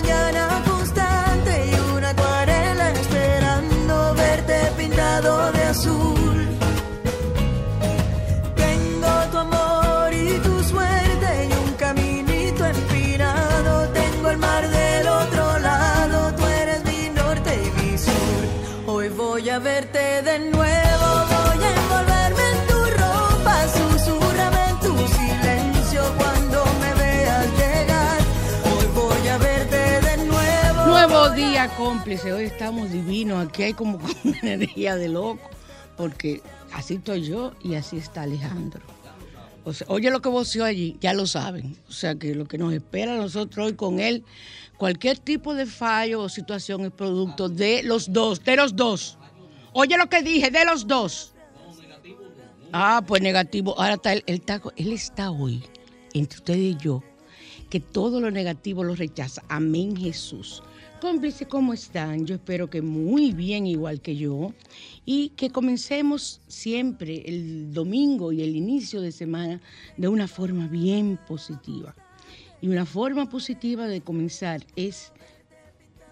Mañana 0.00 0.47
día 31.38 31.68
cómplice, 31.76 32.32
hoy 32.32 32.46
estamos 32.46 32.90
divinos, 32.90 33.46
aquí 33.46 33.62
hay 33.62 33.72
como 33.72 34.00
una 34.24 34.54
energía 34.54 34.96
de 34.96 35.08
loco, 35.08 35.48
porque 35.96 36.42
así 36.72 36.94
estoy 36.94 37.22
yo 37.22 37.52
y 37.62 37.76
así 37.76 37.96
está 37.96 38.22
Alejandro. 38.22 38.82
O 39.64 39.72
sea, 39.72 39.86
oye 39.88 40.10
lo 40.10 40.20
que 40.20 40.28
voció 40.30 40.64
allí, 40.64 40.96
ya 41.00 41.12
lo 41.12 41.28
saben. 41.28 41.76
O 41.88 41.92
sea 41.92 42.16
que 42.16 42.34
lo 42.34 42.46
que 42.46 42.58
nos 42.58 42.72
espera 42.72 43.14
a 43.14 43.16
nosotros 43.16 43.66
hoy 43.66 43.74
con 43.74 44.00
él, 44.00 44.24
cualquier 44.78 45.16
tipo 45.16 45.54
de 45.54 45.66
fallo 45.66 46.22
o 46.22 46.28
situación 46.28 46.84
es 46.84 46.90
producto 46.90 47.48
de 47.48 47.84
los 47.84 48.12
dos, 48.12 48.42
de 48.42 48.56
los 48.56 48.74
dos. 48.74 49.16
Oye 49.72 49.96
lo 49.96 50.08
que 50.08 50.22
dije, 50.22 50.50
de 50.50 50.64
los 50.64 50.88
dos. 50.88 51.34
Ah, 52.72 53.04
pues 53.06 53.22
negativo. 53.22 53.78
Ahora 53.78 53.94
está 53.94 54.12
él, 54.12 54.24
él 54.26 54.42
él 54.74 54.92
está 54.92 55.30
hoy 55.30 55.62
entre 56.14 56.38
usted 56.38 56.56
y 56.56 56.76
yo, 56.78 57.04
que 57.70 57.78
todo 57.78 58.20
lo 58.20 58.32
negativo 58.32 58.82
lo 58.82 58.96
rechaza. 58.96 59.44
Amén, 59.48 59.96
Jesús. 59.96 60.64
Cómplice, 61.00 61.46
¿cómo 61.46 61.74
están? 61.74 62.26
Yo 62.26 62.34
espero 62.34 62.68
que 62.68 62.82
muy 62.82 63.32
bien, 63.32 63.68
igual 63.68 64.00
que 64.00 64.16
yo, 64.16 64.52
y 65.04 65.28
que 65.30 65.50
comencemos 65.50 66.40
siempre 66.48 67.22
el 67.24 67.72
domingo 67.72 68.32
y 68.32 68.42
el 68.42 68.56
inicio 68.56 69.00
de 69.00 69.12
semana 69.12 69.60
de 69.96 70.08
una 70.08 70.26
forma 70.26 70.66
bien 70.66 71.16
positiva. 71.28 71.94
Y 72.60 72.68
una 72.68 72.84
forma 72.84 73.28
positiva 73.28 73.86
de 73.86 74.00
comenzar 74.00 74.66
es 74.74 75.12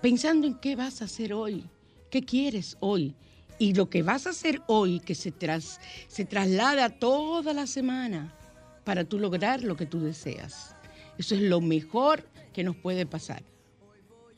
pensando 0.02 0.46
en 0.46 0.54
qué 0.54 0.76
vas 0.76 1.02
a 1.02 1.06
hacer 1.06 1.32
hoy, 1.32 1.64
qué 2.08 2.22
quieres 2.22 2.76
hoy. 2.78 3.16
Y 3.58 3.74
lo 3.74 3.90
que 3.90 4.04
vas 4.04 4.28
a 4.28 4.30
hacer 4.30 4.62
hoy, 4.68 5.00
que 5.00 5.16
se, 5.16 5.32
tras, 5.32 5.80
se 6.06 6.24
traslada 6.24 6.90
toda 6.90 7.52
la 7.52 7.66
semana 7.66 8.32
para 8.84 9.02
tú 9.02 9.18
lograr 9.18 9.64
lo 9.64 9.76
que 9.76 9.86
tú 9.86 9.98
deseas. 9.98 10.76
Eso 11.18 11.34
es 11.34 11.40
lo 11.40 11.60
mejor 11.60 12.24
que 12.52 12.62
nos 12.62 12.76
puede 12.76 13.04
pasar. 13.04 13.42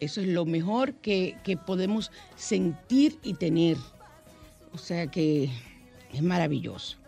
Eso 0.01 0.21
es 0.21 0.29
lo 0.29 0.45
mejor 0.45 0.95
que, 0.95 1.37
podemos 1.67 2.11
sentir 2.37 3.19
y 3.23 3.35
tener. 3.35 3.77
O 4.73 4.79
sea 4.79 5.09
que 5.09 5.51
es 6.13 6.23
maravilloso. 6.23 6.99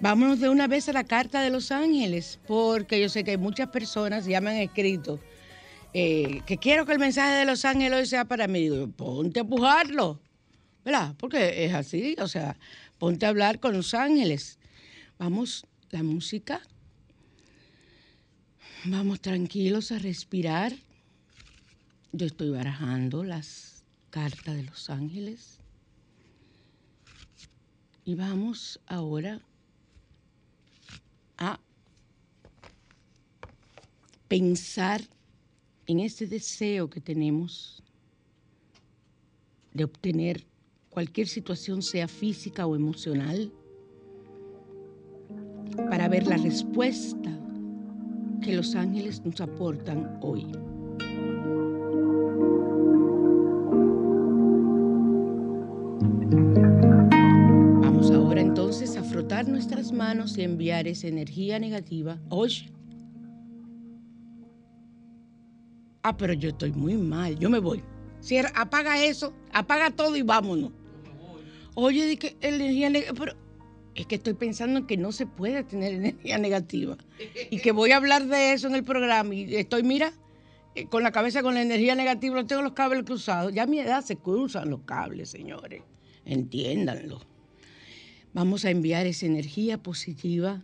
Vámonos 0.00 0.40
de 0.40 0.48
una 0.48 0.66
vez 0.66 0.88
a 0.88 0.92
la 0.92 1.04
Carta 1.04 1.42
de 1.42 1.50
los 1.50 1.72
Ángeles, 1.72 2.38
porque 2.46 3.00
yo 3.00 3.08
sé 3.08 3.24
que 3.24 3.32
hay 3.32 3.36
muchas 3.36 3.68
personas 3.68 4.26
ya 4.26 4.40
me 4.40 4.50
han 4.50 4.56
escrito 4.56 5.18
eh, 5.94 6.42
que 6.46 6.58
quiero 6.58 6.84
que 6.84 6.92
el 6.92 6.98
mensaje 6.98 7.34
de 7.34 7.44
los 7.44 7.64
ángeles 7.64 8.10
sea 8.10 8.24
para 8.24 8.46
mí. 8.46 8.60
Digo, 8.60 8.88
ponte 8.88 9.40
a 9.40 9.44
pujarlo, 9.44 10.20
¿verdad? 10.84 11.14
Porque 11.18 11.64
es 11.64 11.74
así, 11.74 12.14
o 12.18 12.28
sea, 12.28 12.56
ponte 12.98 13.26
a 13.26 13.30
hablar 13.30 13.58
con 13.58 13.74
los 13.74 13.94
ángeles. 13.94 14.58
Vamos, 15.18 15.66
la 15.90 16.02
música. 16.02 16.60
Vamos 18.84 19.20
tranquilos 19.20 19.90
a 19.92 19.98
respirar. 19.98 20.72
Yo 22.12 22.26
estoy 22.26 22.50
barajando 22.50 23.22
las 23.22 23.84
cartas 24.10 24.56
de 24.56 24.62
los 24.62 24.88
ángeles. 24.88 25.60
Y 28.04 28.14
vamos 28.14 28.80
ahora 28.86 29.42
a 31.36 31.60
pensar 34.26 35.02
en 35.86 36.00
ese 36.00 36.26
deseo 36.26 36.88
que 36.88 37.00
tenemos 37.00 37.82
de 39.74 39.84
obtener 39.84 40.46
cualquier 40.88 41.28
situación, 41.28 41.82
sea 41.82 42.08
física 42.08 42.66
o 42.66 42.74
emocional, 42.74 43.52
para 45.90 46.08
ver 46.08 46.26
la 46.26 46.38
respuesta 46.38 47.38
que 48.42 48.54
los 48.54 48.74
ángeles 48.74 49.22
nos 49.24 49.40
aportan 49.42 50.18
hoy. 50.22 50.46
Nuestras 59.46 59.92
manos 59.92 60.36
y 60.38 60.42
enviar 60.42 60.88
esa 60.88 61.08
energía 61.08 61.58
negativa. 61.58 62.18
Oye. 62.28 62.70
Ah, 66.02 66.16
pero 66.16 66.32
yo 66.32 66.48
estoy 66.50 66.72
muy 66.72 66.94
mal. 66.94 67.38
Yo 67.38 67.50
me 67.50 67.58
voy. 67.58 67.82
Cierra, 68.20 68.50
apaga 68.54 69.04
eso, 69.04 69.32
apaga 69.52 69.90
todo 69.90 70.16
y 70.16 70.22
vámonos. 70.22 70.72
Oye, 71.74 72.06
di 72.06 72.16
que 72.16 72.36
energía. 72.40 72.90
Pero 73.16 73.34
es 73.94 74.06
que 74.06 74.16
estoy 74.16 74.34
pensando 74.34 74.80
en 74.80 74.86
que 74.86 74.96
no 74.96 75.12
se 75.12 75.26
puede 75.26 75.62
tener 75.64 75.94
energía 75.94 76.38
negativa. 76.38 76.96
Y 77.50 77.58
que 77.60 77.72
voy 77.72 77.92
a 77.92 77.96
hablar 77.96 78.26
de 78.26 78.52
eso 78.52 78.68
en 78.68 78.74
el 78.74 78.84
programa. 78.84 79.34
Y 79.34 79.54
estoy, 79.56 79.82
mira, 79.82 80.12
eh, 80.74 80.86
con 80.86 81.02
la 81.02 81.12
cabeza 81.12 81.42
con 81.42 81.54
la 81.54 81.62
energía 81.62 81.94
negativa, 81.94 82.44
tengo 82.46 82.62
los 82.62 82.72
cables 82.72 83.04
cruzados. 83.04 83.52
Ya 83.52 83.64
a 83.64 83.66
mi 83.66 83.78
edad 83.80 84.04
se 84.04 84.16
cruzan 84.16 84.70
los 84.70 84.80
cables, 84.82 85.30
señores. 85.30 85.82
Entiéndanlo. 86.24 87.20
Vamos 88.38 88.64
a 88.64 88.70
enviar 88.70 89.04
esa 89.08 89.26
energía 89.26 89.82
positiva 89.82 90.62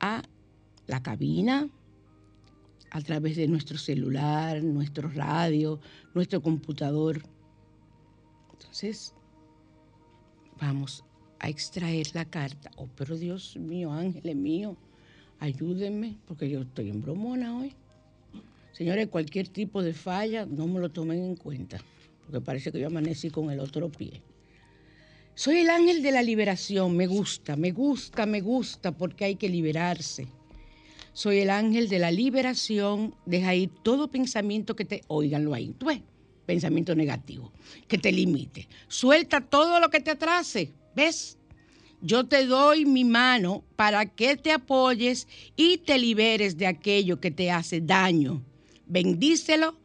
a 0.00 0.20
la 0.88 1.00
cabina 1.00 1.70
a 2.90 3.00
través 3.02 3.36
de 3.36 3.46
nuestro 3.46 3.78
celular, 3.78 4.60
nuestro 4.64 5.08
radio, 5.10 5.78
nuestro 6.12 6.42
computador. 6.42 7.22
Entonces, 8.54 9.14
vamos 10.60 11.04
a 11.38 11.48
extraer 11.48 12.08
la 12.14 12.24
carta. 12.24 12.72
Oh, 12.74 12.88
pero 12.96 13.16
Dios 13.16 13.56
mío, 13.56 13.92
ángeles 13.92 14.34
mío, 14.34 14.76
ayúdenme, 15.38 16.16
porque 16.26 16.50
yo 16.50 16.62
estoy 16.62 16.90
en 16.90 17.00
bromona 17.00 17.56
hoy. 17.56 17.76
Señores, 18.72 19.06
cualquier 19.06 19.46
tipo 19.46 19.84
de 19.84 19.94
falla, 19.94 20.46
no 20.46 20.66
me 20.66 20.80
lo 20.80 20.90
tomen 20.90 21.22
en 21.22 21.36
cuenta, 21.36 21.80
porque 22.24 22.40
parece 22.40 22.72
que 22.72 22.80
yo 22.80 22.86
amanecí 22.86 23.30
con 23.30 23.50
el 23.50 23.60
otro 23.60 23.90
pie. 23.90 24.22
Soy 25.34 25.58
el 25.58 25.70
ángel 25.70 26.02
de 26.02 26.12
la 26.12 26.22
liberación, 26.22 26.96
me 26.96 27.06
gusta, 27.06 27.56
me 27.56 27.72
gusta, 27.72 28.24
me 28.24 28.40
gusta, 28.40 28.92
porque 28.92 29.24
hay 29.24 29.34
que 29.34 29.48
liberarse. 29.48 30.28
Soy 31.12 31.38
el 31.38 31.50
ángel 31.50 31.88
de 31.88 31.98
la 31.98 32.10
liberación, 32.10 33.14
deja 33.26 33.54
ir 33.54 33.70
todo 33.82 34.08
pensamiento 34.08 34.76
que 34.76 34.84
te, 34.84 35.02
oíganlo 35.08 35.54
ahí, 35.54 35.74
tú 35.76 35.86
ves, 35.86 36.00
pensamiento 36.46 36.94
negativo, 36.94 37.52
que 37.88 37.98
te 37.98 38.12
limite. 38.12 38.68
Suelta 38.88 39.40
todo 39.40 39.80
lo 39.80 39.90
que 39.90 40.00
te 40.00 40.12
atrase, 40.12 40.72
¿ves? 40.94 41.36
Yo 42.00 42.26
te 42.26 42.46
doy 42.46 42.84
mi 42.84 43.04
mano 43.04 43.64
para 43.76 44.06
que 44.06 44.36
te 44.36 44.52
apoyes 44.52 45.26
y 45.56 45.78
te 45.78 45.98
liberes 45.98 46.56
de 46.58 46.66
aquello 46.66 47.18
que 47.18 47.30
te 47.30 47.50
hace 47.50 47.80
daño. 47.80 48.42
Bendícelo. 48.86 49.76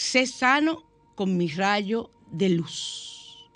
Sé 0.00 0.26
sano 0.26 0.82
con 1.14 1.36
mi 1.36 1.48
rayo 1.48 2.10
de 2.32 2.48
luz. 2.48 3.46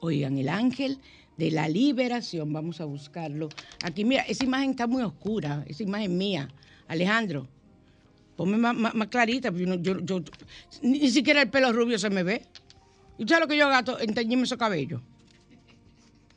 Oigan, 0.00 0.38
el 0.38 0.48
ángel 0.48 1.00
de 1.36 1.50
la 1.50 1.68
liberación, 1.68 2.52
vamos 2.52 2.80
a 2.80 2.84
buscarlo. 2.84 3.48
Aquí, 3.82 4.04
mira, 4.04 4.22
esa 4.22 4.44
imagen 4.44 4.70
está 4.70 4.86
muy 4.86 5.02
oscura, 5.02 5.64
esa 5.66 5.82
imagen 5.82 6.16
mía. 6.16 6.48
Alejandro, 6.86 7.48
ponme 8.36 8.58
más, 8.58 9.08
clarita, 9.08 9.50
yo, 9.52 9.98
yo, 9.98 10.22
ni, 10.82 11.10
siquiera 11.10 11.42
el 11.42 11.50
pelo 11.50 11.72
rubio 11.72 11.98
se 11.98 12.10
me 12.10 12.22
ve. 12.22 12.46
¿Y 13.18 13.26
sabes 13.26 13.40
lo 13.40 13.48
que 13.48 13.56
yo 13.56 13.68
gasto 13.68 13.98
en 13.98 14.14
teñirme 14.14 14.44
esos 14.44 14.56
cabellos? 14.56 15.02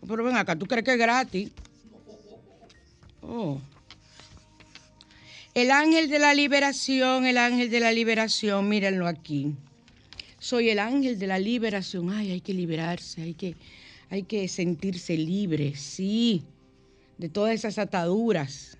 Pero 0.07 0.23
ven 0.23 0.37
acá, 0.37 0.57
¿tú 0.57 0.65
crees 0.65 0.83
que 0.83 0.93
es 0.93 0.97
gratis? 0.97 1.51
Oh. 3.21 3.61
El 5.53 5.69
ángel 5.69 6.09
de 6.09 6.17
la 6.17 6.33
liberación, 6.33 7.25
el 7.25 7.37
ángel 7.37 7.69
de 7.69 7.81
la 7.81 7.91
liberación, 7.91 8.69
mírenlo 8.69 9.05
aquí. 9.05 9.53
Soy 10.39 10.69
el 10.69 10.79
ángel 10.79 11.19
de 11.19 11.27
la 11.27 11.39
liberación. 11.39 12.09
Ay, 12.09 12.31
hay 12.31 12.39
que 12.39 12.53
liberarse, 12.53 13.21
hay 13.21 13.33
que, 13.33 13.57
hay 14.09 14.23
que 14.23 14.47
sentirse 14.47 15.17
libre, 15.17 15.75
sí, 15.75 16.43
de 17.17 17.27
todas 17.27 17.53
esas 17.53 17.77
ataduras 17.79 18.77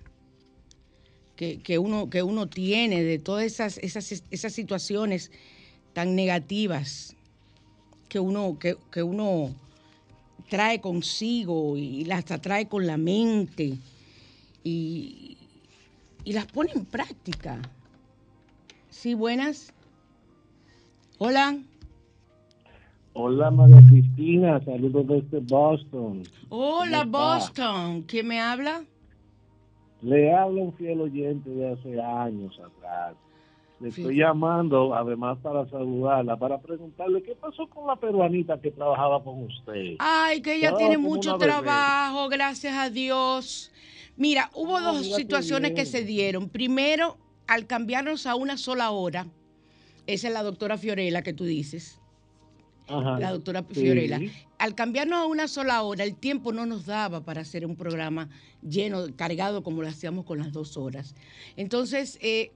que, 1.36 1.78
uno, 1.78 2.08
que 2.08 2.22
uno 2.22 2.48
tiene, 2.48 3.02
de 3.02 3.18
todas 3.18 3.44
esas, 3.44 3.76
esas, 3.78 4.22
esas 4.30 4.52
situaciones 4.52 5.30
tan 5.92 6.14
negativas 6.14 7.16
que 8.08 8.18
uno, 8.18 8.58
que, 8.58 8.76
que 8.90 9.02
uno 9.02 9.54
trae 10.48 10.80
consigo 10.80 11.76
y 11.76 12.04
las 12.04 12.30
atrae 12.30 12.68
con 12.68 12.86
la 12.86 12.96
mente 12.96 13.76
y, 14.62 15.36
las 16.30 16.46
pone 16.46 16.70
en 16.72 16.84
práctica. 16.84 17.60
Sí, 18.88 19.14
buenas. 19.14 19.74
Hola. 21.18 21.56
Hola 23.14 23.50
María 23.50 23.82
Cristina, 23.88 24.64
saludos 24.64 25.06
desde 25.06 25.40
Boston. 25.40 26.22
Hola 26.48 27.04
Boston, 27.04 28.02
¿quién 28.02 28.28
me 28.28 28.40
habla? 28.40 28.84
Le 30.00 30.32
habla 30.34 30.62
un 30.62 30.72
fiel 30.74 31.00
oyente 31.00 31.50
de 31.50 31.72
hace 31.72 32.00
años 32.00 32.58
atrás. 32.58 33.14
Le 33.80 33.88
estoy 33.88 34.16
llamando, 34.16 34.94
además, 34.94 35.38
para 35.42 35.68
saludarla, 35.68 36.36
para 36.36 36.60
preguntarle 36.60 37.20
qué 37.22 37.34
pasó 37.34 37.66
con 37.66 37.86
la 37.86 37.96
peruanita 37.96 38.60
que 38.60 38.70
trabajaba 38.70 39.22
con 39.24 39.42
usted. 39.42 39.96
Ay, 39.98 40.40
que 40.40 40.54
ella 40.54 40.76
tiene 40.76 40.98
mucho 40.98 41.36
trabajo, 41.36 42.28
gracias 42.28 42.74
a 42.74 42.90
Dios. 42.90 43.72
Mira, 44.16 44.50
hubo 44.54 44.80
dos 44.80 45.14
situaciones 45.14 45.72
que 45.72 45.86
se 45.86 46.04
dieron. 46.04 46.48
Primero, 46.48 47.18
al 47.46 47.66
cambiarnos 47.66 48.26
a 48.26 48.34
una 48.34 48.56
sola 48.56 48.90
hora, 48.90 49.26
esa 50.06 50.28
es 50.28 50.34
la 50.34 50.42
doctora 50.42 50.76
Fiorella 50.76 51.22
que 51.22 51.32
tú 51.32 51.44
dices 51.44 52.01
la 53.00 53.32
doctora 53.32 53.62
Fiorella. 53.62 54.20
Al 54.58 54.74
cambiarnos 54.74 55.18
a 55.18 55.26
una 55.26 55.48
sola 55.48 55.82
hora, 55.82 56.04
el 56.04 56.14
tiempo 56.14 56.52
no 56.52 56.66
nos 56.66 56.86
daba 56.86 57.24
para 57.24 57.40
hacer 57.40 57.66
un 57.66 57.74
programa 57.74 58.28
lleno, 58.62 59.06
cargado 59.16 59.62
como 59.62 59.82
lo 59.82 59.88
hacíamos 59.88 60.24
con 60.24 60.38
las 60.38 60.52
dos 60.52 60.76
horas. 60.76 61.14
Entonces, 61.56 62.18
eh, 62.22 62.52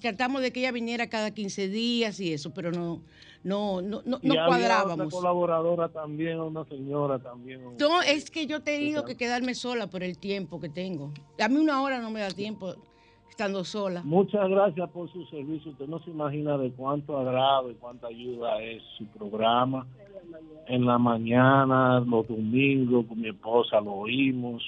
tratamos 0.00 0.42
de 0.42 0.52
que 0.52 0.60
ella 0.60 0.72
viniera 0.72 1.08
cada 1.08 1.30
15 1.30 1.68
días 1.68 2.20
y 2.20 2.32
eso, 2.32 2.52
pero 2.52 2.70
no, 2.70 3.02
no, 3.44 3.80
no, 3.80 4.02
no, 4.04 4.20
no 4.22 4.34
cuadrábamos. 4.46 5.06
Una 5.06 5.10
colaboradora 5.10 5.88
también, 5.88 6.38
una 6.38 6.64
señora 6.66 7.18
también. 7.18 7.62
No, 7.78 8.02
es 8.02 8.30
que 8.30 8.46
yo 8.46 8.58
he 8.58 8.60
tenido 8.60 9.04
que 9.04 9.16
quedarme 9.16 9.54
sola 9.54 9.88
por 9.88 10.02
el 10.02 10.18
tiempo 10.18 10.60
que 10.60 10.68
tengo. 10.68 11.12
A 11.40 11.48
mí 11.48 11.56
una 11.56 11.82
hora 11.82 11.98
no 12.00 12.10
me 12.10 12.20
da 12.20 12.30
tiempo 12.30 12.76
estando 13.32 13.64
sola. 13.64 14.02
Muchas 14.04 14.46
gracias 14.48 14.90
por 14.90 15.10
su 15.10 15.24
servicio. 15.26 15.72
Usted 15.72 15.88
no 15.88 15.98
se 16.00 16.10
imagina 16.10 16.58
de 16.58 16.70
cuánto 16.70 17.18
agrado 17.18 17.70
y 17.70 17.74
cuánta 17.74 18.08
ayuda 18.08 18.62
es 18.62 18.82
su 18.98 19.06
programa. 19.06 19.86
En 20.66 20.84
la 20.84 20.98
mañana, 20.98 22.00
los 22.00 22.28
domingos, 22.28 23.06
con 23.06 23.20
mi 23.20 23.30
esposa 23.30 23.80
lo 23.80 23.92
oímos. 23.92 24.62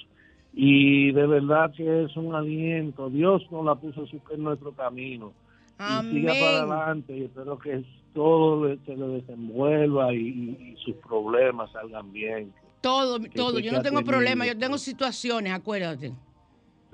Y 0.54 1.12
de 1.12 1.26
verdad 1.26 1.72
que 1.76 2.04
es 2.04 2.16
un 2.16 2.34
aliento. 2.34 3.10
Dios 3.10 3.42
nos 3.50 3.66
la 3.66 3.74
puso 3.74 4.06
en 4.30 4.42
nuestro 4.42 4.72
camino. 4.72 5.32
Y 5.78 6.10
siga 6.10 6.32
para 6.32 6.58
adelante. 6.60 7.18
Y 7.18 7.24
espero 7.24 7.58
que 7.58 7.84
todo 8.14 8.66
se 8.86 8.96
le 8.96 9.06
desenvuelva 9.08 10.14
y, 10.14 10.74
sus 10.82 10.94
problemas 10.96 11.70
salgan 11.72 12.10
bien. 12.12 12.50
Todo, 12.80 13.18
todo. 13.34 13.58
Yo 13.58 13.72
no 13.72 13.82
tengo 13.82 14.02
problemas, 14.02 14.48
yo 14.48 14.56
tengo 14.56 14.78
situaciones, 14.78 15.52
acuérdate. 15.52 16.14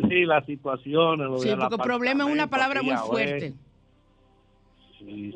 Sí, 0.09 0.25
las 0.25 0.45
situaciones. 0.47 1.43
sí, 1.43 1.51
porque 1.59 1.77
problema 1.79 2.25
es 2.25 2.31
una 2.31 2.49
palabra 2.49 2.83
muy 2.83 2.97
fuerte. 2.97 3.55
Sí. 4.99 5.35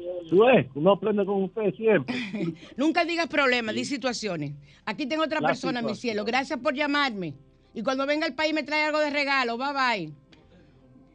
uno 0.75 0.93
aprende 0.93 1.25
con 1.25 1.45
usted 1.45 1.75
siempre. 1.75 2.15
Nunca 2.77 3.05
digas 3.05 3.29
problema, 3.29 3.73
di 3.73 3.85
situaciones. 3.85 4.53
Aquí 4.85 5.07
tengo 5.07 5.25
otra 5.25 5.41
persona, 5.41 5.81
mi 5.81 5.95
cielo. 5.95 6.25
Gracias 6.25 6.59
por 6.59 6.75
llamarme. 6.75 7.35
Y 7.73 7.83
cuando 7.83 8.07
venga 8.07 8.27
al 8.27 8.35
país 8.35 8.55
me 8.55 8.63
trae 8.63 8.85
algo 8.85 9.01
de 9.01 9.11
regalo. 9.11 9.57
Bye 9.57 9.73
bye. 9.73 10.13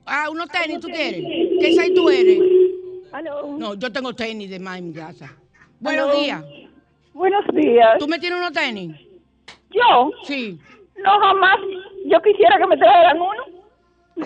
Ah, 0.05 0.29
unos 0.29 0.49
tenis, 0.49 0.79
¿tú 0.79 0.87
quieres? 0.87 1.23
¿Qué 1.59 1.67
size 1.71 1.91
tú 1.93 2.09
eres? 2.09 2.39
No, 3.57 3.75
yo 3.75 3.91
tengo 3.91 4.13
tenis 4.13 4.49
de 4.49 4.59
más 4.59 4.79
en 4.79 4.87
mi 4.87 4.93
casa. 4.93 5.35
Buenos 5.79 6.19
días. 6.19 6.43
Buenos 7.13 7.45
días. 7.53 7.97
¿Tú 7.99 8.07
me 8.07 8.19
tienes 8.19 8.39
unos 8.39 8.51
tenis? 8.51 8.95
¿Yo? 9.71 10.11
Sí. 10.23 10.59
No, 11.03 11.19
jamás. 11.19 11.57
Yo 12.05 12.21
quisiera 12.21 12.57
que 12.57 12.67
me 12.67 12.77
trajeran 12.77 13.21
uno. 13.21 13.59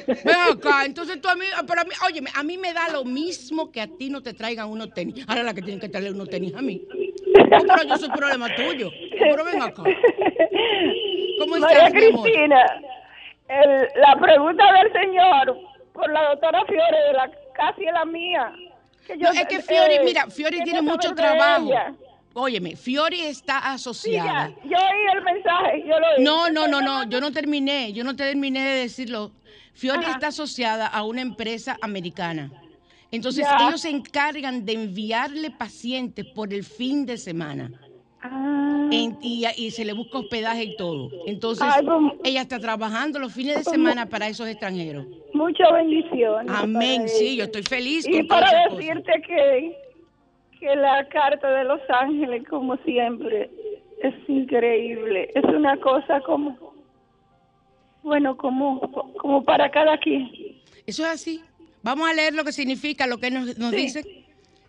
Ven 0.08 0.36
acá, 0.52 0.86
entonces 0.86 1.22
tú 1.22 1.28
a 1.30 1.36
mí, 1.36 1.46
pero 1.68 1.82
a 1.82 1.84
mí, 1.84 1.92
oye, 2.08 2.24
a 2.34 2.44
mí 2.44 2.58
me 2.58 2.74
da 2.74 2.90
lo 2.90 3.06
mismo 3.06 3.72
que 3.72 3.82
a 3.82 3.88
ti 3.88 4.10
no 4.10 4.22
te 4.22 4.34
traigan 4.34 4.70
unos 4.70 4.92
tenis. 4.94 5.24
Ahora 5.28 5.44
la 5.44 5.54
que 5.54 5.62
tienen 5.62 5.80
que 5.80 5.90
traerle 5.90 6.12
unos 6.12 6.30
tenis 6.30 6.56
a 6.56 6.62
mí. 6.62 6.82
No, 7.50 7.60
pero 7.60 7.84
yo 7.84 7.98
soy 7.98 8.10
problema 8.10 8.48
tuyo. 8.56 8.90
Pero 9.20 9.46
ven 9.46 9.62
acá. 9.62 9.84
¿Cómo 11.40 11.58
María 11.58 11.90
Cristina, 11.92 12.66
la 13.96 14.20
pregunta 14.20 14.64
del 14.74 14.94
señor 14.94 15.58
por 15.94 16.12
la 16.12 16.30
doctora 16.30 16.64
Fiore, 16.66 16.98
de 17.08 17.14
la, 17.14 17.32
casi 17.54 17.86
la 17.86 18.06
mía. 18.06 18.52
no, 19.20 19.30
es 19.32 19.46
que 19.46 19.62
Fiore, 19.62 19.96
eh, 19.96 20.02
mira, 20.04 20.26
Fiore 20.28 20.62
tiene 20.62 20.82
mucho 20.82 21.14
trabajo. 21.14 21.70
Óyeme, 22.34 22.76
Fiori 22.76 23.22
está 23.22 23.60
asociada. 23.60 24.48
Sí, 24.48 24.70
yo 24.70 24.78
oí 24.78 25.18
el 25.18 25.24
mensaje, 25.24 25.84
yo 25.88 26.00
lo 26.00 26.08
oí. 26.18 26.24
No, 26.24 26.50
no, 26.50 26.68
no, 26.68 26.82
no, 26.82 27.10
yo 27.10 27.22
no 27.22 27.32
terminé, 27.32 27.94
yo 27.94 28.04
no 28.04 28.16
terminé 28.16 28.62
de 28.62 28.82
decirlo. 28.82 29.32
Fiori 29.74 30.06
está 30.06 30.28
asociada 30.28 30.88
a 30.88 31.04
una 31.04 31.22
empresa 31.22 31.78
americana. 31.82 32.52
Entonces 33.12 33.46
ellos 33.60 33.82
se 33.82 33.90
encargan 33.90 34.66
de 34.66 34.74
enviarle 34.74 35.52
pacientes 35.52 36.26
por 36.26 36.52
el 36.52 36.64
fin 36.64 37.06
de 37.06 37.18
semana. 37.18 37.72
Ah. 38.26 38.88
y, 38.90 39.72
se 39.72 39.84
le 39.84 39.92
busca 39.92 40.20
hospedaje 40.20 40.64
y 40.64 40.78
todo. 40.78 41.10
Entonces, 41.28 41.68
pues, 41.84 42.14
ella 42.24 42.42
está 42.42 42.58
trabajando 42.58 43.20
los 43.20 43.34
fines 43.34 43.58
de 43.58 43.64
pues, 43.64 43.76
semana 43.76 44.08
para 44.08 44.30
esos 44.30 44.48
extranjeros. 44.48 45.06
Muchas 45.34 45.74
bendiciones. 45.74 46.50
Amén, 46.56 47.10
sí, 47.10 47.36
yo 47.36 47.44
estoy 47.44 47.64
feliz. 47.64 48.08
Y 48.08 48.24
para 48.24 48.70
decirte 48.70 49.12
que, 49.28 49.76
que 50.64 50.76
la 50.78 51.06
carta 51.10 51.50
de 51.50 51.66
Los 51.66 51.82
Ángeles, 51.90 52.48
como 52.50 52.78
siempre, 52.78 53.52
es 54.02 54.14
increíble. 54.30 55.30
Es 55.36 55.44
una 55.44 55.78
cosa 55.82 56.22
como, 56.22 56.58
bueno, 58.02 58.38
como, 58.38 58.80
como 59.18 59.44
para 59.44 59.70
cada 59.70 59.98
quien. 59.98 60.32
Eso 60.88 61.04
es 61.04 61.10
así. 61.10 61.44
Vamos 61.82 62.10
a 62.10 62.14
leer 62.14 62.34
lo 62.34 62.46
que 62.46 62.54
significa, 62.54 63.08
lo 63.08 63.18
que 63.18 63.30
nos, 63.30 63.58
nos 63.58 63.72
dice. 63.72 64.06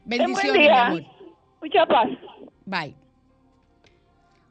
Bendiciones, 0.04 0.62
mi 0.62 0.68
amor. 0.68 1.04
Mucha 1.62 1.86
paz. 1.86 2.08
Bye. 2.66 2.96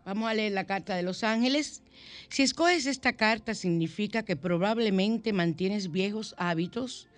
Vamos 0.05 0.29
a 0.29 0.33
leer 0.33 0.53
la 0.53 0.65
carta 0.65 0.95
de 0.95 1.03
los 1.03 1.25
ángeles. 1.25 1.83
Si 2.29 2.41
escoges 2.41 2.85
esta 2.85 3.13
carta 3.13 3.53
significa 3.53 4.23
que 4.23 4.37
probablemente 4.37 5.33
mantienes 5.33 5.91
viejos 5.91 6.35
hábitos, 6.37 7.09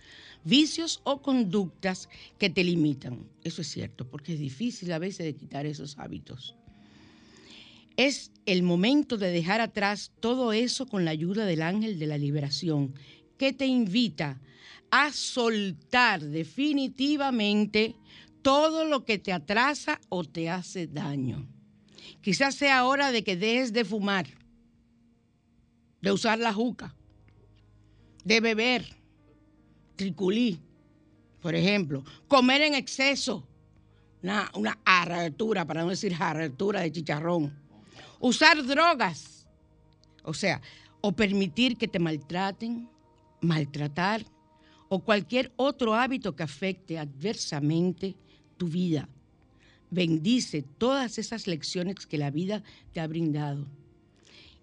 vicios 0.45 1.01
o 1.03 1.21
conductas 1.21 2.07
que 2.37 2.49
te 2.49 2.63
limitan. 2.63 3.27
Eso 3.43 3.61
es 3.61 3.67
cierto, 3.67 4.07
porque 4.07 4.33
es 4.33 4.39
difícil 4.39 4.93
a 4.93 4.99
veces 4.99 5.25
de 5.25 5.35
quitar 5.35 5.65
esos 5.65 5.97
hábitos. 5.97 6.55
Es 7.97 8.31
el 8.45 8.63
momento 8.63 9.17
de 9.17 9.31
dejar 9.31 9.59
atrás 9.59 10.11
todo 10.19 10.53
eso 10.53 10.85
con 10.85 11.03
la 11.03 11.11
ayuda 11.11 11.45
del 11.45 11.61
ángel 11.61 11.99
de 11.99 12.07
la 12.07 12.17
liberación, 12.17 12.93
que 13.37 13.51
te 13.51 13.65
invita 13.65 14.39
a 14.91 15.11
soltar 15.11 16.21
definitivamente 16.21 17.95
todo 18.41 18.85
lo 18.85 19.03
que 19.03 19.17
te 19.17 19.33
atrasa 19.33 19.99
o 20.09 20.23
te 20.23 20.49
hace 20.49 20.87
daño. 20.87 21.47
Quizás 22.21 22.55
sea 22.55 22.85
hora 22.85 23.11
de 23.11 23.23
que 23.23 23.35
dejes 23.35 23.73
de 23.73 23.85
fumar, 23.85 24.27
de 26.01 26.11
usar 26.11 26.37
la 26.37 26.53
juca, 26.53 26.95
de 28.23 28.39
beber, 28.41 28.85
triculí, 29.95 30.59
por 31.41 31.55
ejemplo, 31.55 32.03
comer 32.27 32.61
en 32.61 32.75
exceso, 32.75 33.47
una, 34.21 34.49
una 34.55 34.77
para 35.67 35.83
no 35.83 35.89
decir 35.89 36.13
hartura 36.13 36.81
de 36.81 36.91
chicharrón, 36.91 37.53
usar 38.19 38.63
drogas, 38.65 39.47
o 40.23 40.33
sea, 40.33 40.61
o 41.01 41.11
permitir 41.11 41.77
que 41.77 41.87
te 41.87 41.99
maltraten, 41.99 42.89
maltratar, 43.41 44.25
o 44.89 44.99
cualquier 44.99 45.51
otro 45.55 45.93
hábito 45.93 46.35
que 46.35 46.43
afecte 46.43 46.97
adversamente 46.97 48.15
tu 48.57 48.67
vida. 48.67 49.07
Bendice 49.91 50.63
todas 50.77 51.17
esas 51.19 51.47
lecciones 51.47 52.07
que 52.07 52.17
la 52.17 52.31
vida 52.31 52.63
te 52.91 52.99
ha 52.99 53.07
brindado 53.07 53.65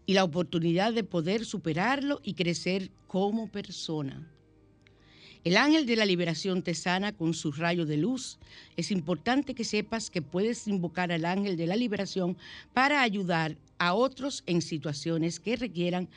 y 0.05 0.15
la 0.15 0.25
oportunidad 0.25 0.93
de 0.93 1.05
poder 1.05 1.45
superarlo 1.45 2.21
y 2.25 2.35
crecer 2.35 2.91
como 3.07 3.49
persona. 3.49 4.32
El 5.45 5.57
ángel 5.57 5.87
de 5.87 5.97
la 5.97 6.05
liberación 6.05 6.63
te 6.63 6.73
sana 6.75 7.13
con 7.13 7.35
su 7.35 7.51
rayo 7.51 7.85
de 7.85 7.97
luz. 7.97 8.39
Es 8.77 8.93
importante 8.93 9.55
que 9.55 9.65
sepas 9.65 10.09
que 10.09 10.23
puedes 10.23 10.69
invocar 10.69 11.11
al 11.11 11.25
ángel 11.25 11.57
de 11.57 11.67
la 11.67 11.75
liberación 11.75 12.37
para 12.73 13.03
ayudar 13.03 13.57
a 13.79 13.95
otros 13.95 14.45
en 14.47 14.63
situaciones 14.63 15.41
que 15.41 15.57
requieran 15.57 16.09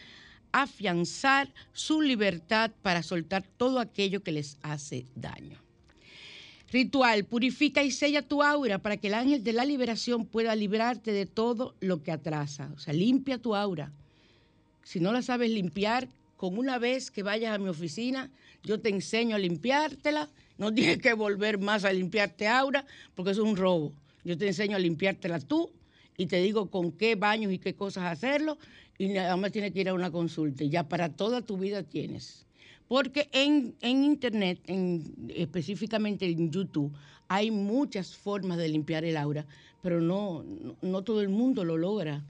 afianzar 0.52 1.52
su 1.74 2.02
libertad 2.02 2.72
para 2.84 3.02
soltar 3.02 3.44
todo 3.58 3.80
aquello 3.80 4.22
que 4.22 4.32
les 4.32 4.58
hace 4.62 5.06
daño. 5.16 5.60
Ritual, 6.72 7.26
purifica 7.26 7.84
y 7.84 7.92
sella 7.92 8.22
tu 8.22 8.44
aura 8.44 8.78
para 8.78 8.98
que 8.98 9.08
el 9.08 9.16
ángel 9.16 9.44
de 9.44 9.54
la 9.54 9.66
liberación 9.66 10.26
pueda 10.26 10.56
librarte 10.56 11.12
de 11.12 11.26
todo 11.26 11.74
lo 11.80 12.04
que 12.04 12.12
atrasa. 12.12 12.70
O 12.76 12.80
sea, 12.80 12.94
limpia 12.94 13.40
tu 13.40 13.56
aura. 13.56 13.92
Si 14.84 15.00
no 15.00 15.12
la 15.12 15.24
sabes 15.24 15.50
limpiar, 15.50 16.08
con 16.38 16.58
una 16.58 16.78
vez 16.78 17.12
que 17.12 17.24
vayas 17.24 17.56
a 17.56 17.58
mi 17.58 17.70
oficina, 17.70 18.30
yo 18.66 18.82
te 18.82 18.90
enseño 18.90 19.36
a 19.36 19.40
limpiártela. 19.40 20.30
No 20.58 20.74
tienes 20.76 20.98
que 20.98 21.14
volver 21.14 21.60
más 21.60 21.86
a 21.86 21.94
limpiarte 21.94 22.48
aura, 22.48 22.86
porque 23.16 23.32
eso 23.32 23.44
es 23.44 23.50
un 23.50 23.56
robo. 23.56 23.94
Yo 24.24 24.38
te 24.38 24.48
enseño 24.48 24.76
a 24.76 24.80
limpiártela 24.80 25.40
tú 25.40 25.72
y 26.18 26.26
te 26.26 26.42
digo 26.42 26.70
con 26.70 26.92
qué 26.92 27.16
baños 27.16 27.54
y 27.54 27.60
qué 27.60 27.76
cosas 27.76 28.06
hacerlo. 28.06 28.58
Y 28.98 29.10
nada 29.10 29.36
más 29.38 29.52
tienes 29.52 29.72
que 29.72 29.82
ir 29.82 29.90
a 29.90 29.94
una 29.94 30.12
consulta. 30.12 30.64
Ya 30.64 30.88
para 30.88 31.10
toda 31.10 31.42
tu 31.42 31.58
vida 31.58 31.84
tienes. 31.84 32.46
Porque 32.88 33.30
en, 33.32 33.76
Internet, 33.82 34.60
en, 34.68 35.16
específicamente 35.30 36.26
en 36.26 36.52
YouTube, 36.52 36.94
hay 37.28 37.50
muchas 37.50 38.16
formas 38.16 38.58
de 38.58 38.70
limpiar 38.70 39.04
el 39.06 39.18
aura, 39.18 39.46
pero 39.82 40.02
no, 40.02 40.46
no, 40.82 41.04
todo 41.04 41.22
el 41.22 41.30
mundo 41.30 41.64
lo 41.64 41.78
logra. 41.78 42.24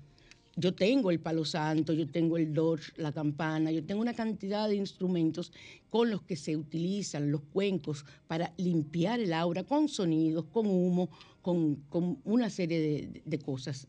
Yo 0.56 0.74
tengo 0.74 1.12
el 1.12 1.20
palo 1.20 1.44
santo, 1.44 1.92
yo 1.92 2.08
tengo 2.08 2.38
el 2.38 2.54
dorch, 2.54 2.94
la 2.96 3.12
campana, 3.12 3.72
yo 3.72 3.84
tengo 3.84 4.00
una 4.00 4.14
cantidad 4.14 4.70
de 4.70 4.76
instrumentos 4.76 5.52
con 5.96 6.12
los 6.12 6.24
que 6.24 6.36
se 6.36 6.58
utilizan 6.58 7.32
los 7.32 7.40
cuencos 7.54 8.04
para 8.28 8.54
limpiar 8.58 9.22
el 9.22 9.32
aura 9.32 9.64
con 9.64 9.88
sonidos, 9.88 10.44
con 10.52 10.66
humo, 10.68 11.10
con, 11.42 12.20
una 12.26 12.50
serie 12.50 13.22
de, 13.24 13.40
cosas, 13.40 13.88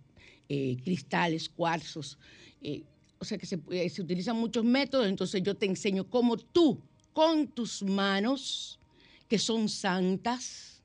eh, 0.48 0.76
cristales, 0.84 1.48
cuarzos. 1.48 2.16
Eh, 2.62 2.84
o 3.18 3.25
sea 3.25 3.38
que 3.38 3.48
eh, 3.72 3.90
se, 3.90 4.02
utilizan 4.02 4.36
muchos 4.36 4.64
métodos, 4.64 5.08
entonces 5.08 5.42
yo 5.42 5.56
te 5.56 5.66
enseño 5.66 6.08
cómo 6.08 6.36
tú, 6.36 6.80
con 7.12 7.48
tus 7.48 7.82
manos, 7.82 8.78
que 9.26 9.40
son 9.40 9.68
santas 9.68 10.84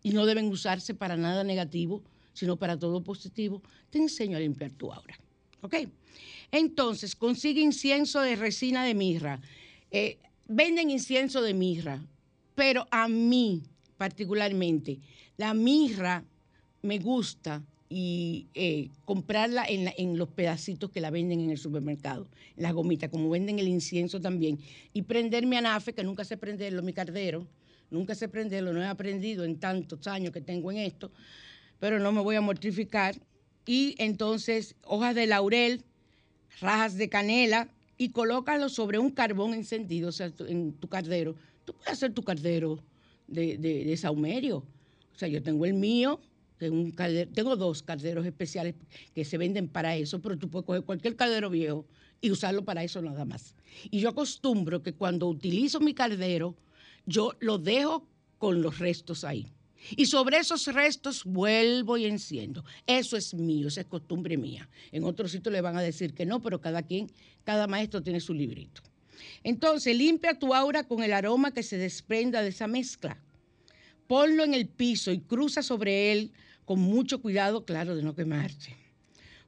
y 0.00 0.10
no 0.10 0.26
deben 0.26 0.46
usarse 0.46 0.94
para 0.94 1.16
nada 1.16 1.42
negativo, 1.42 2.04
sino 2.34 2.56
para 2.56 2.78
todo 2.78 3.02
positivo, 3.02 3.60
te 3.90 3.98
enseño 3.98 4.36
a 4.36 4.40
limpiar 4.40 4.70
tu 4.70 4.92
aura. 4.92 5.18
¿Ok? 5.62 5.74
Entonces, 6.52 7.16
consigue 7.16 7.60
incienso 7.60 8.20
de 8.20 8.36
resina 8.36 8.84
de 8.84 8.94
mirra. 8.94 9.40
Venden 10.52 10.90
incienso 10.90 11.42
de 11.42 11.54
mirra, 11.54 12.00
pero 12.54 12.86
a 12.90 13.08
mí 13.08 13.62
particularmente, 14.02 14.98
la 15.36 15.54
mirra 15.54 16.24
me 16.82 16.98
gusta 16.98 17.62
y 17.88 18.48
eh, 18.52 18.88
comprarla 19.04 19.64
en, 19.68 20.18
los 20.18 20.28
pedacitos 20.28 20.90
que 20.90 21.00
la 21.00 21.10
venden 21.10 21.38
en 21.38 21.50
el 21.50 21.58
supermercado, 21.58 22.26
en 22.56 22.64
las 22.64 22.72
gomitas, 22.72 23.10
como 23.10 23.30
venden 23.30 23.60
el 23.60 23.68
incienso 23.68 24.20
también, 24.20 24.58
y 24.92 25.02
prender 25.02 25.46
mi 25.46 25.54
anafe, 25.54 25.92
que 25.92 26.02
nunca 26.02 26.24
sé 26.24 26.36
prenderlo, 26.36 26.82
mi 26.82 26.92
cardero, 26.92 27.46
nunca 27.92 28.16
sé 28.16 28.28
prenderlo, 28.28 28.72
no 28.72 28.82
he 28.82 28.88
aprendido 28.88 29.44
en 29.44 29.60
tantos 29.60 30.04
años 30.08 30.32
que 30.32 30.40
tengo 30.40 30.72
en 30.72 30.78
esto, 30.78 31.12
pero 31.78 32.00
no 32.00 32.10
me 32.10 32.22
voy 32.22 32.34
a 32.34 32.40
mortificar. 32.40 33.14
Y 33.66 33.94
entonces 33.98 34.74
hojas 34.82 35.14
de 35.14 35.28
laurel, 35.28 35.84
rajas 36.60 36.96
de 36.96 37.08
canela, 37.08 37.68
y 37.98 38.10
colócalo 38.10 38.68
sobre 38.68 38.98
un 38.98 39.10
carbón 39.10 39.54
encendido, 39.54 40.08
o 40.08 40.12
sea, 40.12 40.32
en 40.48 40.72
tu 40.72 40.88
cardero. 40.88 41.34
Tú 41.64 41.74
puedes 41.74 41.92
hacer 41.92 42.12
tu 42.12 42.22
cardero 42.22 42.78
de, 43.26 43.56
de, 43.58 43.84
de 43.84 43.96
saumerio. 43.96 44.58
O 45.14 45.18
sea, 45.18 45.28
yo 45.28 45.42
tengo 45.42 45.64
el 45.66 45.74
mío, 45.74 46.20
tengo 46.58 47.56
dos 47.56 47.82
calderos 47.82 48.24
especiales 48.26 48.74
que 49.14 49.24
se 49.24 49.38
venden 49.38 49.68
para 49.68 49.96
eso, 49.96 50.20
pero 50.20 50.38
tú 50.38 50.48
puedes 50.48 50.66
coger 50.66 50.82
cualquier 50.82 51.16
caldero 51.16 51.50
viejo 51.50 51.86
y 52.20 52.30
usarlo 52.30 52.64
para 52.64 52.84
eso 52.84 53.02
nada 53.02 53.24
más. 53.24 53.54
Y 53.90 54.00
yo 54.00 54.10
acostumbro 54.10 54.82
que 54.82 54.94
cuando 54.94 55.28
utilizo 55.28 55.80
mi 55.80 55.92
caldero, 55.92 56.54
yo 57.04 57.32
lo 57.40 57.58
dejo 57.58 58.06
con 58.38 58.62
los 58.62 58.78
restos 58.78 59.24
ahí. 59.24 59.52
Y 59.90 60.06
sobre 60.06 60.38
esos 60.38 60.66
restos 60.66 61.24
vuelvo 61.24 61.96
y 61.96 62.06
enciendo. 62.06 62.64
Eso 62.86 63.16
es 63.16 63.34
mío, 63.34 63.68
esa 63.68 63.82
es 63.82 63.86
costumbre 63.86 64.36
mía. 64.36 64.68
En 64.92 65.04
otros 65.04 65.32
sitios 65.32 65.52
le 65.52 65.60
van 65.60 65.76
a 65.76 65.82
decir 65.82 66.14
que 66.14 66.26
no, 66.26 66.40
pero 66.40 66.60
cada 66.60 66.82
quien, 66.82 67.10
cada 67.44 67.66
maestro 67.66 68.02
tiene 68.02 68.20
su 68.20 68.34
librito. 68.34 68.82
Entonces, 69.42 69.96
limpia 69.96 70.38
tu 70.38 70.54
aura 70.54 70.84
con 70.84 71.02
el 71.02 71.12
aroma 71.12 71.52
que 71.52 71.62
se 71.62 71.76
desprenda 71.76 72.42
de 72.42 72.48
esa 72.48 72.66
mezcla. 72.66 73.20
Ponlo 74.06 74.44
en 74.44 74.54
el 74.54 74.68
piso 74.68 75.10
y 75.10 75.20
cruza 75.20 75.62
sobre 75.62 76.12
él 76.12 76.32
con 76.64 76.80
mucho 76.80 77.20
cuidado, 77.20 77.64
claro, 77.64 77.96
de 77.96 78.02
no 78.02 78.14
quemarse. 78.14 78.81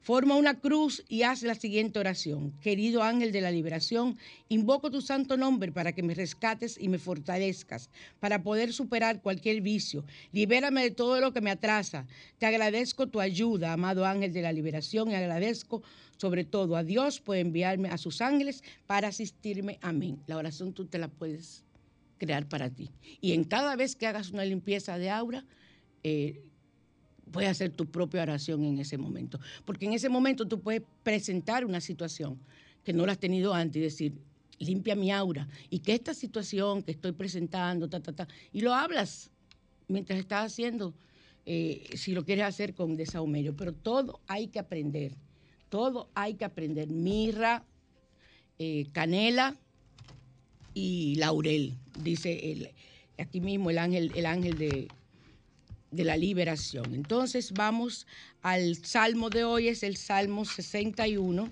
Forma 0.04 0.36
una 0.36 0.60
cruz 0.60 1.02
y 1.08 1.22
haz 1.22 1.42
la 1.42 1.54
siguiente 1.54 1.98
oración. 1.98 2.52
Querido 2.60 3.02
ángel 3.02 3.32
de 3.32 3.40
la 3.40 3.50
liberación, 3.50 4.18
invoco 4.50 4.90
tu 4.90 5.00
santo 5.00 5.38
nombre 5.38 5.72
para 5.72 5.92
que 5.92 6.02
me 6.02 6.12
rescates 6.12 6.76
y 6.78 6.90
me 6.90 6.98
fortalezcas, 6.98 7.88
para 8.20 8.42
poder 8.42 8.74
superar 8.74 9.22
cualquier 9.22 9.62
vicio. 9.62 10.04
Libérame 10.30 10.82
de 10.82 10.90
todo 10.90 11.22
lo 11.22 11.32
que 11.32 11.40
me 11.40 11.50
atrasa. 11.50 12.06
Te 12.36 12.44
agradezco 12.44 13.06
tu 13.06 13.18
ayuda, 13.18 13.72
amado 13.72 14.04
ángel 14.04 14.34
de 14.34 14.42
la 14.42 14.52
liberación, 14.52 15.10
y 15.10 15.14
agradezco 15.14 15.82
sobre 16.18 16.44
todo 16.44 16.76
a 16.76 16.84
Dios 16.84 17.20
por 17.20 17.38
enviarme 17.38 17.88
a 17.88 17.96
sus 17.96 18.20
ángeles 18.20 18.62
para 18.86 19.08
asistirme. 19.08 19.78
Amén. 19.80 20.20
La 20.26 20.36
oración 20.36 20.74
tú 20.74 20.84
te 20.84 20.98
la 20.98 21.08
puedes 21.08 21.64
crear 22.18 22.46
para 22.46 22.68
ti. 22.68 22.90
Y 23.22 23.32
en 23.32 23.44
cada 23.44 23.74
vez 23.74 23.96
que 23.96 24.06
hagas 24.06 24.32
una 24.32 24.44
limpieza 24.44 24.98
de 24.98 25.08
aura, 25.08 25.46
eh, 26.02 26.42
puedes 27.30 27.50
hacer 27.50 27.70
tu 27.70 27.86
propia 27.86 28.22
oración 28.22 28.64
en 28.64 28.78
ese 28.78 28.98
momento. 28.98 29.40
Porque 29.64 29.86
en 29.86 29.92
ese 29.92 30.08
momento 30.08 30.46
tú 30.46 30.60
puedes 30.60 30.82
presentar 31.02 31.64
una 31.64 31.80
situación 31.80 32.38
que 32.84 32.92
no 32.92 33.06
la 33.06 33.12
has 33.12 33.18
tenido 33.18 33.54
antes 33.54 33.76
y 33.76 33.80
decir, 33.80 34.12
limpia 34.58 34.94
mi 34.94 35.10
aura. 35.10 35.48
Y 35.70 35.80
que 35.80 35.94
esta 35.94 36.14
situación 36.14 36.82
que 36.82 36.92
estoy 36.92 37.12
presentando, 37.12 37.88
ta, 37.88 38.00
ta, 38.00 38.12
ta, 38.12 38.28
y 38.52 38.60
lo 38.60 38.74
hablas 38.74 39.30
mientras 39.88 40.18
estás 40.18 40.52
haciendo 40.52 40.94
eh, 41.46 41.86
si 41.94 42.12
lo 42.12 42.24
quieres 42.24 42.44
hacer 42.44 42.74
con 42.74 42.96
desahumerio. 42.96 43.56
Pero 43.56 43.72
todo 43.72 44.20
hay 44.26 44.48
que 44.48 44.58
aprender. 44.58 45.12
Todo 45.68 46.08
hay 46.14 46.34
que 46.34 46.44
aprender. 46.44 46.88
Mirra, 46.88 47.64
eh, 48.58 48.86
canela 48.92 49.56
y 50.74 51.14
laurel, 51.16 51.74
dice 52.02 52.52
el, 52.52 52.70
aquí 53.18 53.40
mismo 53.40 53.70
el 53.70 53.78
ángel, 53.78 54.12
el 54.14 54.26
ángel 54.26 54.58
de, 54.58 54.88
de 55.94 56.04
la 56.04 56.16
liberación. 56.16 56.94
Entonces 56.94 57.52
vamos 57.52 58.06
al 58.42 58.76
salmo 58.84 59.30
de 59.30 59.44
hoy, 59.44 59.68
es 59.68 59.82
el 59.82 59.96
Salmo 59.96 60.44
61. 60.44 61.50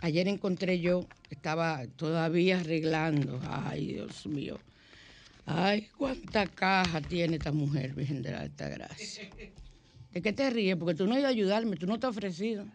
Ayer 0.00 0.28
encontré 0.28 0.80
yo, 0.80 1.06
estaba 1.30 1.86
todavía 1.96 2.60
arreglando. 2.60 3.40
Ay, 3.44 3.86
Dios 3.86 4.26
mío. 4.26 4.58
Ay, 5.46 5.88
cuánta 5.96 6.46
caja 6.46 7.00
tiene 7.00 7.36
esta 7.36 7.52
mujer, 7.52 7.94
Virgen 7.94 8.22
de 8.22 8.30
la 8.30 8.40
Alta 8.42 8.68
Gracia. 8.68 9.30
¿De 10.12 10.22
qué 10.22 10.32
te 10.32 10.48
ríes? 10.50 10.76
Porque 10.76 10.94
tú 10.94 11.06
no 11.06 11.14
has 11.14 11.18
ido 11.18 11.26
a 11.26 11.30
ayudarme, 11.30 11.76
tú 11.76 11.86
no 11.86 11.98
te 11.98 12.06
has 12.06 12.10
ofrecido. 12.10 12.66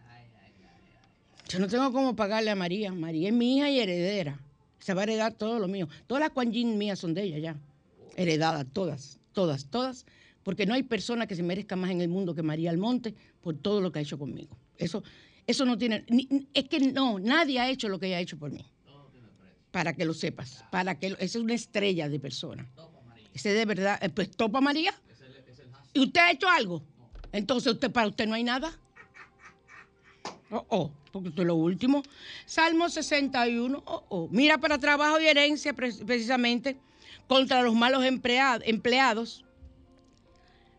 Yo 1.48 1.58
no 1.58 1.68
tengo 1.68 1.92
cómo 1.92 2.16
pagarle 2.16 2.50
a 2.50 2.56
María. 2.56 2.92
María 2.92 3.28
es 3.28 3.34
mi 3.34 3.56
hija 3.56 3.70
y 3.70 3.78
heredera. 3.78 4.38
Se 4.80 4.94
va 4.94 5.02
a 5.02 5.04
heredar 5.04 5.32
todo 5.32 5.58
lo 5.58 5.68
mío. 5.68 5.88
Todas 6.06 6.20
las 6.20 6.30
cuanjin 6.30 6.76
mías 6.76 6.98
son 6.98 7.14
de 7.14 7.22
ella 7.22 7.38
ya. 7.38 7.56
Heredadas, 8.16 8.66
todas, 8.72 9.20
todas, 9.32 9.66
todas. 9.66 10.06
Porque 10.46 10.64
no 10.64 10.74
hay 10.74 10.84
persona 10.84 11.26
que 11.26 11.34
se 11.34 11.42
merezca 11.42 11.74
más 11.74 11.90
en 11.90 12.00
el 12.00 12.08
mundo 12.08 12.32
que 12.32 12.40
María 12.40 12.70
Almonte 12.70 13.16
por 13.40 13.56
todo 13.56 13.80
lo 13.80 13.90
que 13.90 13.98
ha 13.98 14.02
hecho 14.02 14.16
conmigo. 14.16 14.56
Eso, 14.78 15.02
eso 15.44 15.64
no 15.64 15.76
tiene. 15.76 16.04
es 16.54 16.68
que 16.68 16.78
no, 16.78 17.18
nadie 17.18 17.58
ha 17.58 17.68
hecho 17.68 17.88
lo 17.88 17.98
que 17.98 18.06
ella 18.06 18.18
ha 18.18 18.20
hecho 18.20 18.38
por 18.38 18.52
mí. 18.52 18.64
Para 19.72 19.92
que 19.92 20.04
lo 20.04 20.14
sepas. 20.14 20.64
Para 20.70 21.00
que 21.00 21.08
esa 21.08 21.24
es 21.24 21.34
una 21.34 21.54
estrella 21.54 22.08
de 22.08 22.20
persona. 22.20 22.64
Ese 23.34 23.52
de 23.54 23.64
verdad. 23.64 23.98
Eh, 24.00 24.08
pues 24.08 24.30
topa 24.30 24.60
María. 24.60 24.94
¿Y 25.92 25.98
usted 25.98 26.20
ha 26.20 26.30
hecho 26.30 26.48
algo? 26.48 26.80
Entonces, 27.32 27.72
usted, 27.72 27.90
para 27.90 28.06
usted 28.06 28.28
no 28.28 28.34
hay 28.34 28.44
nada. 28.44 28.70
Oh, 30.52 30.64
oh, 30.68 30.92
porque 31.10 31.30
esto 31.30 31.42
es 31.42 31.48
lo 31.48 31.56
último. 31.56 32.04
Salmo 32.44 32.88
61, 32.88 33.82
oh, 33.84 34.04
oh. 34.10 34.28
Mira 34.30 34.58
para 34.58 34.78
trabajo 34.78 35.18
y 35.20 35.26
herencia 35.26 35.74
precisamente 35.74 36.76
contra 37.26 37.62
los 37.62 37.74
malos 37.74 38.04
empleados, 38.04 39.42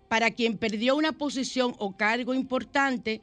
para 0.08 0.32
quien 0.32 0.58
perdió 0.58 0.96
una 0.96 1.12
posición 1.12 1.76
o 1.80 1.96
cargo 1.96 2.34
importante 2.34 3.22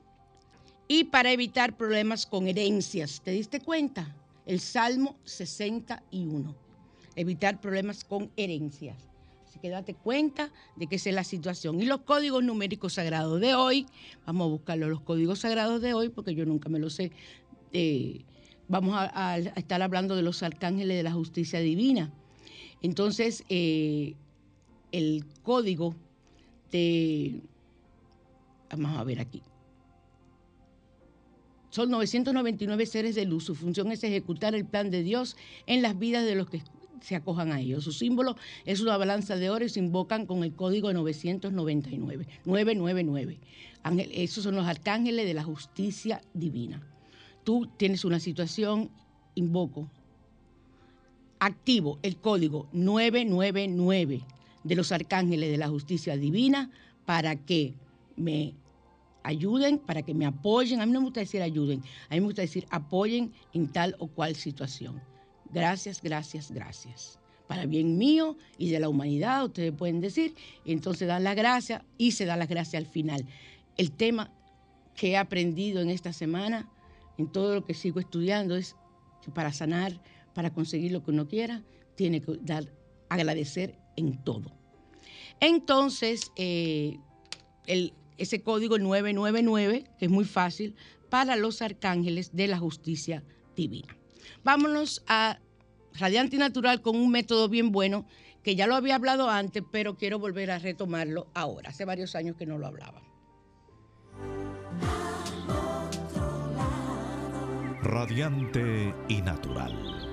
y 0.88 1.04
para 1.04 1.32
evitar 1.32 1.76
problemas 1.76 2.26
con 2.26 2.46
herencias. 2.46 3.20
¿Te 3.22 3.30
diste 3.30 3.60
cuenta? 3.60 4.14
El 4.46 4.60
Salmo 4.60 5.16
61. 5.24 6.54
Evitar 7.16 7.60
problemas 7.60 8.04
con 8.04 8.30
herencias. 8.36 8.96
Así 9.48 9.58
que 9.60 9.70
date 9.70 9.94
cuenta 9.94 10.50
de 10.76 10.86
que 10.86 10.96
esa 10.96 11.08
es 11.08 11.14
la 11.14 11.24
situación. 11.24 11.80
Y 11.80 11.86
los 11.86 12.00
códigos 12.00 12.42
numéricos 12.42 12.94
sagrados 12.94 13.40
de 13.40 13.54
hoy, 13.54 13.86
vamos 14.26 14.46
a 14.46 14.50
buscarlo, 14.50 14.88
los 14.88 15.00
códigos 15.00 15.38
sagrados 15.40 15.80
de 15.80 15.94
hoy, 15.94 16.10
porque 16.10 16.34
yo 16.34 16.44
nunca 16.44 16.68
me 16.68 16.78
lo 16.78 16.90
sé. 16.90 17.12
Eh, 17.72 18.24
vamos 18.68 18.94
a, 18.96 19.38
estar 19.38 19.80
hablando 19.80 20.16
de 20.16 20.22
los 20.22 20.42
arcángeles 20.42 20.96
de 20.96 21.02
la 21.02 21.12
justicia 21.12 21.60
divina. 21.60 22.12
Entonces, 22.82 23.44
eh, 23.48 24.16
el 24.92 25.24
código 25.42 25.94
de... 26.74 27.40
Vamos 28.70 28.98
a 28.98 29.04
ver 29.04 29.20
aquí. 29.20 29.42
Son 31.70 31.90
999 31.90 32.86
seres 32.86 33.14
de 33.14 33.24
luz. 33.24 33.44
Su 33.44 33.54
función 33.54 33.92
es 33.92 34.02
ejecutar 34.02 34.54
el 34.54 34.64
plan 34.64 34.90
de 34.90 35.02
Dios 35.02 35.36
en 35.66 35.82
las 35.82 35.98
vidas 35.98 36.24
de 36.24 36.34
los 36.34 36.50
que 36.50 36.62
se 37.00 37.14
acojan 37.14 37.52
a 37.52 37.60
ellos. 37.60 37.84
Su 37.84 37.92
símbolo 37.92 38.36
es 38.64 38.80
una 38.80 38.96
balanza 38.96 39.36
de 39.36 39.50
oro 39.50 39.64
y 39.64 39.68
se 39.68 39.78
invocan 39.78 40.26
con 40.26 40.42
el 40.42 40.54
código 40.54 40.92
999. 40.92 42.26
999. 42.44 43.38
esos 44.12 44.42
son 44.44 44.56
los 44.56 44.66
arcángeles 44.66 45.26
de 45.26 45.34
la 45.34 45.44
justicia 45.44 46.20
divina. 46.32 46.82
Tú 47.44 47.68
tienes 47.76 48.04
una 48.04 48.18
situación, 48.18 48.90
invoco. 49.34 49.88
Activo 51.38 51.98
el 52.02 52.16
código 52.16 52.68
999 52.72 54.24
de 54.64 54.74
los 54.74 54.90
arcángeles 54.92 55.50
de 55.50 55.58
la 55.58 55.68
justicia 55.68 56.16
divina 56.16 56.70
para 57.04 57.36
que 57.36 57.74
me 58.16 58.54
ayuden, 59.22 59.78
para 59.78 60.02
que 60.02 60.14
me 60.14 60.26
apoyen. 60.26 60.80
A 60.80 60.86
mí 60.86 60.92
no 60.92 61.00
me 61.00 61.06
gusta 61.06 61.20
decir 61.20 61.42
ayuden, 61.42 61.82
a 62.08 62.14
mí 62.14 62.20
me 62.20 62.26
gusta 62.26 62.42
decir 62.42 62.66
apoyen 62.70 63.32
en 63.52 63.68
tal 63.68 63.94
o 63.98 64.08
cual 64.08 64.34
situación. 64.34 65.00
Gracias, 65.52 66.00
gracias, 66.02 66.50
gracias. 66.50 67.18
Para 67.46 67.66
bien 67.66 67.98
mío 67.98 68.36
y 68.56 68.70
de 68.70 68.80
la 68.80 68.88
humanidad, 68.88 69.44
ustedes 69.44 69.72
pueden 69.72 70.00
decir, 70.00 70.34
entonces 70.64 71.06
dan 71.06 71.24
las 71.24 71.36
gracias 71.36 71.82
y 71.98 72.12
se 72.12 72.24
da 72.24 72.36
las 72.36 72.48
gracias 72.48 72.82
al 72.82 72.90
final. 72.90 73.26
El 73.76 73.92
tema 73.92 74.32
que 74.94 75.10
he 75.10 75.16
aprendido 75.16 75.82
en 75.82 75.90
esta 75.90 76.12
semana, 76.12 76.70
en 77.18 77.30
todo 77.30 77.54
lo 77.54 77.64
que 77.64 77.74
sigo 77.74 78.00
estudiando, 78.00 78.56
es 78.56 78.76
que 79.22 79.30
para 79.30 79.52
sanar, 79.52 80.00
para 80.32 80.50
conseguir 80.52 80.92
lo 80.92 81.04
que 81.04 81.10
uno 81.10 81.28
quiera, 81.28 81.62
tiene 81.96 82.20
que 82.20 82.38
dar, 82.42 82.64
agradecer 83.08 83.76
en 83.96 84.22
todo. 84.22 84.52
Entonces, 85.40 86.32
eh, 86.36 86.98
ese 87.66 88.42
código 88.42 88.78
999, 88.78 89.84
que 89.98 90.04
es 90.04 90.10
muy 90.10 90.24
fácil, 90.24 90.76
para 91.10 91.36
los 91.36 91.62
arcángeles 91.62 92.34
de 92.34 92.48
la 92.48 92.58
justicia 92.58 93.22
divina. 93.56 93.96
Vámonos 94.42 95.02
a 95.06 95.38
Radiante 95.94 96.36
y 96.36 96.38
Natural 96.38 96.82
con 96.82 96.96
un 96.96 97.10
método 97.10 97.48
bien 97.48 97.70
bueno, 97.72 98.06
que 98.42 98.56
ya 98.56 98.66
lo 98.66 98.74
había 98.74 98.96
hablado 98.96 99.30
antes, 99.30 99.62
pero 99.70 99.96
quiero 99.96 100.18
volver 100.18 100.50
a 100.50 100.58
retomarlo 100.58 101.28
ahora. 101.34 101.70
Hace 101.70 101.84
varios 101.84 102.14
años 102.14 102.36
que 102.36 102.46
no 102.46 102.58
lo 102.58 102.66
hablaba. 102.66 103.02
Radiante 107.82 108.94
y 109.08 109.22
Natural. 109.22 110.03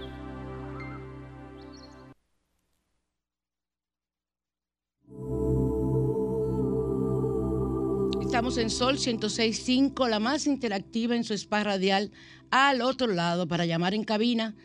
Estamos 8.41 8.57
en 8.57 8.71
Sol 8.71 8.97
106.5, 8.97 10.09
la 10.09 10.19
más 10.19 10.47
interactiva 10.47 11.15
en 11.15 11.23
su 11.23 11.35
spa 11.35 11.63
radial, 11.63 12.09
al 12.49 12.81
otro 12.81 13.05
lado, 13.05 13.47
para 13.47 13.67
llamar 13.67 13.93
en 13.93 14.03
cabina 14.03 14.55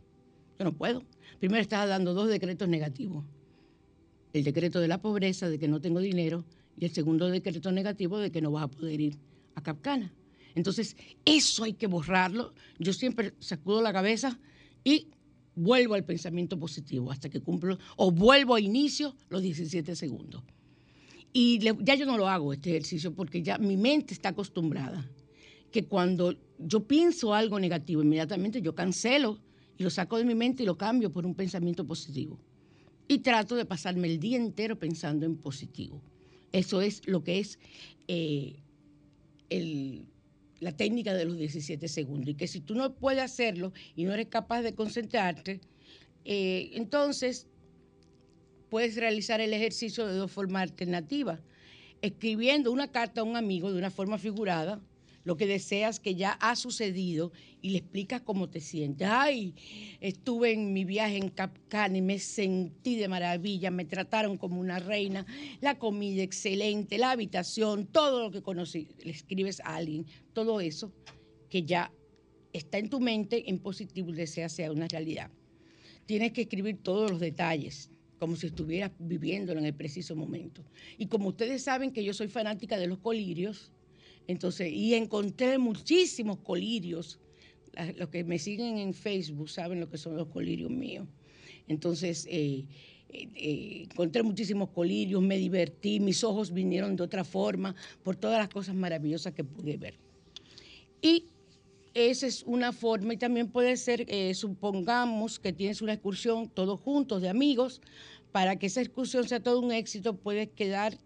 yo 0.60 0.66
no 0.66 0.74
puedo. 0.74 1.02
Primero 1.40 1.62
estás 1.62 1.88
dando 1.88 2.14
dos 2.14 2.28
decretos 2.28 2.68
negativos. 2.68 3.24
El 4.34 4.44
decreto 4.44 4.82
de 4.82 4.90
la 4.90 5.02
pobreza, 5.02 5.50
de 5.50 5.58
que 5.58 5.70
no 5.70 5.80
tengo 5.80 6.02
dinero, 6.02 6.44
y 6.78 6.86
el 6.86 6.92
segundo 6.92 7.28
decreto 7.28 7.72
negativo 7.72 8.20
de 8.20 8.32
que 8.32 8.42
no 8.42 8.52
vas 8.52 8.66
a 8.66 8.68
poder 8.68 9.02
ir 9.02 9.18
a 9.56 9.62
Capcana. 9.62 10.14
Entonces, 10.56 10.96
eso 11.26 11.64
hay 11.64 11.74
que 11.74 11.88
borrarlo. 11.88 12.54
Yo 12.80 12.94
siempre 12.94 13.34
sacudo 13.40 13.82
la 13.82 13.94
cabeza 13.94 14.40
y 14.84 15.08
vuelvo 15.56 15.96
al 15.96 16.04
pensamiento 16.04 16.58
positivo 16.58 17.12
hasta 17.12 17.30
que 17.30 17.42
cumplo, 17.42 17.78
o 17.96 18.12
vuelvo 18.12 18.56
a 18.56 18.62
inicio 18.62 19.16
los 19.30 19.42
17 19.42 19.96
segundos. 19.96 20.44
Y 21.34 21.60
ya 21.60 21.96
yo 21.96 22.06
no 22.06 22.18
lo 22.18 22.28
hago 22.28 22.54
este 22.54 22.70
ejercicio 22.70 23.14
porque 23.14 23.42
ya 23.42 23.58
mi 23.58 23.76
mente 23.76 24.14
está 24.14 24.30
acostumbrada 24.30 25.08
que 25.72 25.86
cuando 25.86 26.36
yo 26.58 26.88
pienso 26.88 27.34
algo 27.34 27.60
negativo, 27.60 28.02
inmediatamente 28.02 28.62
yo 28.62 28.74
cancelo 28.74 29.40
y 29.78 29.84
lo 29.84 29.90
saco 29.90 30.18
de 30.18 30.26
mi 30.26 30.34
mente 30.34 30.64
y 30.64 30.66
lo 30.66 30.78
cambio 30.78 31.12
por 31.12 31.26
un 31.26 31.36
pensamiento 31.36 31.86
positivo. 31.86 32.40
Y 33.08 33.20
trato 33.20 33.56
de 33.56 33.66
pasarme 33.66 34.08
el 34.08 34.20
día 34.20 34.38
entero 34.38 34.78
pensando 34.78 35.26
en 35.26 35.38
positivo. 35.38 36.02
Eso 36.52 36.82
es 36.82 37.08
lo 37.08 37.24
que 37.24 37.40
es 37.40 37.60
eh, 38.08 38.56
la 40.60 40.72
técnica 40.72 41.14
de 41.14 41.26
los 41.26 41.38
17 41.38 41.88
segundos. 41.88 42.30
Y 42.30 42.36
que 42.36 42.48
si 42.48 42.62
tú 42.62 42.76
no 42.76 42.94
puedes 42.96 43.22
hacerlo 43.22 43.74
y 43.96 44.06
no 44.06 44.14
eres 44.14 44.28
capaz 44.28 44.62
de 44.62 44.74
concentrarte, 44.74 45.62
eh, 46.26 46.72
entonces 46.74 47.48
puedes 48.70 48.96
realizar 48.96 49.42
el 49.42 49.54
ejercicio 49.54 50.08
de 50.08 50.14
dos 50.16 50.32
formas 50.32 50.64
alternativas. 50.64 51.40
Escribiendo 52.02 52.72
una 52.72 52.92
carta 52.92 53.22
a 53.22 53.24
un 53.24 53.36
amigo 53.36 53.72
de 53.72 53.78
una 53.78 53.90
forma 53.90 54.18
figurada, 54.18 54.82
lo 55.28 55.36
que 55.36 55.46
deseas 55.46 56.00
que 56.00 56.16
ya 56.16 56.32
ha 56.32 56.56
sucedido 56.56 57.34
y 57.62 57.72
le 57.72 57.80
explicas 57.80 58.22
cómo 58.22 58.50
te 58.50 58.62
sientes. 58.62 59.10
Ay, 59.12 59.56
estuve 60.00 60.54
en 60.54 60.72
mi 60.72 60.86
viaje 60.86 61.18
en 61.18 61.28
Capcán 61.28 61.98
y 61.98 62.02
me 62.02 62.18
sentí 62.18 62.96
de 62.96 63.10
maravilla, 63.10 63.70
me 63.70 63.84
trataron 63.84 64.38
como 64.38 64.62
una 64.62 64.80
reina, 64.80 65.26
la 65.60 65.78
comida 65.78 66.24
excelente, 66.24 66.98
la 66.98 67.12
habitación, 67.12 67.88
todo 67.88 68.22
lo 68.22 68.32
que 68.32 68.42
conocí. 68.42 68.88
Le 69.04 69.12
escribes 69.12 69.60
a 69.60 69.76
alguien, 69.76 70.06
todo 70.32 70.62
eso 70.62 70.94
que 71.50 71.64
ya 71.64 71.92
está 72.54 72.78
en 72.78 72.90
tu 72.90 73.02
mente 73.02 73.50
en 73.50 73.60
positivo 73.60 74.12
y 74.12 74.14
deseas 74.14 74.54
sea 74.54 74.72
una 74.72 74.88
realidad. 74.88 75.30
Tienes 76.06 76.32
que 76.32 76.44
escribir 76.44 76.78
todos 76.82 77.12
los 77.12 77.20
detalles 77.20 77.90
como 78.18 78.38
si 78.38 78.48
estuvieras 78.48 78.92
viviéndolo 78.98 79.60
en 79.60 79.66
el 79.66 79.74
preciso 79.74 80.16
momento. 80.16 80.64
Y 80.98 81.08
como 81.08 81.28
ustedes 81.28 81.64
saben 81.64 81.92
que 81.92 82.06
yo 82.06 82.14
soy 82.14 82.30
fanática 82.30 82.78
de 82.78 82.88
los 82.88 83.00
colirios, 83.00 83.74
entonces, 84.28 84.72
y 84.72 84.94
encontré 84.94 85.58
muchísimos 85.58 86.38
colirios. 86.40 87.20
Los 87.96 88.10
que 88.10 88.24
me 88.24 88.40
siguen 88.40 88.78
en 88.78 88.94
Facebook 88.94 89.50
saben 89.50 89.80
lo 89.80 89.90
que 89.90 89.98
son 89.98 90.18
los 90.18 90.28
colirios 90.28 90.70
míos. 90.70 91.08
Entonces, 91.68 92.26
eh, 92.30 92.66
eh, 93.10 93.30
eh, 93.36 93.88
encontré 93.90 94.24
muchísimos 94.24 94.70
colirios, 94.70 95.22
me 95.22 95.38
divertí, 95.38 96.00
mis 96.00 96.24
ojos 96.24 96.52
vinieron 96.52 96.96
de 96.96 97.04
otra 97.04 97.24
forma 97.24 97.76
por 98.04 98.16
todas 98.16 98.40
las 98.40 98.50
cosas 98.50 98.76
maravillosas 98.76 99.34
que 99.34 99.44
pude 99.44 99.78
ver. 99.78 99.96
Y 101.02 101.26
esa 101.94 102.28
es 102.28 102.44
una 102.44 102.74
forma, 102.74 103.14
y 103.14 103.18
también 103.18 103.50
puede 103.50 103.76
ser, 103.78 104.06
supongamos 104.36 105.40
que 105.40 105.52
tienes 105.54 105.82
una 105.82 105.94
excursión 105.94 106.50
todos 106.50 106.80
juntos 106.80 107.22
de 107.22 107.30
amigos, 107.30 107.82
para 108.32 108.58
que 108.58 108.68
esa 108.68 108.82
excursión 108.82 109.28
sea 109.28 109.40
todo 109.40 109.60
un 109.60 109.72
éxito, 109.72 110.16
puedes 110.16 110.50
quedar 110.50 110.98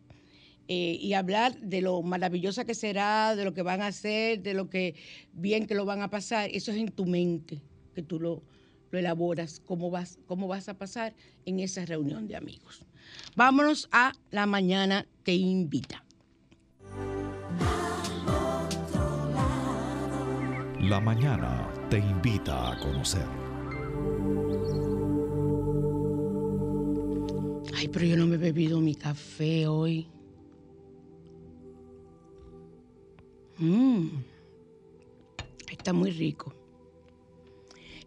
eh, 0.74 0.98
y 1.02 1.16
hablar 1.16 1.60
de 1.60 1.82
lo 1.82 2.02
maravillosa 2.02 2.64
que 2.64 2.76
será, 2.76 3.36
de 3.36 3.44
lo 3.44 3.54
que 3.54 3.62
van 3.62 3.82
a 3.82 3.88
hacer, 3.88 4.42
de 4.42 4.54
lo 4.54 4.70
que 4.70 4.96
bien 5.34 5.68
que 5.68 5.76
lo 5.76 5.84
van 5.84 6.02
a 6.02 6.10
pasar. 6.10 6.50
Eso 6.54 6.72
es 6.72 6.78
en 6.78 6.88
tu 6.88 7.06
mente, 7.06 7.62
que 7.94 8.02
tú 8.02 8.22
lo, 8.22 8.42
lo 8.90 8.98
elaboras, 8.98 9.60
cómo 9.66 9.92
vas, 9.92 10.18
cómo 10.28 10.48
vas 10.48 10.70
a 10.70 10.78
pasar 10.78 11.14
en 11.46 11.60
esa 11.60 11.86
reunión 11.86 12.26
de 12.26 12.38
amigos. 12.38 12.86
Vámonos 13.36 13.90
a 13.92 14.14
La 14.30 14.46
Mañana 14.46 15.06
Te 15.24 15.34
Invita. 15.34 16.06
La 20.80 21.02
Mañana 21.02 21.70
Te 21.90 21.98
Invita 21.98 22.72
a 22.72 22.80
conocer. 22.80 23.28
Ay, 27.76 27.90
pero 27.90 28.06
yo 28.06 28.16
no 28.16 28.26
me 28.26 28.36
he 28.36 28.38
bebido 28.38 28.80
mi 28.80 28.96
café 28.96 29.68
hoy. 29.68 30.08
Mmm, 33.62 34.08
está 35.72 35.94
muy 35.94 36.10
rico. 36.10 36.52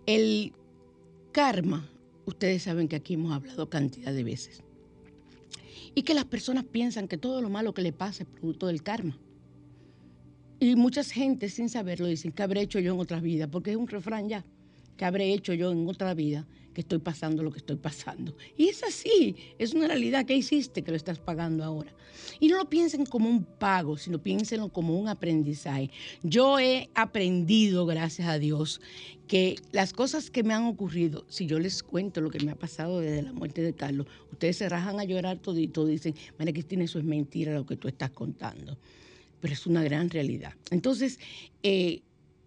El 0.05 0.53
karma, 1.31 1.88
ustedes 2.27 2.64
saben 2.64 2.88
que 2.88 2.97
aquí 2.97 3.14
hemos 3.14 3.33
hablado 3.33 3.71
cantidad 3.71 4.12
de 4.12 4.25
veces. 4.25 4.64
Y 5.95 6.03
que 6.03 6.12
las 6.12 6.25
personas 6.25 6.64
piensan 6.64 7.07
que 7.07 7.19
todo 7.19 7.40
lo 7.40 7.51
malo 7.51 7.73
que 7.73 7.83
le 7.83 7.93
pasa 7.93 8.25
es 8.25 8.29
producto 8.29 8.67
del 8.67 8.83
karma. 8.83 9.17
Y 10.59 10.75
mucha 10.75 11.05
gente 11.05 11.49
sin 11.49 11.69
saberlo 11.69 12.09
dicen 12.09 12.33
que 12.33 12.43
habré 12.43 12.61
hecho 12.62 12.81
yo 12.81 12.93
en 12.93 12.99
otras 12.99 13.23
vidas, 13.23 13.49
porque 13.49 13.71
es 13.71 13.77
un 13.77 13.87
refrán 13.87 14.29
ya, 14.29 14.45
que 14.97 15.05
habré 15.05 15.33
hecho 15.33 15.55
yo 15.55 15.71
en 15.71 15.88
otra 15.88 16.14
vida 16.14 16.49
que 16.75 16.83
estoy 16.83 16.99
pasando 16.99 17.43
lo 17.43 17.53
que 17.53 17.59
estoy 17.59 17.77
pasando. 17.77 18.37
Y 18.57 18.69
es 18.69 18.83
así, 18.83 19.37
es 19.59 19.73
una 19.73 19.87
realidad 19.87 20.27
que 20.27 20.35
hiciste 20.35 20.83
que 20.83 20.91
lo 20.91 20.97
estás 20.97 21.19
pagando 21.19 21.65
ahora. 21.65 21.95
Y 22.41 22.49
no 22.49 22.59
lo 22.59 22.69
piensen 22.69 23.07
como 23.07 23.29
un 23.29 23.45
pago, 23.45 23.97
sino 23.97 24.21
piénsenlo 24.21 24.69
como 24.69 24.99
un 24.99 25.09
aprendizaje. 25.09 25.91
Yo 26.23 26.59
he 26.59 26.91
aprendido, 26.95 27.87
gracias 27.87 28.29
a 28.29 28.39
Dios, 28.39 28.81
que 29.29 29.57
las 29.73 29.93
cosas 29.93 30.31
que 30.31 30.43
me 30.43 30.53
han 30.53 30.65
ocurrido, 30.65 31.25
si 31.29 31.47
yo 31.47 31.59
les 31.59 31.83
cuento 31.83 32.21
lo 32.21 32.31
que 32.31 32.45
me 32.45 32.51
ha 32.51 32.57
pasado 32.57 33.01
desde 33.01 33.23
la 33.23 33.33
muerte 33.33 33.63
de 33.63 33.73
Carlos, 33.73 34.07
ustedes 34.33 34.57
se 34.57 34.69
rajan 34.69 35.01
a 35.01 35.05
llorar 35.05 35.39
todito, 35.39 35.87
dicen, 35.87 36.15
María 36.39 36.53
Cristina, 36.53 36.85
eso 36.85 36.99
es 36.99 37.05
mentira 37.05 37.55
lo 37.55 37.65
que 37.65 37.77
tú 37.77 37.89
estás 37.89 38.11
contando. 38.11 38.77
Pero 39.41 39.55
es 39.55 39.67
una 39.67 39.83
gran 39.85 40.11
realidad. 40.11 40.55
Entonces, 40.71 41.19
eh, 41.63 42.03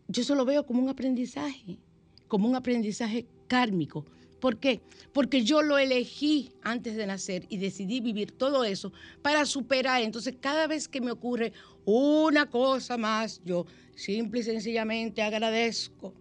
yo 0.07 0.23
solo 0.23 0.45
veo 0.45 0.65
como 0.65 0.81
un 0.81 0.89
aprendizaje, 0.89 1.79
como 2.27 2.47
un 2.47 2.55
aprendizaje 2.55 3.25
kármico 3.47 4.05
¿Por 4.39 4.57
qué? 4.57 4.81
Porque 5.13 5.43
yo 5.43 5.61
lo 5.61 5.77
elegí 5.77 6.51
antes 6.61 6.95
de 6.95 7.07
nacer 7.07 7.45
y 7.49 7.57
decidí 7.57 8.01
vivir 8.01 8.31
todo 8.31 8.63
eso 8.63 8.93
para 9.21 9.45
superar. 9.45 10.03
Entonces, 10.03 10.35
cada 10.39 10.67
vez 10.67 10.87
que 10.87 11.01
me 11.01 11.11
ocurre 11.11 11.53
una 11.85 12.49
cosa 12.49 12.97
más, 12.97 13.41
yo 13.43 13.65
simple 13.95 14.41
y 14.41 14.43
sencillamente 14.43 15.23
agradezco 15.23 16.13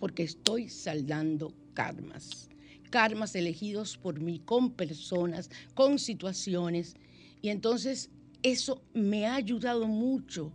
porque 0.00 0.22
estoy 0.22 0.68
saldando 0.68 1.52
karmas. 1.74 2.48
Karmas 2.90 3.34
elegidos 3.34 3.98
por 3.98 4.20
mí 4.20 4.40
con 4.44 4.70
personas, 4.70 5.50
con 5.74 5.98
situaciones. 5.98 6.94
Y 7.42 7.50
entonces 7.50 8.10
eso 8.42 8.80
me 8.94 9.26
ha 9.26 9.34
ayudado 9.34 9.86
mucho 9.86 10.52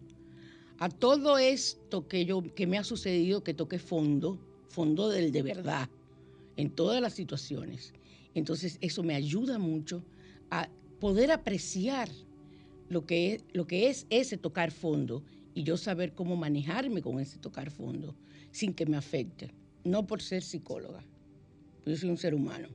a 0.79 0.89
todo 0.89 1.37
esto 1.37 2.07
que, 2.07 2.25
yo, 2.25 2.41
que 2.55 2.65
me 2.65 2.79
ha 2.79 2.83
sucedido, 2.83 3.43
que 3.43 3.53
toque 3.53 3.77
fondo, 3.77 4.39
fondo 4.69 5.09
del 5.09 5.31
de 5.31 5.43
verdad 5.43 5.89
en 6.61 6.69
todas 6.69 7.01
las 7.01 7.13
situaciones. 7.13 7.91
Entonces 8.35 8.77
eso 8.81 9.01
me 9.01 9.15
ayuda 9.15 9.57
mucho 9.57 10.05
a 10.51 10.69
poder 10.99 11.31
apreciar 11.31 12.07
lo 12.87 13.05
que 13.07 13.33
es, 13.33 13.45
lo 13.51 13.65
que 13.65 13.89
es 13.89 14.05
ese 14.11 14.37
tocar 14.37 14.69
fondo 14.71 15.23
y 15.55 15.63
yo 15.63 15.75
saber 15.75 16.13
cómo 16.13 16.35
manejarme 16.35 17.01
con 17.01 17.19
ese 17.19 17.39
tocar 17.39 17.71
fondo 17.71 18.15
sin 18.51 18.73
que 18.73 18.85
me 18.85 18.95
afecte. 18.95 19.51
No 19.83 20.05
por 20.05 20.21
ser 20.21 20.43
psicóloga, 20.43 21.03
yo 21.83 21.97
soy 21.97 22.09
un 22.09 22.17
ser 22.17 22.35
humano. 22.35 22.69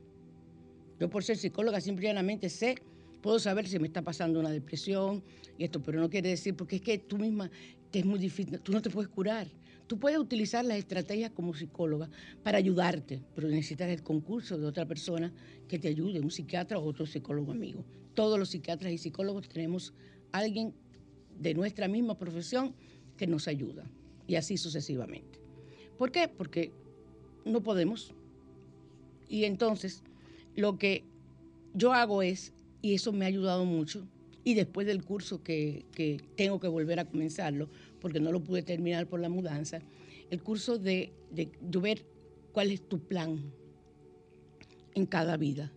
Yo 0.99 1.09
por 1.09 1.23
ser 1.23 1.37
psicóloga 1.37 1.79
simplemente 1.79 2.49
sé, 2.49 2.75
puedo 3.21 3.39
saber 3.39 3.69
si 3.69 3.79
me 3.79 3.87
está 3.87 4.01
pasando 4.01 4.37
una 4.41 4.51
depresión 4.51 5.23
y 5.57 5.63
esto, 5.63 5.81
pero 5.81 6.01
no 6.01 6.09
quiere 6.09 6.29
decir, 6.29 6.55
porque 6.57 6.75
es 6.75 6.81
que 6.81 6.97
tú 6.97 7.17
misma 7.17 7.49
te 7.89 7.99
es 7.99 8.05
muy 8.05 8.19
difícil, 8.19 8.59
tú 8.59 8.73
no 8.73 8.81
te 8.81 8.89
puedes 8.89 9.09
curar. 9.09 9.47
Tú 9.87 9.97
puedes 9.97 10.19
utilizar 10.19 10.65
las 10.65 10.77
estrategias 10.77 11.31
como 11.31 11.53
psicóloga 11.53 12.09
para 12.43 12.57
ayudarte, 12.57 13.21
pero 13.33 13.47
necesitas 13.47 13.89
el 13.89 14.03
concurso 14.03 14.57
de 14.57 14.65
otra 14.65 14.85
persona 14.85 15.33
que 15.69 15.79
te 15.79 15.87
ayude, 15.87 16.19
un 16.19 16.29
psiquiatra 16.29 16.77
o 16.77 16.83
otro 16.83 17.05
psicólogo 17.05 17.53
amigo. 17.53 17.85
Todos 18.13 18.37
los 18.37 18.49
psiquiatras 18.49 18.91
y 18.91 18.97
psicólogos 18.97 19.47
tenemos 19.47 19.93
alguien 20.33 20.73
de 21.39 21.53
nuestra 21.53 21.87
misma 21.87 22.17
profesión 22.17 22.73
que 23.15 23.27
nos 23.27 23.47
ayuda 23.47 23.89
y 24.27 24.35
así 24.35 24.57
sucesivamente. 24.57 25.39
¿Por 25.97 26.11
qué? 26.11 26.27
Porque 26.27 26.71
no 27.45 27.63
podemos. 27.63 28.13
Y 29.29 29.45
entonces 29.45 30.03
lo 30.55 30.77
que 30.77 31.05
yo 31.73 31.93
hago 31.93 32.21
es, 32.21 32.53
y 32.81 32.93
eso 32.93 33.13
me 33.13 33.25
ha 33.25 33.29
ayudado 33.29 33.63
mucho, 33.63 34.05
y 34.43 34.53
después 34.53 34.87
del 34.87 35.03
curso 35.03 35.43
que, 35.43 35.85
que 35.91 36.21
tengo 36.35 36.59
que 36.59 36.67
volver 36.67 36.99
a 36.99 37.05
comenzarlo, 37.05 37.69
porque 37.99 38.19
no 38.19 38.31
lo 38.31 38.43
pude 38.43 38.63
terminar 38.63 39.07
por 39.07 39.19
la 39.19 39.29
mudanza, 39.29 39.81
el 40.29 40.41
curso 40.41 40.77
de, 40.77 41.13
de 41.31 41.49
ver 41.79 42.05
cuál 42.51 42.71
es 42.71 42.87
tu 42.87 42.99
plan 42.99 43.51
en 44.95 45.05
cada 45.05 45.37
vida, 45.37 45.71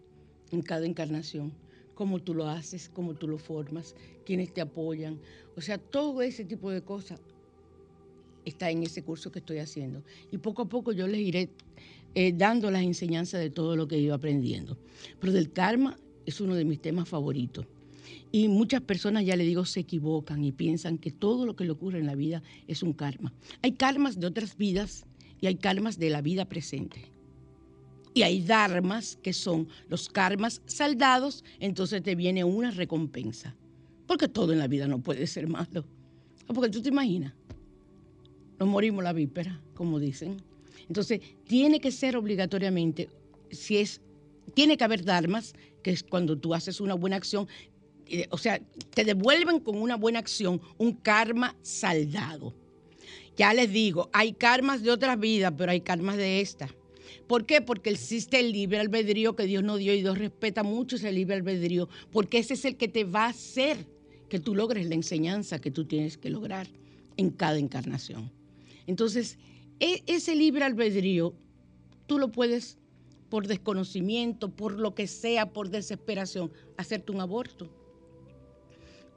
en 0.51 0.63
cada 0.63 0.87
encarnación, 0.87 1.53
cómo 1.95 2.21
tú 2.21 2.35
lo 2.35 2.49
haces, 2.49 2.89
cómo 2.89 3.15
tú 3.15 3.29
lo 3.29 3.39
formas, 3.39 3.95
quiénes 4.25 4.53
te 4.55 4.61
apoyan. 4.61 5.21
O 5.57 5.61
sea, 5.61 5.77
todo 5.79 6.23
ese 6.23 6.45
tipo 6.45 6.71
de 6.71 6.83
cosas 6.83 7.21
está 8.45 8.71
en 8.71 8.83
ese 8.83 9.03
curso 9.03 9.31
que 9.31 9.41
estoy 9.41 9.59
haciendo. 9.59 10.03
Y 10.31 10.39
poco 10.39 10.63
a 10.63 10.69
poco 10.69 10.93
yo 10.93 11.07
les 11.07 11.21
iré 11.21 11.51
eh, 12.15 12.33
dando 12.33 12.71
las 12.71 12.83
enseñanzas 12.83 13.41
de 13.41 13.51
todo 13.51 13.77
lo 13.77 13.87
que 13.87 13.97
he 13.97 14.01
ido 14.01 14.15
aprendiendo. 14.15 14.79
Pero 15.21 15.33
del 15.33 15.53
karma 15.53 15.99
es 16.27 16.41
uno 16.41 16.55
de 16.55 16.65
mis 16.65 16.81
temas 16.81 17.09
favoritos. 17.09 17.67
Y 18.33 18.49
muchas 18.49 18.81
personas, 18.81 19.25
ya 19.25 19.37
le 19.37 19.45
digo, 19.45 19.65
se 19.65 19.81
equivocan 19.81 20.45
y 20.45 20.53
piensan 20.53 20.99
que 20.99 21.11
todo 21.11 21.47
lo 21.47 21.57
que 21.57 21.65
le 21.65 21.71
ocurre 21.71 21.99
en 21.99 22.07
la 22.07 22.15
vida 22.15 22.43
es 22.67 22.83
un 22.83 22.93
karma. 22.93 23.33
Hay 23.63 23.73
karmas 23.73 24.19
de 24.21 24.27
otras 24.27 24.57
vidas 24.57 25.05
y 25.41 25.47
hay 25.47 25.57
karmas 25.57 25.99
de 25.99 26.11
la 26.11 26.23
vida 26.23 26.45
presente. 26.45 27.11
Y 28.13 28.23
hay 28.23 28.43
dharmas 28.43 29.19
que 29.23 29.33
son 29.33 29.69
los 29.89 30.09
karmas 30.09 30.63
saldados, 30.67 31.45
entonces 31.61 32.03
te 32.03 32.15
viene 32.15 32.45
una 32.45 32.71
recompensa. 32.71 33.55
Porque 34.07 34.29
todo 34.29 34.53
en 34.53 34.59
la 34.59 34.67
vida 34.67 34.89
no 34.89 35.01
puede 35.01 35.27
ser 35.27 35.47
malo. 35.47 35.85
Porque 36.47 36.71
tú 36.71 36.83
te 36.83 36.89
imaginas, 36.89 37.33
nos 38.59 38.69
morimos 38.69 39.05
la 39.05 39.13
víspera, 39.13 39.61
como 39.75 40.01
dicen. 40.01 40.37
Entonces, 40.89 41.21
tiene 41.47 41.81
que 41.81 41.93
ser 41.93 42.17
obligatoriamente, 42.17 43.09
si 43.51 43.77
es, 43.77 44.01
tiene 44.55 44.77
que 44.77 44.83
haber 44.83 45.05
dharmas, 45.05 45.55
que 45.85 45.93
es 45.93 46.03
cuando 46.03 46.37
tú 46.37 46.53
haces 46.53 46.81
una 46.81 46.95
buena 46.95 47.17
acción, 47.17 47.47
o 48.31 48.39
sea, 48.39 48.61
te 48.95 49.05
devuelven 49.05 49.61
con 49.61 49.77
una 49.81 49.97
buena 49.97 50.19
acción 50.19 50.61
un 50.79 50.93
karma 50.93 51.57
saldado. 51.63 52.55
Ya 53.37 53.55
les 53.55 53.73
digo, 53.73 54.11
hay 54.13 54.33
karmas 54.33 54.83
de 54.83 54.91
otras 54.91 55.19
vidas, 55.19 55.55
pero 55.57 55.73
hay 55.73 55.81
karmas 55.81 56.17
de 56.17 56.41
esta. 56.41 56.69
¿Por 57.27 57.47
qué? 57.47 57.61
Porque 57.61 57.91
existe 57.91 58.41
el 58.41 58.53
libre 58.53 58.79
albedrío 58.79 59.37
que 59.37 59.47
Dios 59.47 59.63
nos 59.63 59.79
dio 59.79 59.95
y 59.95 60.01
Dios 60.01 60.19
respeta 60.19 60.63
mucho 60.63 60.97
ese 60.97 61.13
libre 61.13 61.37
albedrío, 61.37 61.89
porque 62.13 62.39
ese 62.39 62.55
es 62.55 62.65
el 62.65 62.77
que 62.77 62.89
te 62.89 63.05
va 63.05 63.27
a 63.27 63.31
hacer 63.31 63.87
que 64.29 64.41
tú 64.41 64.55
logres 64.55 64.87
la 64.87 64.95
enseñanza 64.95 65.61
que 65.61 65.71
tú 65.71 65.85
tienes 65.85 66.19
que 66.19 66.31
lograr 66.31 66.69
en 67.17 67.31
cada 67.31 67.59
encarnación. 67.59 68.33
Entonces, 68.87 69.39
e, 69.79 70.03
ese 70.07 70.35
libre 70.35 70.65
albedrío, 70.65 71.35
tú 72.07 72.19
lo 72.19 72.31
puedes, 72.33 72.79
por 73.29 73.47
desconocimiento, 73.47 74.51
por 74.51 74.79
lo 74.79 74.95
que 74.95 75.07
sea, 75.07 75.53
por 75.53 75.71
desesperación, 75.71 76.53
hacerte 76.77 77.13
un 77.13 77.21
aborto. 77.21 77.71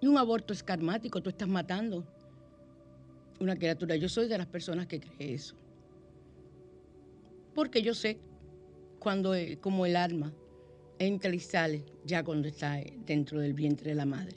Y 0.03 0.07
un 0.07 0.17
aborto 0.17 0.51
es 0.51 0.61
karmático, 0.61 1.21
tú 1.21 1.29
estás 1.29 1.47
matando 1.47 2.05
una 3.39 3.55
criatura. 3.55 3.95
Yo 3.95 4.09
soy 4.09 4.27
de 4.27 4.37
las 4.37 4.47
personas 4.47 4.85
que 4.85 4.99
cree 4.99 5.33
eso. 5.33 5.55
Porque 7.55 7.81
yo 7.81 7.93
sé 7.93 8.17
cuando, 8.99 9.33
eh, 9.33 9.59
como 9.61 9.85
el 9.85 9.95
alma 9.95 10.33
entra 10.99 11.33
y 11.33 11.39
sale 11.39 11.85
ya 12.03 12.21
cuando 12.21 12.49
está 12.49 12.81
eh, 12.81 12.93
dentro 13.05 13.39
del 13.39 13.53
vientre 13.53 13.91
de 13.91 13.95
la 13.95 14.05
madre. 14.05 14.35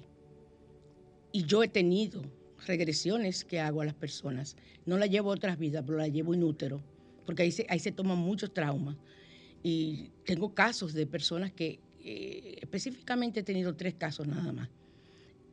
Y 1.33 1.43
yo 1.47 1.65
he 1.65 1.69
tenido 1.69 2.23
regresiones 2.65 3.45
que 3.45 3.59
hago 3.59 3.81
a 3.81 3.87
las 3.87 3.95
personas. 3.95 4.57
No 4.85 4.97
la 4.97 5.07
llevo 5.07 5.33
a 5.33 5.35
otras 5.35 5.59
vidas, 5.59 5.83
pero 5.85 5.99
la 5.99 6.07
llevo 6.07 6.33
en 6.33 6.45
útero, 6.45 6.81
porque 7.25 7.43
ahí 7.43 7.51
se, 7.51 7.67
ahí 7.69 7.81
se 7.81 7.91
toman 7.91 8.19
muchos 8.19 8.55
traumas. 8.55 8.97
Y 9.65 10.13
tengo 10.25 10.55
casos 10.55 10.95
de 10.95 11.09
personas 11.09 11.51
que, 11.51 11.81
eh, 12.05 12.59
específicamente 12.63 13.41
he 13.41 13.43
tenido 13.43 13.75
tres 13.75 13.95
casos 13.95 14.29
nada 14.29 14.53
más. 14.53 14.69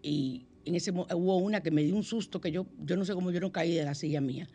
Y 0.03 0.45
en 0.65 0.75
ese 0.75 0.91
hubo 0.91 1.37
una 1.37 1.63
que 1.63 1.71
me 1.71 1.81
dio 1.83 1.95
un 1.95 2.03
susto 2.03 2.39
que 2.39 2.51
yo, 2.51 2.67
yo 2.85 2.95
no 2.95 3.05
sé 3.05 3.13
cómo 3.13 3.31
yo 3.31 3.39
no 3.39 3.51
caí 3.51 3.73
de 3.73 3.83
la 3.83 3.95
silla 3.95 4.21
mía. 4.21 4.47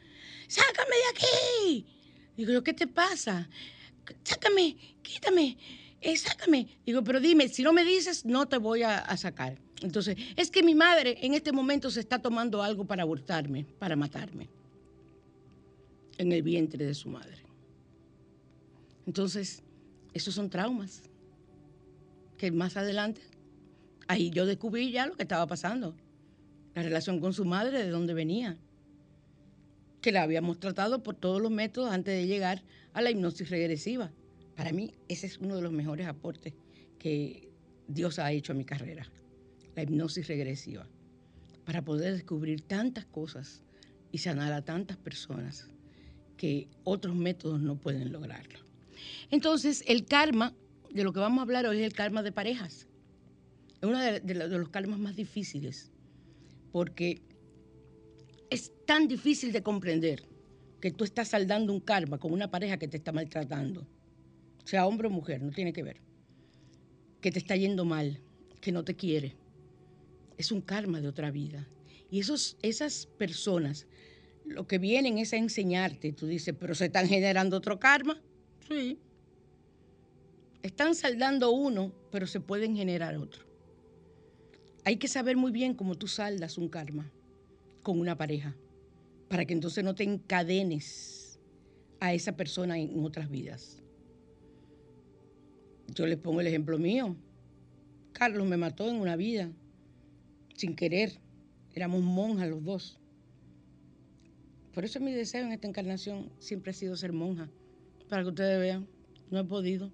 ¡Sácame 0.46 0.94
de 0.94 1.11
aquí! 1.11 1.87
Digo 2.37 2.52
yo, 2.52 2.62
¿qué 2.62 2.72
te 2.72 2.87
pasa? 2.87 3.48
Sácame, 4.22 4.76
quítame, 5.02 5.58
eh, 6.00 6.16
sácame. 6.16 6.68
Digo, 6.87 7.02
pero 7.02 7.18
dime, 7.18 7.48
si 7.48 7.64
no 7.64 7.72
me 7.72 7.84
dices, 7.84 8.24
no 8.24 8.46
te 8.46 8.58
voy 8.58 8.82
a 8.84 9.16
sacar. 9.16 9.58
Entonces, 9.82 10.16
es 10.37 10.50
que 10.50 10.62
mi 10.62 10.74
madre 10.74 11.18
en 11.20 11.34
este 11.34 11.52
momento 11.52 11.90
se 11.90 12.00
está 12.00 12.18
tomando 12.18 12.62
algo 12.62 12.84
para 12.84 13.02
abortarme, 13.02 13.64
para 13.78 13.96
matarme, 13.96 14.48
en 16.16 16.32
el 16.32 16.42
vientre 16.42 16.84
de 16.84 16.94
su 16.94 17.08
madre. 17.08 17.38
Entonces, 19.06 19.62
esos 20.14 20.34
son 20.34 20.50
traumas 20.50 21.02
que 22.37 22.50
más 22.50 22.76
adelante, 22.76 23.20
ahí 24.08 24.30
yo 24.30 24.46
descubrí 24.46 24.90
ya 24.90 25.06
lo 25.06 25.14
que 25.14 25.22
estaba 25.22 25.46
pasando, 25.46 25.94
la 26.74 26.82
relación 26.82 27.20
con 27.20 27.32
su 27.32 27.44
madre, 27.44 27.82
de 27.82 27.90
dónde 27.90 28.14
venía, 28.14 28.58
que 30.00 30.12
la 30.12 30.22
habíamos 30.22 30.58
tratado 30.58 31.02
por 31.02 31.14
todos 31.14 31.40
los 31.40 31.50
métodos 31.50 31.92
antes 31.92 32.14
de 32.14 32.26
llegar 32.26 32.62
a 32.92 33.02
la 33.02 33.10
hipnosis 33.10 33.50
regresiva. 33.50 34.10
Para 34.56 34.72
mí, 34.72 34.94
ese 35.08 35.26
es 35.26 35.38
uno 35.38 35.56
de 35.56 35.62
los 35.62 35.72
mejores 35.72 36.06
aportes 36.06 36.54
que 36.98 37.48
Dios 37.86 38.18
ha 38.18 38.32
hecho 38.32 38.52
a 38.52 38.56
mi 38.56 38.64
carrera 38.64 39.08
la 39.78 39.84
hipnosis 39.84 40.26
regresiva, 40.26 40.88
para 41.64 41.84
poder 41.84 42.12
descubrir 42.12 42.62
tantas 42.62 43.04
cosas 43.04 43.62
y 44.10 44.18
sanar 44.18 44.52
a 44.52 44.64
tantas 44.64 44.96
personas 44.96 45.68
que 46.36 46.66
otros 46.82 47.14
métodos 47.14 47.60
no 47.60 47.76
pueden 47.76 48.10
lograrlo. 48.10 48.58
Entonces, 49.30 49.84
el 49.86 50.04
karma, 50.04 50.52
de 50.90 51.04
lo 51.04 51.12
que 51.12 51.20
vamos 51.20 51.38
a 51.38 51.42
hablar 51.42 51.66
hoy, 51.66 51.78
es 51.78 51.86
el 51.86 51.92
karma 51.92 52.24
de 52.24 52.32
parejas. 52.32 52.88
Es 53.80 53.88
uno 53.88 53.98
de, 53.98 54.34
los 54.34 54.68
karmas 54.70 54.98
más 54.98 55.16
difíciles, 55.16 55.90
porque 56.72 57.22
es 58.50 58.72
tan 58.86 59.08
difícil 59.08 59.52
de 59.52 59.62
comprender 59.62 60.24
que 60.80 60.90
tú 60.90 61.04
estás 61.04 61.28
saldando 61.28 61.72
un 61.72 61.80
karma 61.80 62.18
con 62.18 62.32
una 62.32 62.50
pareja 62.50 62.78
que 62.78 62.88
te 62.88 62.96
está 62.96 63.12
maltratando, 63.12 63.86
sea 64.64 64.86
hombre 64.86 65.08
o 65.08 65.10
mujer, 65.10 65.42
no 65.42 65.52
tiene 65.52 65.72
que 65.72 65.82
ver, 65.82 66.00
que 67.20 67.30
te 67.30 67.38
está 67.38 67.56
yendo 67.56 67.84
mal, 67.84 68.20
que 68.60 68.72
no 68.72 68.84
te 68.84 68.94
quiere, 68.94 69.36
es 70.36 70.52
un 70.52 70.60
karma 70.60 71.00
de 71.00 71.08
otra 71.08 71.30
vida. 71.30 71.68
Y 72.10 72.20
esos, 72.20 72.56
esas 72.62 73.06
personas 73.06 73.86
lo 74.48 74.66
que 74.66 74.78
vienen 74.78 75.18
es 75.18 75.32
a 75.32 75.36
enseñarte. 75.36 76.12
Tú 76.12 76.26
dices, 76.26 76.54
pero 76.58 76.74
se 76.74 76.86
están 76.86 77.06
generando 77.06 77.56
otro 77.56 77.78
karma. 77.78 78.20
Sí. 78.66 78.98
Están 80.62 80.94
saldando 80.94 81.50
uno, 81.50 81.92
pero 82.10 82.26
se 82.26 82.40
pueden 82.40 82.76
generar 82.76 83.16
otro. 83.16 83.47
Hay 84.88 84.96
que 84.96 85.07
saber 85.07 85.37
muy 85.37 85.53
bien 85.53 85.74
cómo 85.74 85.96
tú 85.96 86.09
saldas 86.09 86.57
un 86.57 86.70
karma 86.70 87.12
con 87.83 88.01
una 88.01 88.16
pareja, 88.16 88.57
para 89.29 89.44
que 89.44 89.53
entonces 89.53 89.85
no 89.85 89.94
te 89.94 90.03
encadenes 90.03 91.38
a 92.01 92.14
esa 92.14 92.38
persona 92.38 92.79
en 92.79 93.05
otras 93.05 93.29
vidas. 93.29 93.83
Yo 95.88 96.07
les 96.07 96.16
pongo 96.16 96.40
el 96.40 96.46
ejemplo 96.46 96.79
mío. 96.79 97.14
Carlos 98.14 98.48
me 98.48 98.57
mató 98.57 98.88
en 98.88 98.96
una 98.96 99.14
vida 99.14 99.53
sin 100.55 100.74
querer. 100.74 101.20
Éramos 101.74 102.01
monjas 102.01 102.48
los 102.48 102.64
dos. 102.64 102.98
Por 104.72 104.87
eso 104.87 105.01
mi 105.01 105.12
deseo 105.12 105.44
en 105.44 105.53
esta 105.53 105.68
encarnación 105.68 106.33
siempre 106.38 106.70
ha 106.70 106.74
sido 106.74 106.96
ser 106.96 107.12
monja, 107.12 107.51
para 108.09 108.22
que 108.22 108.29
ustedes 108.31 108.59
vean. 108.59 108.88
No 109.31 109.38
he 109.38 109.44
podido. 109.44 109.92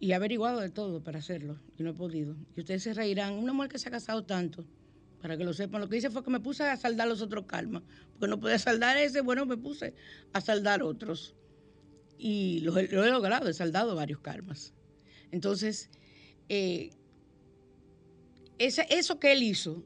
Y 0.00 0.10
he 0.10 0.14
averiguado 0.14 0.60
de 0.60 0.70
todo 0.70 1.04
para 1.04 1.18
hacerlo, 1.18 1.60
y 1.78 1.82
no 1.82 1.90
he 1.90 1.94
podido. 1.94 2.34
Y 2.56 2.60
ustedes 2.60 2.82
se 2.82 2.94
reirán. 2.94 3.34
Una 3.34 3.52
mujer 3.52 3.70
que 3.70 3.78
se 3.78 3.88
ha 3.88 3.92
casado 3.92 4.24
tanto, 4.24 4.64
para 5.20 5.36
que 5.36 5.44
lo 5.44 5.52
sepan, 5.52 5.82
lo 5.82 5.88
que 5.88 5.98
hice 5.98 6.08
fue 6.08 6.24
que 6.24 6.30
me 6.30 6.40
puse 6.40 6.64
a 6.64 6.76
saldar 6.76 7.06
los 7.06 7.20
otros 7.20 7.44
karmas. 7.44 7.82
Porque 8.14 8.28
no 8.28 8.40
podía 8.40 8.58
saldar 8.58 8.96
ese, 8.96 9.20
bueno, 9.20 9.44
me 9.44 9.58
puse 9.58 9.94
a 10.32 10.40
saldar 10.40 10.82
otros. 10.82 11.34
Y 12.18 12.60
lo, 12.60 12.76
he 12.78 12.88
logrado, 12.88 13.48
he 13.48 13.54
saldado 13.54 13.94
varios 13.94 14.20
karmas. 14.20 14.72
Entonces, 15.30 15.90
eh, 16.48 16.90
eso 18.58 19.20
que 19.20 19.32
él 19.32 19.42
hizo 19.42 19.84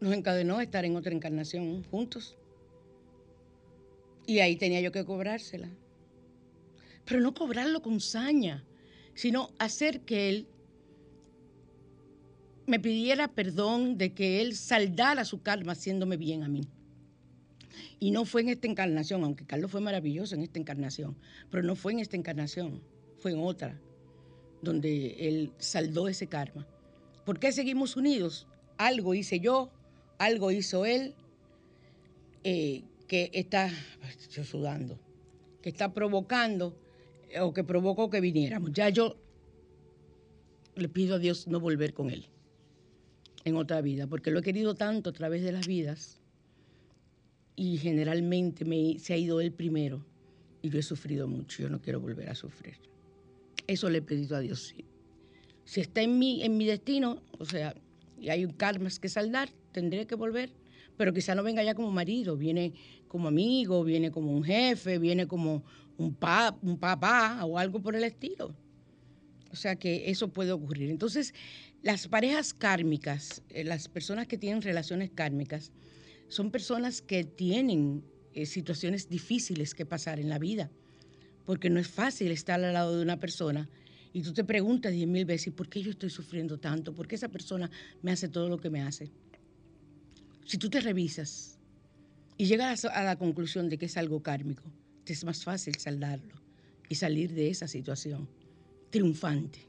nos 0.00 0.14
encadenó 0.14 0.58
a 0.58 0.62
estar 0.62 0.84
en 0.84 0.96
otra 0.96 1.12
encarnación 1.12 1.82
juntos. 1.84 2.36
Y 4.26 4.38
ahí 4.38 4.56
tenía 4.56 4.80
yo 4.80 4.92
que 4.92 5.04
cobrársela. 5.04 5.68
Pero 7.04 7.20
no 7.20 7.34
cobrarlo 7.34 7.80
con 7.82 8.00
saña, 8.00 8.64
sino 9.18 9.50
hacer 9.58 10.02
que 10.02 10.28
él 10.28 10.46
me 12.66 12.78
pidiera 12.78 13.26
perdón 13.26 13.98
de 13.98 14.14
que 14.14 14.40
él 14.40 14.54
saldara 14.54 15.24
su 15.24 15.42
karma 15.42 15.72
haciéndome 15.72 16.16
bien 16.16 16.44
a 16.44 16.48
mí. 16.48 16.68
Y 17.98 18.12
no 18.12 18.24
fue 18.24 18.42
en 18.42 18.50
esta 18.50 18.68
encarnación, 18.68 19.24
aunque 19.24 19.44
Carlos 19.44 19.72
fue 19.72 19.80
maravilloso 19.80 20.36
en 20.36 20.42
esta 20.42 20.60
encarnación, 20.60 21.16
pero 21.50 21.64
no 21.64 21.74
fue 21.74 21.94
en 21.94 21.98
esta 21.98 22.16
encarnación, 22.16 22.80
fue 23.16 23.32
en 23.32 23.40
otra, 23.40 23.80
donde 24.62 25.28
él 25.28 25.50
saldó 25.58 26.06
ese 26.06 26.28
karma. 26.28 26.64
¿Por 27.24 27.40
qué 27.40 27.50
seguimos 27.50 27.96
unidos? 27.96 28.46
Algo 28.76 29.14
hice 29.14 29.40
yo, 29.40 29.72
algo 30.18 30.52
hizo 30.52 30.86
él, 30.86 31.16
eh, 32.44 32.84
que 33.08 33.32
está, 33.34 33.68
sudando, 34.44 34.96
que 35.60 35.70
está 35.70 35.92
provocando 35.92 36.78
o 37.40 37.52
que 37.52 37.64
provocó 37.64 38.10
que 38.10 38.20
viniéramos. 38.20 38.72
Ya 38.72 38.88
yo 38.88 39.16
le 40.76 40.88
pido 40.88 41.16
a 41.16 41.18
Dios 41.18 41.46
no 41.48 41.60
volver 41.60 41.92
con 41.92 42.10
él 42.10 42.26
en 43.44 43.56
otra 43.56 43.80
vida, 43.80 44.06
porque 44.06 44.30
lo 44.30 44.40
he 44.40 44.42
querido 44.42 44.74
tanto 44.74 45.10
a 45.10 45.12
través 45.12 45.42
de 45.42 45.52
las 45.52 45.66
vidas 45.66 46.20
y 47.56 47.78
generalmente 47.78 48.64
me, 48.64 48.98
se 48.98 49.14
ha 49.14 49.16
ido 49.16 49.40
él 49.40 49.52
primero 49.52 50.04
y 50.62 50.70
yo 50.70 50.78
he 50.78 50.82
sufrido 50.82 51.26
mucho, 51.26 51.62
yo 51.62 51.68
no 51.68 51.80
quiero 51.80 52.00
volver 52.00 52.28
a 52.28 52.34
sufrir. 52.34 52.76
Eso 53.66 53.90
le 53.90 53.98
he 53.98 54.02
pedido 54.02 54.36
a 54.36 54.40
Dios. 54.40 54.62
Si, 54.68 54.84
si 55.64 55.80
está 55.80 56.02
en 56.02 56.18
mi, 56.18 56.42
en 56.42 56.56
mi 56.56 56.66
destino, 56.66 57.22
o 57.38 57.44
sea, 57.44 57.74
y 58.20 58.28
hay 58.30 58.44
un 58.44 58.52
karma 58.52 58.88
que 59.00 59.08
saldar, 59.08 59.50
tendré 59.72 60.06
que 60.06 60.14
volver, 60.14 60.50
pero 60.96 61.12
quizá 61.12 61.34
no 61.34 61.42
venga 61.42 61.62
ya 61.62 61.74
como 61.74 61.90
marido, 61.90 62.36
viene 62.36 62.72
como 63.06 63.28
amigo, 63.28 63.84
viene 63.84 64.10
como 64.10 64.32
un 64.32 64.42
jefe, 64.42 64.98
viene 64.98 65.26
como 65.26 65.62
un, 65.98 66.16
un 66.62 66.78
papá 66.78 67.44
o 67.44 67.58
algo 67.58 67.82
por 67.82 67.94
el 67.94 68.04
estilo. 68.04 68.54
O 69.50 69.56
sea 69.56 69.76
que 69.76 70.10
eso 70.10 70.28
puede 70.28 70.52
ocurrir. 70.52 70.90
Entonces, 70.90 71.34
las 71.82 72.08
parejas 72.08 72.54
kármicas, 72.54 73.42
eh, 73.50 73.64
las 73.64 73.88
personas 73.88 74.26
que 74.26 74.38
tienen 74.38 74.62
relaciones 74.62 75.10
kármicas, 75.10 75.72
son 76.28 76.50
personas 76.50 77.02
que 77.02 77.24
tienen 77.24 78.04
eh, 78.34 78.46
situaciones 78.46 79.08
difíciles 79.08 79.74
que 79.74 79.86
pasar 79.86 80.20
en 80.20 80.28
la 80.28 80.38
vida, 80.38 80.70
porque 81.44 81.70
no 81.70 81.80
es 81.80 81.88
fácil 81.88 82.30
estar 82.30 82.62
al 82.62 82.74
lado 82.74 82.96
de 82.96 83.02
una 83.02 83.18
persona 83.18 83.68
y 84.12 84.22
tú 84.22 84.32
te 84.32 84.44
preguntas 84.44 84.92
diez 84.92 85.06
mil 85.06 85.24
veces, 85.24 85.52
¿por 85.52 85.68
qué 85.68 85.82
yo 85.82 85.90
estoy 85.90 86.10
sufriendo 86.10 86.58
tanto? 86.58 86.94
¿Por 86.94 87.06
qué 87.06 87.14
esa 87.14 87.28
persona 87.28 87.70
me 88.02 88.10
hace 88.10 88.28
todo 88.28 88.48
lo 88.48 88.58
que 88.58 88.70
me 88.70 88.82
hace? 88.82 89.10
Si 90.44 90.58
tú 90.58 90.70
te 90.70 90.80
revisas 90.80 91.58
y 92.36 92.46
llegas 92.46 92.84
a 92.84 93.02
la 93.04 93.16
conclusión 93.16 93.68
de 93.68 93.78
que 93.78 93.86
es 93.86 93.96
algo 93.96 94.22
kármico, 94.22 94.62
es 95.12 95.24
más 95.24 95.44
fácil 95.44 95.76
saldarlo 95.76 96.34
y 96.88 96.94
salir 96.94 97.32
de 97.32 97.50
esa 97.50 97.68
situación 97.68 98.28
triunfante. 98.90 99.60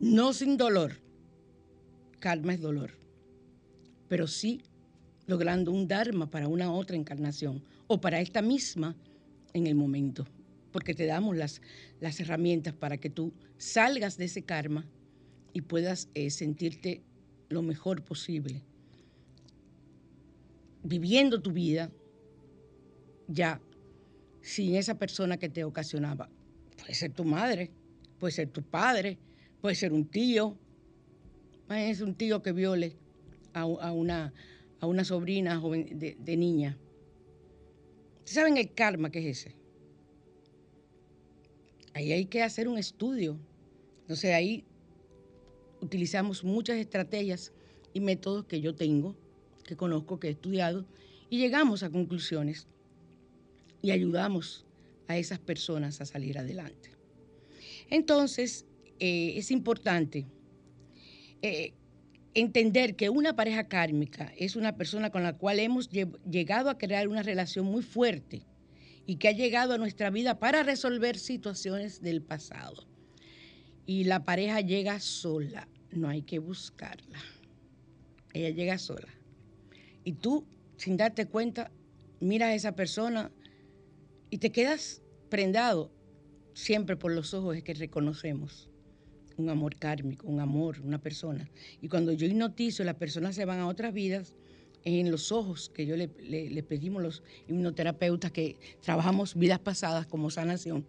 No 0.00 0.32
sin 0.32 0.56
dolor. 0.56 0.98
Karma 2.18 2.54
es 2.54 2.60
dolor. 2.60 2.92
Pero 4.08 4.26
sí 4.26 4.62
logrando 5.26 5.70
un 5.70 5.86
Dharma 5.86 6.30
para 6.30 6.48
una 6.48 6.72
otra 6.72 6.96
encarnación 6.96 7.62
o 7.86 8.00
para 8.00 8.20
esta 8.20 8.42
misma 8.42 8.96
en 9.52 9.66
el 9.66 9.74
momento. 9.74 10.26
Porque 10.72 10.94
te 10.94 11.06
damos 11.06 11.36
las, 11.36 11.60
las 12.00 12.18
herramientas 12.20 12.74
para 12.74 12.96
que 12.96 13.10
tú 13.10 13.32
salgas 13.58 14.16
de 14.16 14.24
ese 14.24 14.42
karma 14.42 14.84
y 15.52 15.60
puedas 15.60 16.08
eh, 16.14 16.30
sentirte 16.30 17.02
lo 17.48 17.62
mejor 17.62 18.02
posible. 18.02 18.62
Viviendo 20.82 21.40
tu 21.40 21.52
vida 21.52 21.90
ya 23.28 23.60
sin 24.42 24.74
esa 24.74 24.98
persona 24.98 25.36
que 25.38 25.48
te 25.48 25.64
ocasionaba. 25.64 26.28
Puede 26.76 26.94
ser 26.94 27.12
tu 27.12 27.24
madre, 27.24 27.70
puede 28.18 28.32
ser 28.32 28.48
tu 28.48 28.62
padre, 28.62 29.18
puede 29.60 29.74
ser 29.74 29.92
un 29.92 30.04
tío. 30.04 30.56
Es 31.70 32.00
un 32.00 32.14
tío 32.14 32.42
que 32.42 32.52
viole 32.52 32.96
a, 33.54 33.64
una, 33.64 34.32
a 34.80 34.86
una 34.86 35.04
sobrina 35.04 35.58
joven 35.58 35.98
de, 35.98 36.36
niña. 36.36 36.76
¿Ustedes 38.18 38.34
saben 38.34 38.56
el 38.56 38.74
karma 38.74 39.10
que 39.10 39.20
es 39.20 39.38
ese? 39.38 39.56
Ahí 41.94 42.12
hay 42.12 42.26
que 42.26 42.42
hacer 42.42 42.68
un 42.68 42.78
estudio. 42.78 43.38
Entonces 44.02 44.34
ahí 44.34 44.64
utilizamos 45.80 46.44
muchas 46.44 46.76
estrategias 46.76 47.52
y 47.94 48.00
métodos 48.00 48.44
que 48.44 48.60
yo 48.60 48.74
tengo, 48.74 49.16
que 49.64 49.76
conozco, 49.76 50.18
que 50.18 50.28
he 50.28 50.30
estudiado, 50.32 50.84
y 51.30 51.38
llegamos 51.38 51.82
a 51.82 51.90
conclusiones 51.90 52.66
y 53.82 53.90
ayudamos 53.90 54.64
a 55.08 55.18
esas 55.18 55.38
personas 55.40 56.00
a 56.00 56.06
salir 56.06 56.38
adelante. 56.38 56.90
Entonces, 57.90 58.64
eh, 58.98 59.34
es 59.36 59.50
importante 59.50 60.26
eh, 61.42 61.74
entender 62.34 62.96
que 62.96 63.10
una 63.10 63.34
pareja 63.34 63.64
kármica 63.64 64.32
es 64.38 64.56
una 64.56 64.76
persona 64.76 65.10
con 65.10 65.22
la 65.22 65.36
cual 65.36 65.58
hemos 65.58 65.90
llegado 65.90 66.70
a 66.70 66.78
crear 66.78 67.08
una 67.08 67.22
relación 67.22 67.66
muy 67.66 67.82
fuerte 67.82 68.46
y 69.04 69.16
que 69.16 69.28
ha 69.28 69.32
llegado 69.32 69.74
a 69.74 69.78
nuestra 69.78 70.10
vida 70.10 70.38
para 70.38 70.62
resolver 70.62 71.18
situaciones 71.18 72.00
del 72.00 72.22
pasado. 72.22 72.86
Y 73.84 74.04
la 74.04 74.24
pareja 74.24 74.60
llega 74.60 75.00
sola, 75.00 75.68
no 75.90 76.08
hay 76.08 76.22
que 76.22 76.38
buscarla. 76.38 77.18
Ella 78.32 78.50
llega 78.50 78.78
sola. 78.78 79.08
Y 80.04 80.12
tú, 80.12 80.46
sin 80.76 80.96
darte 80.96 81.26
cuenta, 81.26 81.70
miras 82.20 82.50
a 82.50 82.54
esa 82.54 82.72
persona 82.76 83.32
y 84.32 84.38
te 84.38 84.50
quedas 84.50 85.02
prendado 85.28 85.92
siempre 86.54 86.96
por 86.96 87.12
los 87.12 87.34
ojos 87.34 87.54
es 87.54 87.62
que 87.62 87.74
reconocemos 87.74 88.70
un 89.36 89.50
amor 89.50 89.76
kármico, 89.76 90.26
un 90.26 90.40
amor, 90.40 90.80
una 90.80 90.98
persona. 90.98 91.50
Y 91.82 91.88
cuando 91.88 92.12
yo 92.12 92.26
hipnotizo, 92.26 92.82
las 92.82 92.94
personas 92.94 93.34
se 93.34 93.44
van 93.44 93.60
a 93.60 93.68
otras 93.68 93.92
vidas, 93.92 94.34
en 94.84 95.10
los 95.10 95.32
ojos 95.32 95.68
que 95.68 95.84
yo 95.84 95.96
le, 95.96 96.08
pedimos 96.62 97.02
los 97.02 97.22
hipnoterapeutas 97.46 98.32
que 98.32 98.56
trabajamos 98.80 99.34
vidas 99.34 99.58
pasadas 99.58 100.06
como 100.06 100.30
sanación, 100.30 100.86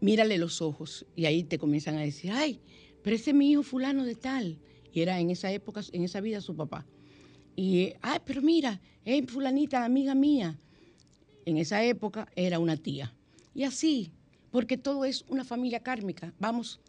mírale 0.00 0.36
los 0.36 0.60
ojos 0.60 1.06
y 1.14 1.26
ahí 1.26 1.44
te 1.44 1.58
comienzan 1.58 1.96
a 1.96 2.00
decir, 2.00 2.32
ay, 2.32 2.58
pero 3.04 3.14
ese 3.14 3.30
es 3.30 3.36
mi 3.36 3.52
hijo 3.52 3.62
fulano 3.62 4.04
de 4.04 4.16
tal. 4.16 4.58
Y 4.92 5.02
era 5.02 5.20
en 5.20 5.30
esa 5.30 5.52
época, 5.52 5.80
en 5.92 6.02
esa 6.02 6.20
vida 6.20 6.40
su 6.40 6.56
papá. 6.56 6.84
Y, 7.54 7.92
ay, 8.02 8.18
pero 8.24 8.42
mira, 8.42 8.80
es 9.04 9.24
fulanita, 9.30 9.84
amiga 9.84 10.16
mía. 10.16 10.58
En 11.46 11.56
esa 11.56 11.82
época 11.84 12.28
era 12.36 12.58
una 12.58 12.76
tía. 12.76 13.14
Y 13.54 13.64
así, 13.64 14.12
porque 14.50 14.76
todo 14.76 15.04
es 15.04 15.24
una 15.28 15.44
familia 15.44 15.80
kármica. 15.80 16.32
Vamos 16.38 16.80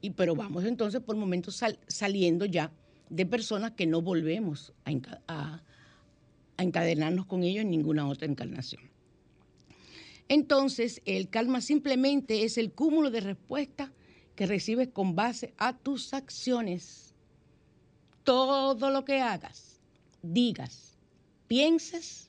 y, 0.00 0.10
pero 0.10 0.34
vamos 0.34 0.64
entonces 0.64 1.00
por 1.00 1.16
momentos 1.16 1.60
saliendo 1.88 2.44
ya 2.44 2.72
de 3.10 3.26
personas 3.26 3.72
que 3.72 3.86
no 3.86 4.02
volvemos 4.02 4.72
a, 5.26 5.62
encadenarnos 6.58 7.26
con 7.26 7.42
ellos 7.44 7.62
en 7.62 7.70
ninguna 7.70 8.08
otra 8.08 8.26
encarnación. 8.26 8.82
Entonces, 10.28 11.00
el 11.04 11.30
karma 11.30 11.60
simplemente 11.60 12.42
es 12.42 12.58
el 12.58 12.72
cúmulo 12.72 13.10
de 13.10 13.20
respuestas 13.20 13.90
que 14.34 14.46
recibes 14.46 14.88
con 14.88 15.14
base 15.14 15.54
a 15.56 15.76
tus 15.76 16.12
acciones. 16.12 17.14
Todo 18.24 18.90
lo 18.90 19.04
que 19.04 19.20
hagas, 19.20 19.80
digas, 20.22 20.98
pienses, 21.46 22.27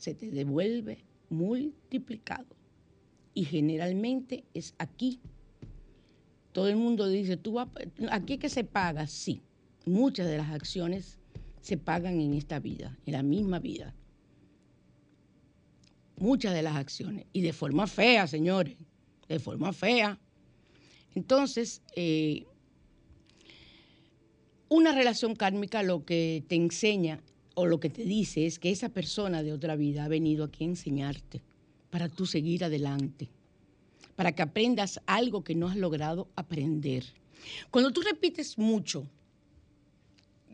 se 0.00 0.14
te 0.14 0.30
devuelve 0.30 1.04
multiplicado. 1.28 2.56
Y 3.34 3.44
generalmente 3.44 4.44
es 4.54 4.74
aquí 4.78 5.20
todo 6.52 6.68
el 6.68 6.76
mundo 6.76 7.08
dice, 7.08 7.36
tú 7.36 7.52
vas, 7.52 7.68
aquí 8.10 8.38
que 8.38 8.48
se 8.48 8.64
paga, 8.64 9.06
sí. 9.06 9.42
Muchas 9.86 10.26
de 10.26 10.36
las 10.36 10.50
acciones 10.50 11.18
se 11.60 11.76
pagan 11.76 12.20
en 12.20 12.34
esta 12.34 12.58
vida, 12.58 12.98
en 13.06 13.12
la 13.12 13.22
misma 13.22 13.60
vida. 13.60 13.94
Muchas 16.16 16.52
de 16.52 16.62
las 16.62 16.76
acciones. 16.76 17.26
Y 17.32 17.40
de 17.42 17.52
forma 17.52 17.86
fea, 17.86 18.26
señores. 18.26 18.76
De 19.28 19.38
forma 19.38 19.72
fea. 19.72 20.18
Entonces, 21.14 21.82
eh, 21.94 22.46
una 24.68 24.92
relación 24.92 25.34
kármica 25.34 25.82
lo 25.82 26.04
que 26.04 26.44
te 26.48 26.56
enseña 26.56 27.22
o 27.60 27.66
lo 27.66 27.80
que 27.80 27.90
te 27.90 28.04
dice 28.04 28.46
es 28.46 28.58
que 28.58 28.70
esa 28.70 28.88
persona 28.88 29.42
de 29.42 29.52
otra 29.52 29.76
vida 29.76 30.04
ha 30.04 30.08
venido 30.08 30.44
aquí 30.44 30.64
a 30.64 30.68
enseñarte 30.68 31.42
para 31.90 32.08
tú 32.08 32.26
seguir 32.26 32.64
adelante 32.64 33.28
para 34.20 34.32
que 34.32 34.42
aprendas 34.42 35.00
algo 35.06 35.42
que 35.42 35.54
no 35.54 35.66
has 35.66 35.76
logrado 35.76 36.28
aprender. 36.36 37.04
Cuando 37.70 37.90
tú 37.90 38.02
repites 38.02 38.58
mucho, 38.58 39.06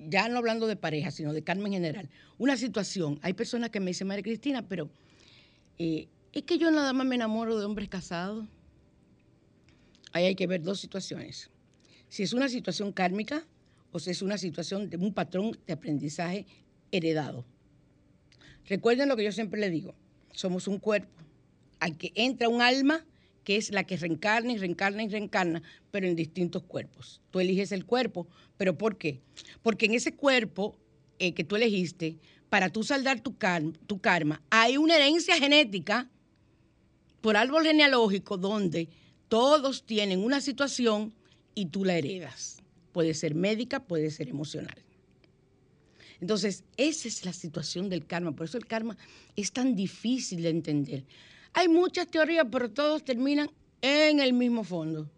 ya 0.08 0.28
no 0.28 0.38
hablando 0.38 0.68
de 0.68 0.76
pareja, 0.76 1.10
sino 1.10 1.32
de 1.32 1.42
karma 1.42 1.66
en 1.66 1.72
general, 1.72 2.08
una 2.38 2.56
situación, 2.56 3.18
hay 3.22 3.32
personas 3.32 3.70
que 3.70 3.80
me 3.80 3.86
dicen, 3.90 4.06
María 4.06 4.22
Cristina, 4.22 4.62
pero 4.62 4.88
eh, 5.80 6.06
es 6.32 6.44
que 6.44 6.58
yo 6.58 6.70
nada 6.70 6.92
más 6.92 7.08
me 7.08 7.16
enamoro 7.16 7.58
de 7.58 7.64
hombres 7.64 7.88
casados. 7.88 8.46
Ahí 10.12 10.26
hay 10.26 10.36
que 10.36 10.46
ver 10.46 10.62
dos 10.62 10.78
situaciones. 10.78 11.50
Si 12.08 12.22
es 12.22 12.32
una 12.32 12.48
situación 12.48 12.92
kármica 12.92 13.44
o 13.90 13.98
si 13.98 14.10
es 14.10 14.22
una 14.22 14.38
situación 14.38 14.90
de 14.90 14.96
un 14.96 15.12
patrón 15.12 15.58
de 15.66 15.72
aprendizaje 15.72 16.46
heredado. 16.96 17.44
Recuerden 18.66 19.08
lo 19.08 19.16
que 19.16 19.24
yo 19.24 19.32
siempre 19.32 19.60
le 19.60 19.70
digo, 19.70 19.94
somos 20.32 20.68
un 20.68 20.78
cuerpo 20.78 21.22
al 21.80 21.96
que 21.96 22.12
entra 22.14 22.48
un 22.48 22.62
alma 22.62 23.04
que 23.44 23.56
es 23.56 23.70
la 23.70 23.84
que 23.84 23.96
reencarna 23.96 24.52
y 24.52 24.58
reencarna 24.58 25.04
y 25.04 25.08
reencarna, 25.08 25.62
pero 25.92 26.08
en 26.08 26.16
distintos 26.16 26.64
cuerpos. 26.64 27.20
Tú 27.30 27.38
eliges 27.38 27.70
el 27.70 27.86
cuerpo, 27.86 28.26
pero 28.56 28.76
¿por 28.76 28.98
qué? 28.98 29.20
Porque 29.62 29.86
en 29.86 29.94
ese 29.94 30.14
cuerpo 30.16 30.76
eh, 31.20 31.32
que 31.32 31.44
tú 31.44 31.54
elegiste, 31.54 32.18
para 32.48 32.70
tú 32.70 32.82
saldar 32.82 33.20
tu, 33.20 33.36
tu 33.86 34.00
karma, 34.00 34.42
hay 34.50 34.76
una 34.76 34.96
herencia 34.96 35.36
genética 35.36 36.10
por 37.20 37.36
árbol 37.36 37.64
genealógico 37.64 38.36
donde 38.36 38.88
todos 39.28 39.84
tienen 39.84 40.24
una 40.24 40.40
situación 40.40 41.14
y 41.54 41.66
tú 41.66 41.84
la 41.84 41.96
heredas. 41.96 42.62
Puede 42.92 43.14
ser 43.14 43.34
médica, 43.34 43.80
puede 43.80 44.10
ser 44.10 44.28
emocional. 44.28 44.85
Entonces, 46.20 46.64
esa 46.76 47.08
es 47.08 47.24
la 47.24 47.32
situación 47.32 47.88
del 47.88 48.06
karma. 48.06 48.32
Por 48.32 48.46
eso 48.46 48.58
el 48.58 48.66
karma 48.66 48.96
es 49.34 49.52
tan 49.52 49.76
difícil 49.76 50.42
de 50.42 50.50
entender. 50.50 51.04
Hay 51.52 51.68
muchas 51.68 52.08
teorías, 52.08 52.46
pero 52.50 52.70
todos 52.70 53.04
terminan 53.04 53.50
en 53.82 54.20
el 54.20 54.32
mismo 54.32 54.64
fondo. 54.64 55.10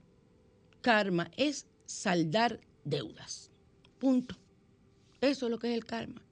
Karma 0.80 1.30
es 1.36 1.66
saldar 1.86 2.61
deudas. 2.84 3.51
Punto. 3.99 4.36
Eso 5.20 5.46
es 5.46 5.51
lo 5.51 5.59
que 5.59 5.70
es 5.70 5.74
el 5.74 5.84
karma. 5.84 6.22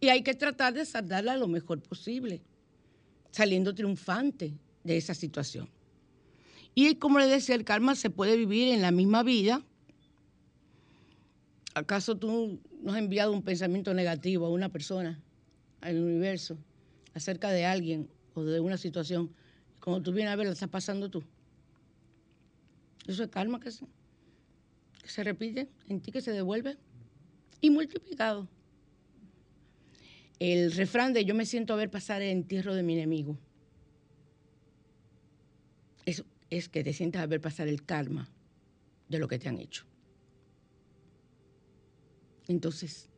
Y 0.00 0.08
hay 0.08 0.22
que 0.22 0.34
tratar 0.34 0.72
de 0.74 0.84
saldarla 0.84 1.36
lo 1.36 1.48
mejor 1.48 1.80
posible. 1.82 2.42
saliendo 3.30 3.72
triunfante 3.72 4.52
de 4.82 4.96
esa 4.96 5.14
situación. 5.14 5.68
Y 6.74 6.96
como 6.96 7.20
le 7.20 7.26
decía, 7.26 7.54
el 7.54 7.64
karma 7.64 7.94
se 7.94 8.10
puede 8.10 8.36
vivir 8.36 8.72
en 8.74 8.82
la 8.82 8.90
misma 8.90 9.22
vida. 9.22 9.62
¿Acaso 11.74 12.16
tú 12.16 12.60
nos 12.82 12.94
has 12.94 13.00
enviado 13.00 13.32
un 13.32 13.42
pensamiento 13.42 13.94
negativo 13.94 14.46
a 14.46 14.50
una 14.50 14.70
persona, 14.70 15.20
al 15.80 15.98
universo, 16.00 16.58
acerca 17.14 17.50
de 17.50 17.64
alguien 17.64 18.08
o 18.34 18.42
de 18.42 18.60
una 18.60 18.76
situación? 18.76 19.30
Cuando 19.80 20.02
tú 20.02 20.12
vienes 20.12 20.32
a 20.32 20.36
ver, 20.36 20.46
la 20.46 20.52
estás 20.52 20.68
pasando 20.68 21.08
tú. 21.08 21.22
Eso 23.06 23.22
es 23.22 23.30
karma 23.30 23.60
que 23.60 23.70
se, 23.70 25.24
repite 25.24 25.68
en 25.88 26.00
ti, 26.00 26.12
que 26.12 26.20
se 26.20 26.32
devuelve 26.32 26.76
y 27.60 27.70
multiplicado. 27.70 28.48
El 30.38 30.72
refrán 30.72 31.12
de 31.12 31.24
yo 31.24 31.34
me 31.34 31.46
siento 31.46 31.72
a 31.72 31.76
ver 31.76 31.90
pasar 31.90 32.22
el 32.22 32.30
entierro 32.30 32.74
de 32.74 32.82
mi 32.82 32.94
enemigo. 32.94 33.38
Eso 36.04 36.24
es 36.50 36.68
que 36.68 36.82
te 36.82 36.92
sientas 36.92 37.22
a 37.22 37.26
ver 37.26 37.40
pasar 37.40 37.68
el 37.68 37.84
karma 37.84 38.28
de 39.08 39.18
lo 39.18 39.28
que 39.28 39.38
te 39.38 39.48
han 39.48 39.58
hecho. 39.58 39.89
Entonces, 42.50 43.08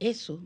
eso 0.00 0.44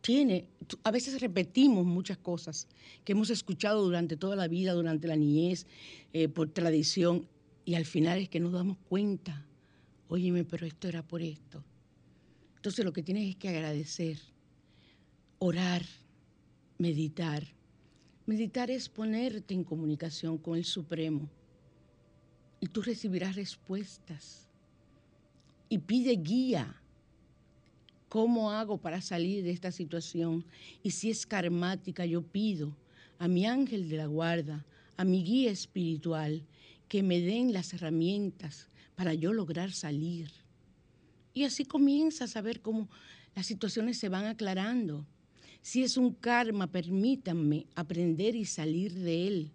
tiene, 0.00 0.46
a 0.84 0.92
veces 0.92 1.20
repetimos 1.20 1.84
muchas 1.84 2.16
cosas 2.16 2.68
que 3.04 3.10
hemos 3.10 3.28
escuchado 3.30 3.82
durante 3.82 4.16
toda 4.16 4.36
la 4.36 4.46
vida, 4.46 4.72
durante 4.72 5.08
la 5.08 5.16
niñez, 5.16 5.66
eh, 6.12 6.28
por 6.28 6.48
tradición, 6.48 7.26
y 7.64 7.74
al 7.74 7.86
final 7.86 8.20
es 8.20 8.28
que 8.28 8.38
nos 8.38 8.52
damos 8.52 8.78
cuenta, 8.88 9.44
óyeme, 10.06 10.44
pero 10.44 10.64
esto 10.64 10.86
era 10.86 11.02
por 11.02 11.22
esto. 11.22 11.64
Entonces 12.54 12.84
lo 12.84 12.92
que 12.92 13.02
tienes 13.02 13.30
es 13.30 13.34
que 13.34 13.48
agradecer, 13.48 14.20
orar, 15.40 15.82
meditar. 16.78 17.42
Meditar 18.26 18.70
es 18.70 18.88
ponerte 18.88 19.54
en 19.54 19.64
comunicación 19.64 20.38
con 20.38 20.56
el 20.56 20.64
Supremo 20.64 21.28
y 22.60 22.68
tú 22.68 22.80
recibirás 22.80 23.34
respuestas. 23.34 24.45
Y 25.68 25.78
pide 25.78 26.16
guía 26.16 26.80
¿Cómo 28.08 28.52
hago 28.52 28.78
para 28.78 29.00
salir 29.00 29.42
de 29.42 29.50
esta 29.50 29.72
situación? 29.72 30.44
Y 30.82 30.92
si 30.92 31.10
es 31.10 31.26
karmática, 31.26 32.06
yo 32.06 32.22
pido 32.22 32.76
a 33.18 33.26
mi 33.26 33.46
ángel 33.46 33.88
de 33.88 33.96
la 33.96 34.06
guarda, 34.06 34.64
a 34.96 35.04
mi 35.04 35.24
guía 35.24 35.50
espiritual, 35.50 36.42
que 36.88 37.02
me 37.02 37.20
den 37.20 37.52
las 37.52 37.74
herramientas 37.74 38.68
para 38.94 39.12
yo 39.12 39.32
lograr 39.32 39.72
salir. 39.72 40.30
Y 41.34 41.44
así 41.44 41.64
comienzas 41.64 42.36
a 42.36 42.42
ver 42.42 42.60
cómo 42.60 42.88
las 43.34 43.46
situaciones 43.46 43.98
se 43.98 44.08
van 44.08 44.26
aclarando. 44.26 45.04
Si 45.60 45.82
es 45.82 45.96
un 45.96 46.14
karma, 46.14 46.68
permítanme 46.68 47.66
aprender 47.74 48.36
y 48.36 48.44
salir 48.44 48.94
de 48.94 49.26
él. 49.26 49.50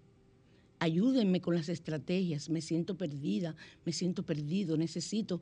Ayúdenme 0.78 1.39
con 1.39 1.55
las 1.55 1.70
estrategias. 1.70 2.49
Me 2.49 2.62
siento 2.62 2.97
perdida, 2.97 3.55
me 3.86 3.93
siento 3.93 4.24
perdido, 4.24 4.76
necesito 4.76 5.41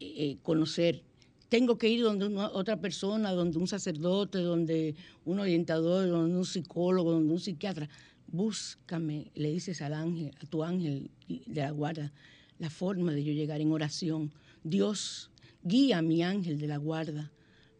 eh, 0.00 0.38
conocer 0.42 1.02
tengo 1.50 1.76
que 1.76 1.88
ir 1.88 2.02
donde 2.02 2.26
otra 2.26 2.80
persona, 2.80 3.32
donde 3.32 3.58
un 3.58 3.66
sacerdote, 3.66 4.38
donde 4.38 4.94
un 5.24 5.40
orientador, 5.40 6.08
donde 6.08 6.36
un 6.36 6.46
psicólogo, 6.46 7.10
donde 7.10 7.32
un 7.32 7.40
psiquiatra. 7.40 7.88
Búscame, 8.28 9.32
le 9.34 9.50
dices 9.50 9.82
al 9.82 9.94
ángel, 9.94 10.30
a 10.40 10.46
tu 10.46 10.62
ángel 10.62 11.10
de 11.26 11.60
la 11.60 11.72
guarda, 11.72 12.12
la 12.60 12.70
forma 12.70 13.12
de 13.12 13.24
yo 13.24 13.32
llegar 13.32 13.60
en 13.60 13.72
oración. 13.72 14.32
Dios, 14.62 15.32
guía 15.64 15.98
a 15.98 16.02
mi 16.02 16.22
ángel 16.22 16.60
de 16.60 16.68
la 16.68 16.76
guarda 16.76 17.32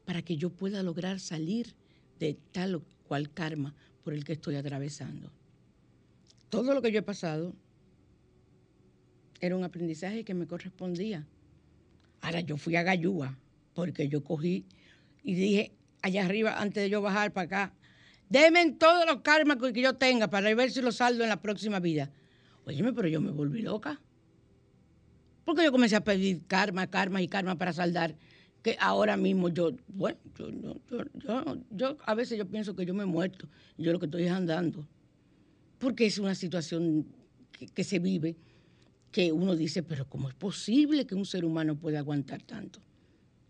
para 0.04 0.22
que 0.22 0.36
yo 0.36 0.50
pueda 0.50 0.82
lograr 0.82 1.20
salir 1.20 1.76
de 2.18 2.36
tal 2.50 2.74
o 2.74 2.82
cual 3.06 3.30
karma 3.32 3.72
por 4.02 4.14
el 4.14 4.24
que 4.24 4.32
estoy 4.32 4.56
atravesando. 4.56 5.30
Todo 6.48 6.74
lo 6.74 6.82
que 6.82 6.90
yo 6.90 6.98
he 6.98 7.02
pasado 7.02 7.54
era 9.40 9.54
un 9.54 9.62
aprendizaje 9.62 10.24
que 10.24 10.34
me 10.34 10.48
correspondía. 10.48 11.24
Ahora 12.20 12.40
yo 12.40 12.56
fui 12.56 12.76
a 12.76 12.82
Gallúa 12.82 13.36
porque 13.74 14.08
yo 14.08 14.22
cogí 14.22 14.66
y 15.22 15.34
dije 15.34 15.72
allá 16.02 16.24
arriba, 16.24 16.60
antes 16.60 16.82
de 16.82 16.90
yo 16.90 17.02
bajar 17.02 17.32
para 17.32 17.46
acá, 17.46 17.74
denme 18.28 18.72
todos 18.72 19.06
los 19.06 19.20
karmas 19.22 19.58
que 19.58 19.80
yo 19.80 19.94
tenga 19.94 20.28
para 20.28 20.54
ver 20.54 20.70
si 20.70 20.80
los 20.80 20.96
saldo 20.96 21.22
en 21.22 21.28
la 21.28 21.40
próxima 21.40 21.80
vida. 21.80 22.10
Óyeme, 22.66 22.92
pero 22.92 23.08
yo 23.08 23.20
me 23.20 23.30
volví 23.30 23.62
loca. 23.62 24.00
Porque 25.44 25.64
yo 25.64 25.72
comencé 25.72 25.96
a 25.96 26.04
pedir 26.04 26.46
karma, 26.46 26.86
karma 26.86 27.22
y 27.22 27.28
karma 27.28 27.56
para 27.56 27.72
saldar. 27.72 28.16
Que 28.62 28.76
ahora 28.78 29.16
mismo 29.16 29.48
yo, 29.48 29.72
bueno, 29.88 30.18
yo, 30.36 31.56
yo, 31.70 31.96
a 32.04 32.14
veces 32.14 32.38
yo 32.38 32.46
pienso 32.46 32.76
que 32.76 32.84
yo 32.84 32.92
me 32.94 33.04
he 33.04 33.06
muerto. 33.06 33.48
Yo 33.78 33.90
lo 33.92 33.98
que 33.98 34.06
estoy 34.06 34.24
es 34.24 34.32
andando. 34.32 34.86
Porque 35.78 36.06
es 36.06 36.18
una 36.18 36.34
situación 36.34 37.06
que 37.74 37.84
se 37.84 37.98
vive 37.98 38.36
que 39.10 39.32
uno 39.32 39.56
dice, 39.56 39.82
pero 39.82 40.08
¿cómo 40.08 40.28
es 40.28 40.34
posible 40.34 41.06
que 41.06 41.14
un 41.14 41.26
ser 41.26 41.44
humano 41.44 41.76
pueda 41.76 41.98
aguantar 41.98 42.42
tanto? 42.42 42.80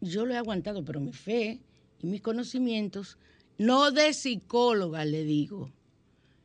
yo 0.00 0.24
lo 0.24 0.34
he 0.34 0.36
aguantado, 0.36 0.84
pero 0.84 1.00
mi 1.00 1.12
fe 1.12 1.60
y 2.00 2.06
mis 2.06 2.22
conocimientos, 2.22 3.18
no 3.58 3.90
de 3.90 4.12
psicóloga 4.12 5.04
le 5.04 5.24
digo, 5.24 5.70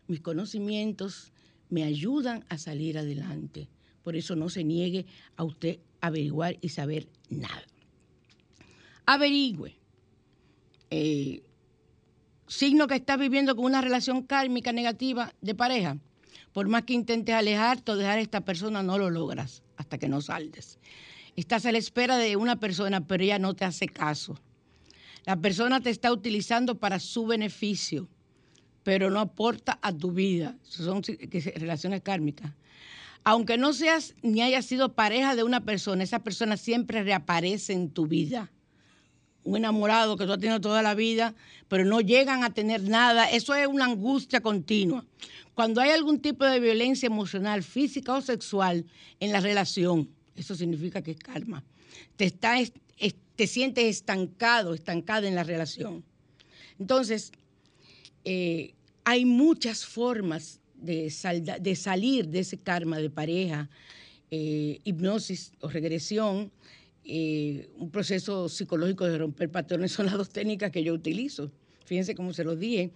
mis 0.08 0.22
conocimientos 0.22 1.32
me 1.70 1.84
ayudan 1.84 2.46
a 2.50 2.58
salir 2.58 2.98
adelante. 2.98 3.70
Por 4.04 4.16
eso 4.16 4.36
no 4.36 4.50
se 4.50 4.64
niegue 4.64 5.06
a 5.36 5.44
usted 5.44 5.80
averiguar 6.02 6.58
y 6.62 6.70
saber 6.70 7.08
nada. 7.30 7.64
Averigüe. 9.06 9.76
Eh, 10.92 11.42
signo 12.48 12.88
que 12.88 12.96
estás 12.96 13.18
viviendo 13.18 13.56
con 13.56 13.66
una 13.66 13.82
relación 13.82 14.24
kármica 14.24 14.72
negativa 14.74 15.34
de 15.42 15.56
pareja. 15.56 15.98
Por 16.56 16.70
más 16.70 16.84
que 16.84 16.94
intentes 16.94 17.36
alejarte 17.36 17.92
o 17.92 17.98
dejar 17.98 18.18
a 18.18 18.22
esta 18.22 18.46
persona, 18.46 18.82
no 18.82 18.98
lo 18.98 19.10
logras 19.10 19.62
hasta 19.76 19.98
que 19.98 20.08
no 20.08 20.22
saldes. 20.22 20.80
Estás 21.36 21.66
a 21.66 21.72
la 21.74 21.80
espera 21.80 22.18
de 22.18 22.38
una 22.38 22.62
persona, 22.62 23.06
pero 23.06 23.26
ella 23.26 23.40
no 23.40 23.56
te 23.56 23.66
hace 23.66 23.90
caso. 23.90 24.40
La 25.26 25.36
persona 25.36 25.82
te 25.82 25.90
está 25.90 26.14
utilizando 26.14 26.80
para 26.80 27.02
su 27.02 27.26
beneficio, 27.26 28.08
pero 28.84 29.10
no 29.10 29.20
aporta 29.20 29.80
a 29.82 29.92
tu 29.92 30.14
vida. 30.14 30.56
Son 30.64 31.04
relaciones 31.04 32.02
kármicas. 32.04 32.54
Aunque 33.26 33.58
no 33.58 33.74
seas 33.74 34.16
ni 34.22 34.42
hayas 34.42 34.66
sido 34.66 34.94
pareja 34.94 35.36
de 35.36 35.44
una 35.44 35.66
persona, 35.66 36.06
esa 36.06 36.20
persona 36.20 36.56
siempre 36.56 37.04
reaparece 37.04 37.74
en 37.74 37.90
tu 37.90 38.08
vida. 38.08 38.50
Un 39.46 39.56
enamorado 39.56 40.18
que 40.18 40.26
tú 40.26 40.34
has 40.34 40.40
tenido 40.40 40.60
toda 40.60 40.82
la 40.82 40.94
vida, 40.94 41.34
pero 41.70 41.86
no 41.86 42.02
llegan 42.02 42.44
a 42.44 42.54
tener 42.54 42.84
nada. 42.84 43.30
Eso 43.30 43.56
es 43.56 43.68
una 43.68 43.86
angustia 43.86 44.42
continua. 44.42 45.06
Cuando 45.54 45.80
hay 45.80 45.92
algún 45.92 46.20
tipo 46.20 46.44
de 46.44 46.60
violencia 46.60 47.08
emocional, 47.08 47.64
física 47.64 48.14
o 48.14 48.22
sexual 48.22 48.86
en 49.22 49.32
la 49.32 49.40
relación, 49.40 50.10
eso 50.36 50.54
significa 50.54 51.02
que 51.02 51.12
es 51.12 51.18
karma. 51.18 51.64
Te, 52.18 52.26
está, 52.26 52.56
te 53.36 53.48
sientes 53.48 53.86
estancado, 53.86 54.74
estancada 54.74 55.28
en 55.28 55.36
la 55.36 55.44
relación. 55.44 56.04
Entonces, 56.78 57.32
eh, 58.26 58.74
hay 59.06 59.24
muchas 59.26 59.86
formas 59.86 60.60
de, 60.76 61.14
de, 61.62 61.76
salir 61.76 62.28
de 62.28 62.40
ese 62.40 62.58
karma 62.58 62.98
de 62.98 63.10
pareja, 63.10 63.70
eh, 64.32 64.80
hipnosis 64.84 65.54
o 65.62 65.70
regresión, 65.70 66.52
eh, 67.06 67.70
un 67.78 67.92
proceso 67.92 68.50
psicológico 68.50 69.06
de 69.06 69.20
romper 69.20 69.52
patrones 69.52 69.92
son 69.94 70.08
las 70.08 70.18
dos 70.18 70.30
técnicas 70.30 70.72
que 70.72 70.84
yo 70.84 70.94
utilizo. 70.94 71.52
Fíjense 71.86 72.16
cómo 72.16 72.34
se 72.34 72.44
los 72.44 72.60
dije. 72.60 72.92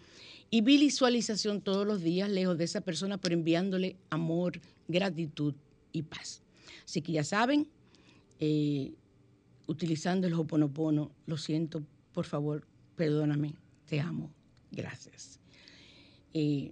Y 0.52 0.62
visualización 0.62 1.62
todos 1.62 1.86
los 1.86 2.02
días 2.02 2.30
lejos 2.30 2.58
de 2.58 2.64
esa 2.64 2.82
persona, 2.82 3.20
pero 3.20 3.36
enviándole 3.36 3.98
amor, 4.10 4.60
gratitud 4.88 5.54
y 5.92 6.02
paz. 6.02 6.42
Así 6.84 7.02
que 7.02 7.12
ya 7.12 7.24
saben, 7.24 7.68
eh, 8.40 8.94
utilizando 9.68 10.26
el 10.26 10.34
Hoponopono, 10.34 11.12
lo 11.28 11.38
siento, 11.38 11.84
por 12.14 12.26
favor, 12.26 12.66
perdóname, 12.96 13.54
te 13.86 14.00
amo, 14.00 14.32
gracias. 14.72 15.40
Eh, 16.34 16.72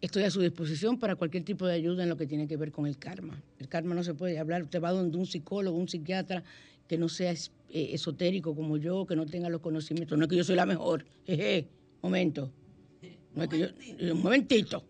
estoy 0.00 0.24
a 0.24 0.30
su 0.30 0.40
disposición 0.40 0.98
para 0.98 1.16
cualquier 1.16 1.44
tipo 1.44 1.66
de 1.66 1.74
ayuda 1.74 2.02
en 2.02 2.08
lo 2.08 2.16
que 2.16 2.26
tiene 2.26 2.46
que 2.46 2.56
ver 2.56 2.72
con 2.72 2.86
el 2.86 2.98
karma. 2.98 3.42
El 3.58 3.68
karma 3.68 3.94
no 3.94 4.02
se 4.04 4.14
puede 4.14 4.38
hablar, 4.38 4.62
usted 4.62 4.80
va 4.80 4.92
donde 4.92 5.16
un 5.16 5.26
psicólogo, 5.26 5.76
un 5.76 5.88
psiquiatra 5.88 6.44
que 6.86 6.96
no 6.96 7.08
sea 7.08 7.32
eh, 7.32 7.90
esotérico 7.92 8.54
como 8.54 8.76
yo, 8.76 9.06
que 9.06 9.16
no 9.16 9.26
tenga 9.26 9.48
los 9.48 9.60
conocimientos. 9.60 10.16
No 10.16 10.24
es 10.24 10.30
que 10.30 10.36
yo 10.36 10.44
soy 10.44 10.56
la 10.56 10.66
mejor, 10.66 11.04
jeje, 11.26 11.68
momento. 12.02 12.50
No 13.34 13.42
es 13.42 13.48
que 13.48 13.58
yo, 13.58 14.12
un 14.12 14.22
momentito. 14.22 14.84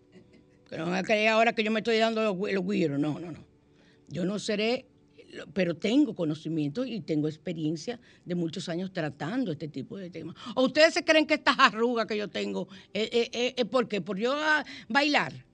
Que 0.69 0.77
no 0.77 0.85
van 0.85 0.95
a 0.95 1.03
creer 1.03 1.29
ahora 1.29 1.53
que 1.53 1.63
yo 1.63 1.71
me 1.71 1.79
estoy 1.79 1.97
dando 1.97 2.23
los, 2.23 2.53
los 2.53 2.63
no, 2.99 3.19
no, 3.19 3.31
no. 3.31 3.45
Yo 4.07 4.25
no 4.25 4.39
seré, 4.39 4.85
pero 5.53 5.75
tengo 5.75 6.15
conocimiento 6.15 6.85
y 6.85 7.01
tengo 7.01 7.27
experiencia 7.27 7.99
de 8.25 8.35
muchos 8.35 8.69
años 8.69 8.91
tratando 8.91 9.51
este 9.51 9.67
tipo 9.67 9.97
de 9.97 10.09
temas. 10.09 10.35
¿O 10.55 10.65
ustedes 10.65 10.93
se 10.93 11.03
creen 11.03 11.25
que 11.25 11.35
estas 11.35 11.57
arrugas 11.59 12.05
que 12.05 12.17
yo 12.17 12.27
tengo 12.29 12.67
es 12.93 13.09
eh, 13.11 13.29
eh, 13.33 13.53
eh, 13.57 13.65
por 13.65 13.87
qué? 13.87 14.01
¿Por 14.01 14.17
yo 14.17 14.35
bailar? 14.87 15.45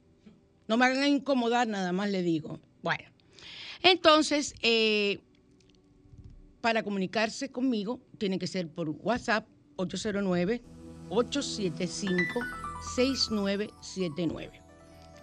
No 0.67 0.77
me 0.77 0.85
hagan 0.85 1.07
incomodar, 1.07 1.67
nada 1.67 1.91
más 1.91 2.09
le 2.09 2.23
digo. 2.23 2.59
Bueno, 2.81 3.03
entonces, 3.83 4.55
para 6.61 6.81
comunicarse 6.83 7.49
conmigo, 7.49 7.99
tiene 8.17 8.39
que 8.39 8.47
ser 8.47 8.67
por 8.69 8.89
WhatsApp 8.89 9.47
809 9.75 10.61
875 11.09 12.39
6979. 12.95 14.61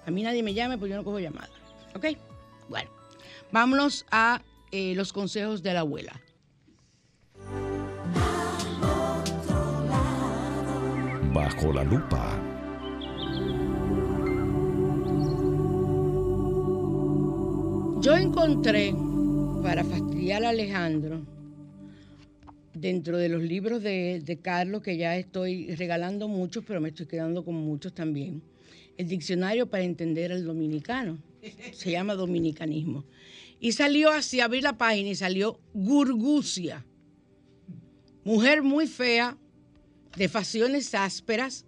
A 0.04 0.10
mí 0.10 0.22
nadie 0.22 0.42
me 0.42 0.54
llame 0.54 0.78
porque 0.78 0.90
yo 0.90 0.96
no 0.96 1.04
cojo 1.04 1.18
llamada. 1.18 1.50
¿Ok? 1.94 2.06
Bueno, 2.68 2.90
vámonos 3.52 4.06
a 4.10 4.42
eh, 4.72 4.94
los 4.94 5.12
consejos 5.12 5.62
de 5.62 5.74
la 5.74 5.80
abuela. 5.80 6.20
Bajo 11.32 11.72
la 11.72 11.84
lupa. 11.84 12.38
Yo 18.00 18.16
encontré, 18.16 18.94
para 19.62 19.84
fastidiar 19.84 20.44
a 20.44 20.48
Alejandro, 20.48 21.20
dentro 22.74 23.16
de 23.16 23.28
los 23.28 23.42
libros 23.42 23.82
de, 23.82 24.20
de 24.24 24.38
Carlos, 24.38 24.82
que 24.82 24.96
ya 24.96 25.16
estoy 25.16 25.74
regalando 25.76 26.26
muchos, 26.26 26.64
pero 26.66 26.80
me 26.80 26.88
estoy 26.88 27.06
quedando 27.06 27.44
con 27.44 27.54
muchos 27.54 27.94
también, 27.94 28.42
el 28.96 29.06
diccionario 29.06 29.66
para 29.66 29.84
entender 29.84 30.32
al 30.32 30.44
dominicano. 30.44 31.18
Se 31.72 31.90
llama 31.90 32.14
dominicanismo. 32.14 33.04
Y 33.62 33.70
salió 33.70 34.10
así, 34.10 34.40
abrí 34.40 34.60
la 34.60 34.76
página 34.76 35.10
y 35.10 35.14
salió 35.14 35.60
Gurgucia. 35.72 36.84
Mujer 38.24 38.64
muy 38.64 38.88
fea, 38.88 39.38
de 40.16 40.28
facciones 40.28 40.92
ásperas, 40.96 41.64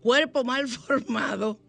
cuerpo 0.00 0.42
mal 0.42 0.66
formado, 0.86 1.60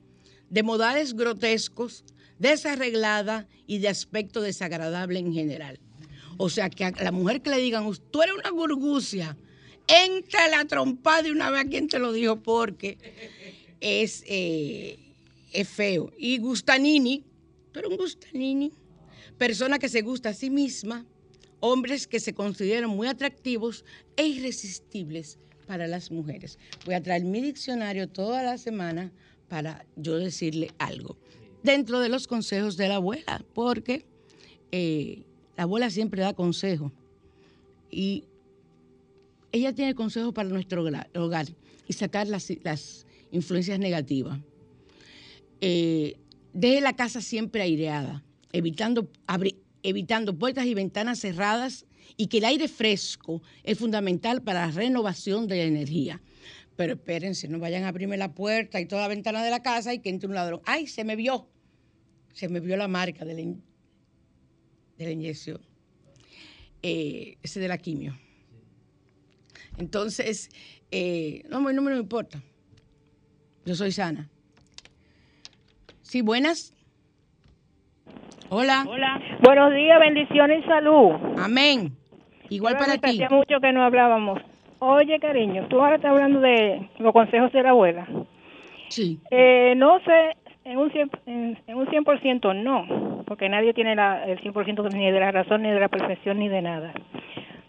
de 0.49 0.63
modales 0.63 1.13
grotescos, 1.13 2.03
desarreglada 2.39 3.47
y 3.67 3.77
de 3.77 3.89
aspecto 3.89 4.41
desagradable 4.41 5.19
en 5.19 5.31
general. 5.31 5.79
O 6.37 6.49
sea, 6.49 6.71
que 6.71 6.85
a 6.85 6.91
la 7.03 7.11
mujer 7.11 7.43
que 7.43 7.51
le 7.51 7.59
digan, 7.59 7.87
tú 8.09 8.23
eres 8.23 8.33
una 8.33 8.49
gurgucia, 8.49 9.37
entra 9.87 10.47
la 10.47 10.65
trompada 10.65 11.21
de 11.21 11.31
una 11.31 11.51
vez 11.51 11.61
a 11.61 11.69
quien 11.69 11.87
te 11.87 11.99
lo 11.99 12.13
dijo 12.13 12.41
porque 12.41 12.97
es, 13.79 14.23
eh, 14.25 14.97
es 15.53 15.69
feo. 15.69 16.11
Y 16.17 16.39
Gustanini, 16.39 17.23
tú 17.71 17.77
eres 17.77 17.91
un 17.91 17.97
Gustanini, 17.97 18.73
persona 19.37 19.79
que 19.79 19.89
se 19.89 20.01
gusta 20.01 20.29
a 20.29 20.33
sí 20.33 20.49
misma, 20.49 21.05
hombres 21.59 22.07
que 22.07 22.19
se 22.19 22.33
consideran 22.33 22.89
muy 22.89 23.07
atractivos 23.07 23.85
e 24.15 24.27
irresistibles 24.27 25.37
para 25.65 25.87
las 25.87 26.11
mujeres. 26.11 26.57
Voy 26.85 26.95
a 26.95 27.03
traer 27.03 27.23
mi 27.23 27.41
diccionario 27.41 28.07
toda 28.07 28.43
la 28.43 28.57
semana 28.57 29.11
para 29.49 29.85
yo 29.95 30.17
decirle 30.17 30.71
algo 30.77 31.17
dentro 31.63 31.99
de 31.99 32.09
los 32.09 32.27
consejos 32.27 32.77
de 32.77 32.87
la 32.87 32.95
abuela, 32.95 33.43
porque 33.53 34.05
eh, 34.71 35.23
la 35.57 35.63
abuela 35.63 35.89
siempre 35.89 36.21
da 36.21 36.33
consejos 36.33 36.91
y 37.91 38.23
ella 39.51 39.73
tiene 39.73 39.95
consejos 39.95 40.33
para 40.33 40.49
nuestro 40.49 40.85
hogar 41.15 41.47
y 41.87 41.93
sacar 41.93 42.27
las, 42.27 42.51
las 42.63 43.05
influencias 43.31 43.79
negativas. 43.79 44.39
Eh, 45.61 46.17
deje 46.53 46.81
la 46.81 46.95
casa 46.95 47.21
siempre 47.21 47.61
aireada, 47.61 48.23
evitando, 48.57 49.11
evitando 49.83 50.37
puertas 50.37 50.65
y 50.65 50.73
ventanas 50.73 51.19
cerradas 51.19 51.85
y 52.15 52.27
que 52.27 52.39
el 52.39 52.45
aire 52.45 52.67
fresco 52.67 53.41
es 53.63 53.77
fundamental 53.77 54.41
para 54.41 54.65
la 54.65 54.71
renovación 54.71 55.47
de 55.47 55.57
la 55.57 55.63
energía. 55.63 56.21
Pero 56.75 56.93
espérense, 56.93 57.47
no 57.47 57.59
vayan 57.59 57.83
a 57.83 57.89
abrirme 57.89 58.17
la 58.17 58.33
puerta 58.33 58.79
y 58.79 58.85
toda 58.85 59.03
la 59.03 59.07
ventana 59.07 59.43
de 59.43 59.51
la 59.51 59.61
casa 59.61 59.93
y 59.93 59.99
que 59.99 60.09
entre 60.09 60.27
un 60.27 60.35
ladrón. 60.35 60.61
¡Ay, 60.65 60.87
se 60.87 61.03
me 61.03 61.15
vio! 61.15 61.47
Se 62.33 62.49
me 62.49 62.59
vio 62.59 62.77
la 62.77 62.87
marca 62.87 63.25
de 63.25 63.33
la, 63.33 63.55
la 65.05 65.11
inyección. 65.11 65.61
Eh, 66.81 67.37
ese 67.43 67.59
de 67.59 67.67
la 67.67 67.77
quimio. 67.77 68.17
Entonces, 69.77 70.49
eh, 70.91 71.43
no, 71.49 71.59
no 71.61 71.81
me 71.81 71.95
importa. 71.95 72.43
Yo 73.65 73.75
soy 73.75 73.91
sana. 73.91 74.29
Sí, 76.01 76.21
buenas. 76.21 76.73
Hola. 78.49 78.85
Hola. 78.87 79.19
Buenos 79.41 79.73
días, 79.73 79.99
bendiciones 79.99 80.63
y 80.63 80.67
salud. 80.67 81.15
Amén. 81.37 81.91
Igual 82.49 82.77
para 82.77 82.97
ti. 82.97 83.09
Hacía 83.09 83.29
mucho 83.29 83.59
que 83.59 83.71
no 83.73 83.83
hablábamos. 83.83 84.39
Oye, 84.79 85.19
cariño, 85.19 85.67
tú 85.69 85.81
ahora 85.81 85.95
estás 85.95 86.11
hablando 86.11 86.39
de 86.39 86.87
los 86.99 87.11
consejos 87.11 87.51
de 87.51 87.63
la 87.63 87.71
abuela. 87.71 88.07
Sí. 88.89 89.19
Eh, 89.31 89.73
no 89.75 89.99
sé, 90.01 90.37
en 90.63 90.77
un 90.77 90.91
100%, 90.91 91.19
en, 91.25 91.57
en 91.65 91.77
un 91.77 91.87
100% 91.87 92.55
no, 92.55 93.23
porque 93.25 93.49
nadie 93.49 93.73
tiene 93.73 93.95
la, 93.95 94.23
el 94.25 94.39
100% 94.39 94.93
ni 94.93 95.11
de 95.11 95.19
la 95.19 95.31
razón, 95.31 95.63
ni 95.63 95.71
de 95.71 95.79
la 95.79 95.87
perfección, 95.87 96.39
ni 96.39 96.47
de 96.47 96.61
nada. 96.61 96.93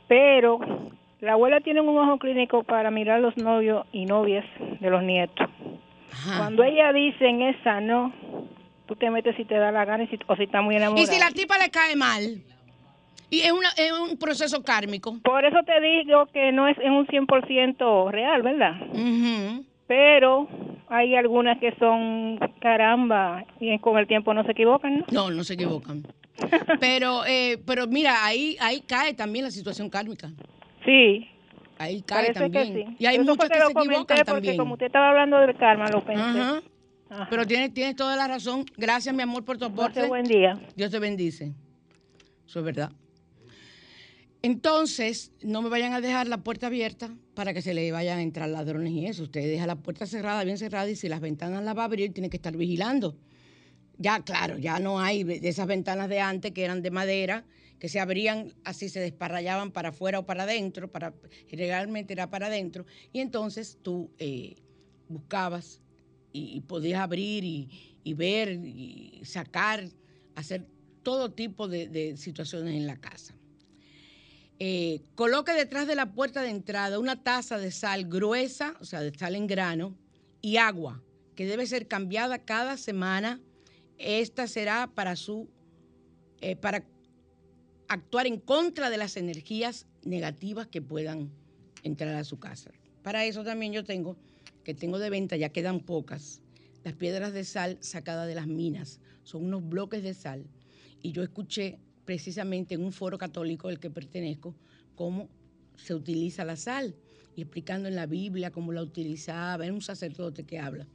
Pero 0.07 0.61
la 1.20 1.32
abuela 1.32 1.61
tiene 1.61 1.80
un 1.80 1.97
ojo 1.97 2.18
clínico 2.18 2.62
para 2.62 2.91
mirar 2.91 3.20
los 3.20 3.36
novios 3.36 3.86
y 3.93 4.05
novias 4.05 4.45
de 4.80 4.91
los 4.91 5.03
nietos. 5.03 5.49
Ajá. 6.12 6.39
Cuando 6.39 6.62
ella 6.62 6.93
dice 6.93 7.26
en 7.26 7.43
esa 7.43 7.80
no, 7.80 8.12
tú 8.89 8.97
te 8.97 9.11
metes 9.11 9.36
si 9.36 9.45
te 9.45 9.55
da 9.57 9.70
la 9.70 9.84
gana 9.84 10.05
y 10.05 10.07
si, 10.09 10.18
o 10.26 10.34
si 10.34 10.45
está 10.45 10.62
muy 10.62 10.74
enamorada. 10.76 11.03
Y 11.03 11.07
si 11.14 11.20
la 11.20 11.30
tipa 11.30 11.59
le 11.59 11.70
cae 11.70 11.95
mal, 11.95 12.43
y 13.30 13.41
es, 13.41 13.53
una, 13.53 13.68
es 13.76 13.93
un 13.93 14.16
proceso 14.18 14.62
kármico. 14.64 15.18
Por 15.22 15.45
eso 15.45 15.59
te 15.64 15.78
digo 15.80 16.26
que 16.32 16.51
no 16.51 16.66
es 16.66 16.78
en 16.78 16.93
un 16.93 17.07
100% 17.07 18.11
real, 18.11 18.43
¿verdad? 18.43 18.72
Ujú. 18.91 19.64
Pero 19.86 20.49
hay 20.89 21.14
algunas 21.14 21.59
que 21.59 21.74
son 21.78 22.39
caramba 22.61 23.45
y 23.61 23.78
con 23.78 23.99
el 23.99 24.07
tiempo 24.07 24.32
no 24.32 24.43
se 24.45 24.53
equivocan, 24.53 25.01
¿no? 25.01 25.05
No, 25.11 25.30
no 25.30 25.45
se 25.45 25.55
equivocan. 25.55 26.03
pero, 26.80 27.26
eh, 27.26 27.59
pero 27.66 27.86
mira, 27.86 28.24
ahí, 28.24 28.57
ahí 28.61 28.80
cae 28.80 29.12
también 29.12 29.45
la 29.45 29.51
situación 29.51 29.91
kármica. 29.91 30.30
Sí, 30.86 31.28
Ahí 31.78 32.03
cae 32.03 32.32
parece 32.32 32.41
también. 32.41 32.74
que 32.74 32.84
sí. 32.86 32.97
Y 32.99 33.07
hay 33.07 33.16
Eso 33.16 33.24
muchos 33.24 33.49
que 33.49 33.59
lo 33.59 33.66
se 33.66 33.72
equivocan 33.72 34.16
porque 34.18 34.24
también. 34.24 34.57
como 34.57 34.72
usted 34.74 34.86
estaba 34.86 35.11
hablando 35.11 35.39
del 35.39 35.57
karma, 35.57 35.89
lo 35.91 36.01
pensé. 36.01 36.22
Ajá. 36.22 36.61
Ajá. 37.11 37.26
Pero 37.30 37.46
tienes, 37.46 37.72
tienes 37.72 37.96
toda 37.96 38.16
la 38.16 38.28
razón. 38.28 38.64
Gracias, 38.76 39.14
mi 39.14 39.22
amor, 39.22 39.44
por 39.44 39.59
tu 39.59 39.64
aporte. 39.64 40.06
Buen 40.06 40.24
día. 40.24 40.61
Dios 40.76 40.90
te 40.90 40.98
bendice. 40.98 41.54
Eso 42.46 42.59
es 42.59 42.64
verdad. 42.64 42.92
Entonces, 44.40 45.32
no 45.42 45.62
me 45.62 45.68
vayan 45.68 45.94
a 45.94 46.00
dejar 46.00 46.28
la 46.28 46.38
puerta 46.38 46.68
abierta 46.68 47.11
para 47.34 47.52
que 47.52 47.61
se 47.61 47.74
le 47.74 47.90
vayan 47.90 48.18
a 48.18 48.22
entrar 48.22 48.48
ladrones 48.48 48.92
y 48.92 49.06
eso. 49.06 49.24
Usted 49.24 49.42
deja 49.42 49.66
la 49.66 49.76
puerta 49.76 50.06
cerrada, 50.06 50.44
bien 50.44 50.59
cerrada, 50.59 50.88
y 50.88 50.96
si 50.96 51.09
las 51.09 51.20
ventanas 51.20 51.64
las 51.64 51.76
va 51.76 51.82
a 51.82 51.84
abrir, 51.86 52.12
tiene 52.12 52.30
que 52.30 52.36
estar 52.36 52.56
vigilando. 52.56 53.16
Ya, 53.96 54.20
claro, 54.22 54.59
ya 54.59 54.78
no 54.78 55.00
hay 55.00 55.24
de 55.24 55.48
esas 55.48 55.66
ventanas 55.66 56.09
de 56.09 56.20
antes 56.20 56.52
que 56.52 56.64
eran 56.64 56.82
de 56.82 56.90
madera, 56.92 57.44
que 57.80 57.88
se 57.88 57.98
abrían 57.98 58.52
así, 58.64 58.88
se 58.88 59.00
desparrallaban 59.00 59.72
para 59.72 59.88
afuera 59.88 60.20
o 60.20 60.26
para 60.26 60.44
adentro, 60.44 60.90
para, 60.90 61.14
generalmente 61.48 62.12
era 62.12 62.30
para 62.30 62.46
adentro, 62.46 62.86
y 63.12 63.20
entonces 63.20 63.78
tú 63.82 64.11
eh, 64.18 64.54
buscabas 65.09 65.80
y, 66.32 66.56
y 66.56 66.60
podías 66.60 67.00
abrir 67.00 67.44
y, 67.44 68.14
ver 68.14 68.52
y 68.64 69.20
sacar, 69.24 69.84
hacer 70.34 70.66
todo 71.02 71.30
tipo 71.30 71.68
de, 71.68 71.88
de 71.88 72.16
situaciones 72.16 72.74
en 72.74 72.86
la 72.86 72.96
casa. 72.96 73.34
Eh, 74.60 75.02
coloque 75.14 75.52
detrás 75.52 75.86
de 75.86 75.94
la 75.94 76.12
puerta 76.12 76.42
de 76.42 76.50
entrada 76.50 76.98
una 76.98 77.22
taza 77.22 77.58
de 77.58 77.70
sal 77.70 78.06
gruesa, 78.06 78.74
o 78.80 78.84
sea, 78.84 79.02
de 79.02 79.16
sal 79.16 79.36
en 79.36 79.46
grano, 79.46 79.94
y 80.40 80.56
agua, 80.56 81.02
que 81.36 81.46
debe 81.46 81.66
ser 81.66 81.86
cambiada 81.86 82.38
cada 82.38 82.76
semana. 82.76 83.40
Esta 83.98 84.46
será 84.48 84.88
para 84.94 85.16
su 85.16 85.48
eh, 86.40 86.56
para 86.56 86.84
actuar 87.88 88.26
en 88.26 88.38
contra 88.38 88.90
de 88.90 88.96
las 88.96 89.16
energías 89.16 89.86
negativas 90.04 90.68
que 90.68 90.82
puedan 90.82 91.30
entrar 91.82 92.14
a 92.14 92.24
su 92.24 92.38
casa. 92.38 92.70
Para 93.02 93.24
eso 93.24 93.42
también 93.44 93.72
yo 93.72 93.84
tengo, 93.84 94.16
que 94.68 94.74
tengo 94.74 94.98
de 94.98 95.08
venta, 95.08 95.34
ya 95.34 95.48
quedan 95.48 95.80
pocas, 95.80 96.42
las 96.84 96.92
piedras 96.92 97.32
de 97.32 97.44
sal 97.44 97.78
sacadas 97.80 98.28
de 98.28 98.34
las 98.34 98.46
minas. 98.46 99.00
Son 99.22 99.46
unos 99.46 99.66
bloques 99.66 100.02
de 100.02 100.12
sal. 100.12 100.44
Y 101.00 101.12
yo 101.12 101.22
escuché 101.22 101.78
precisamente 102.04 102.74
en 102.74 102.84
un 102.84 102.92
foro 102.92 103.16
católico 103.16 103.68
al 103.68 103.80
que 103.80 103.88
pertenezco 103.88 104.54
cómo 104.94 105.30
se 105.76 105.94
utiliza 105.94 106.44
la 106.44 106.56
sal 106.56 106.94
y 107.34 107.40
explicando 107.40 107.88
en 107.88 107.96
la 107.96 108.04
Biblia 108.04 108.50
cómo 108.50 108.74
la 108.74 108.82
utilizaba, 108.82 109.64
era 109.64 109.72
un 109.72 109.80
sacerdote 109.80 110.44
que 110.44 110.58
habla. 110.58 110.86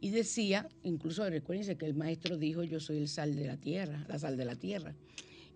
Y 0.00 0.10
decía, 0.10 0.68
incluso 0.84 1.28
recuérdense 1.28 1.76
que 1.76 1.86
el 1.86 1.94
maestro 1.94 2.36
dijo, 2.36 2.62
yo 2.62 2.78
soy 2.78 2.98
el 2.98 3.08
sal 3.08 3.34
de 3.34 3.48
la 3.48 3.56
tierra, 3.56 4.06
la 4.08 4.20
sal 4.20 4.36
de 4.36 4.44
la 4.44 4.54
tierra. 4.54 4.94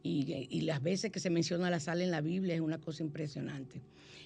Y, 0.03 0.49
y 0.51 0.63
las 0.63 0.83
veces 0.83 1.13
que 1.13 1.21
se 1.21 1.31
menciona 1.31 1.71
la 1.71 1.79
sal 1.79 2.03
en 2.03 2.11
la 2.11 2.21
Biblia 2.21 2.57
es 2.57 2.61
una 2.63 2.81
cosa 2.81 3.05
impresionante. 3.05 3.81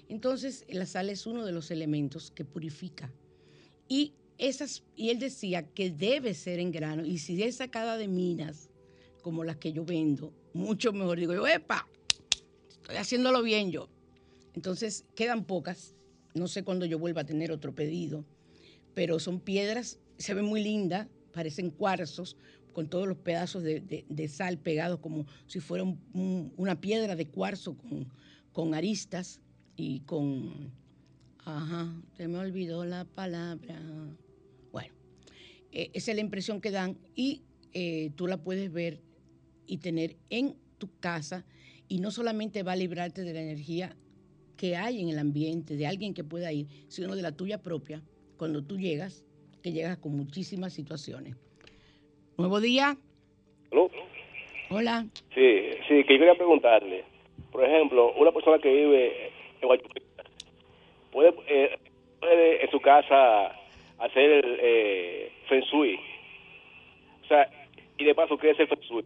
Entonces, 0.08 0.64
la 0.70 0.86
sal 0.86 1.10
es 1.10 1.26
uno 1.26 1.44
de 1.44 1.52
los 1.52 1.70
elementos 1.70 2.30
que 2.30 2.46
purifica. 2.46 3.12
Y, 3.88 4.14
esas, 4.38 4.82
y 4.96 5.10
él 5.10 5.18
decía 5.18 5.62
que 5.62 5.90
debe 5.90 6.34
ser 6.34 6.58
en 6.58 6.72
grano, 6.72 7.04
y 7.04 7.18
si 7.18 7.42
es 7.42 7.56
sacada 7.56 7.96
de 7.96 8.08
minas, 8.08 8.68
como 9.22 9.44
las 9.44 9.56
que 9.56 9.72
yo 9.72 9.84
vendo, 9.84 10.32
mucho 10.52 10.92
mejor. 10.92 11.18
Digo 11.18 11.32
yo, 11.34 11.46
epa, 11.46 11.88
estoy 12.68 12.96
haciéndolo 12.96 13.42
bien 13.42 13.70
yo. 13.70 13.88
Entonces, 14.54 15.04
quedan 15.14 15.44
pocas. 15.44 15.94
No 16.34 16.48
sé 16.48 16.62
cuándo 16.64 16.84
yo 16.84 16.98
vuelva 16.98 17.22
a 17.22 17.26
tener 17.26 17.52
otro 17.52 17.74
pedido, 17.74 18.24
pero 18.92 19.18
son 19.20 19.40
piedras, 19.40 19.98
se 20.18 20.34
ven 20.34 20.44
muy 20.44 20.62
lindas, 20.62 21.08
parecen 21.32 21.70
cuarzos, 21.70 22.36
con 22.72 22.88
todos 22.88 23.06
los 23.06 23.16
pedazos 23.18 23.62
de, 23.62 23.80
de- 23.80 24.28
sal 24.28 24.58
pegados 24.58 24.98
como 24.98 25.26
si 25.46 25.60
fuera 25.60 25.84
un- 25.84 26.00
un- 26.12 26.52
una 26.56 26.80
piedra 26.80 27.14
de 27.14 27.28
cuarzo 27.28 27.76
con, 27.78 28.08
con 28.52 28.74
aristas 28.74 29.40
y 29.76 30.00
con... 30.00 30.72
Ajá, 31.44 31.92
se 32.16 32.26
me 32.26 32.38
olvidó 32.38 32.84
la 32.84 33.04
palabra. 33.04 33.80
eh, 35.72 35.90
esa 35.92 36.12
es 36.12 36.16
la 36.16 36.20
impresión 36.20 36.60
que 36.60 36.70
dan 36.70 36.96
y 37.14 37.42
eh, 37.72 38.10
tú 38.16 38.26
la 38.28 38.38
puedes 38.38 38.72
ver 38.72 39.00
y 39.66 39.78
tener 39.78 40.16
en 40.30 40.54
tu 40.78 40.88
casa 41.00 41.44
y 41.88 41.98
no 41.98 42.10
solamente 42.10 42.62
va 42.62 42.72
a 42.72 42.76
librarte 42.76 43.22
de 43.22 43.34
la 43.34 43.42
energía 43.42 43.96
que 44.56 44.76
hay 44.76 45.02
en 45.02 45.08
el 45.08 45.18
ambiente, 45.18 45.76
de 45.76 45.86
alguien 45.86 46.14
que 46.14 46.22
pueda 46.22 46.52
ir, 46.52 46.66
sino 46.88 47.16
de 47.16 47.22
la 47.22 47.32
tuya 47.32 47.60
propia, 47.60 48.02
cuando 48.36 48.62
tú 48.62 48.78
llegas, 48.78 49.24
que 49.62 49.72
llegas 49.72 49.98
con 49.98 50.16
muchísimas 50.16 50.72
situaciones. 50.72 51.36
Nuevo 52.38 52.60
día. 52.60 52.96
¿Aló? 53.72 53.90
Hola. 54.70 55.06
Sí, 55.34 55.60
sí, 55.88 56.04
que 56.04 56.14
yo 56.14 56.20
quería 56.20 56.34
preguntarle. 56.36 57.04
Por 57.50 57.64
ejemplo, 57.64 58.12
una 58.14 58.32
persona 58.32 58.58
que 58.58 58.72
vive 58.72 59.30
en 59.60 59.68
¿puede, 61.14 61.32
eh, 61.48 61.78
puede 62.20 62.64
en 62.64 62.70
su 62.70 62.80
casa 62.80 63.46
hacer 63.98 64.44
el 64.44 64.58
eh, 64.60 65.32
feng 65.48 65.62
shui? 65.62 65.94
O 67.24 67.28
sea, 67.28 67.48
y 67.96 68.04
de 68.04 68.14
paso, 68.14 68.36
¿qué 68.36 68.50
es 68.50 68.58
el 68.58 68.68
feng 68.68 68.80
shui? 68.80 69.04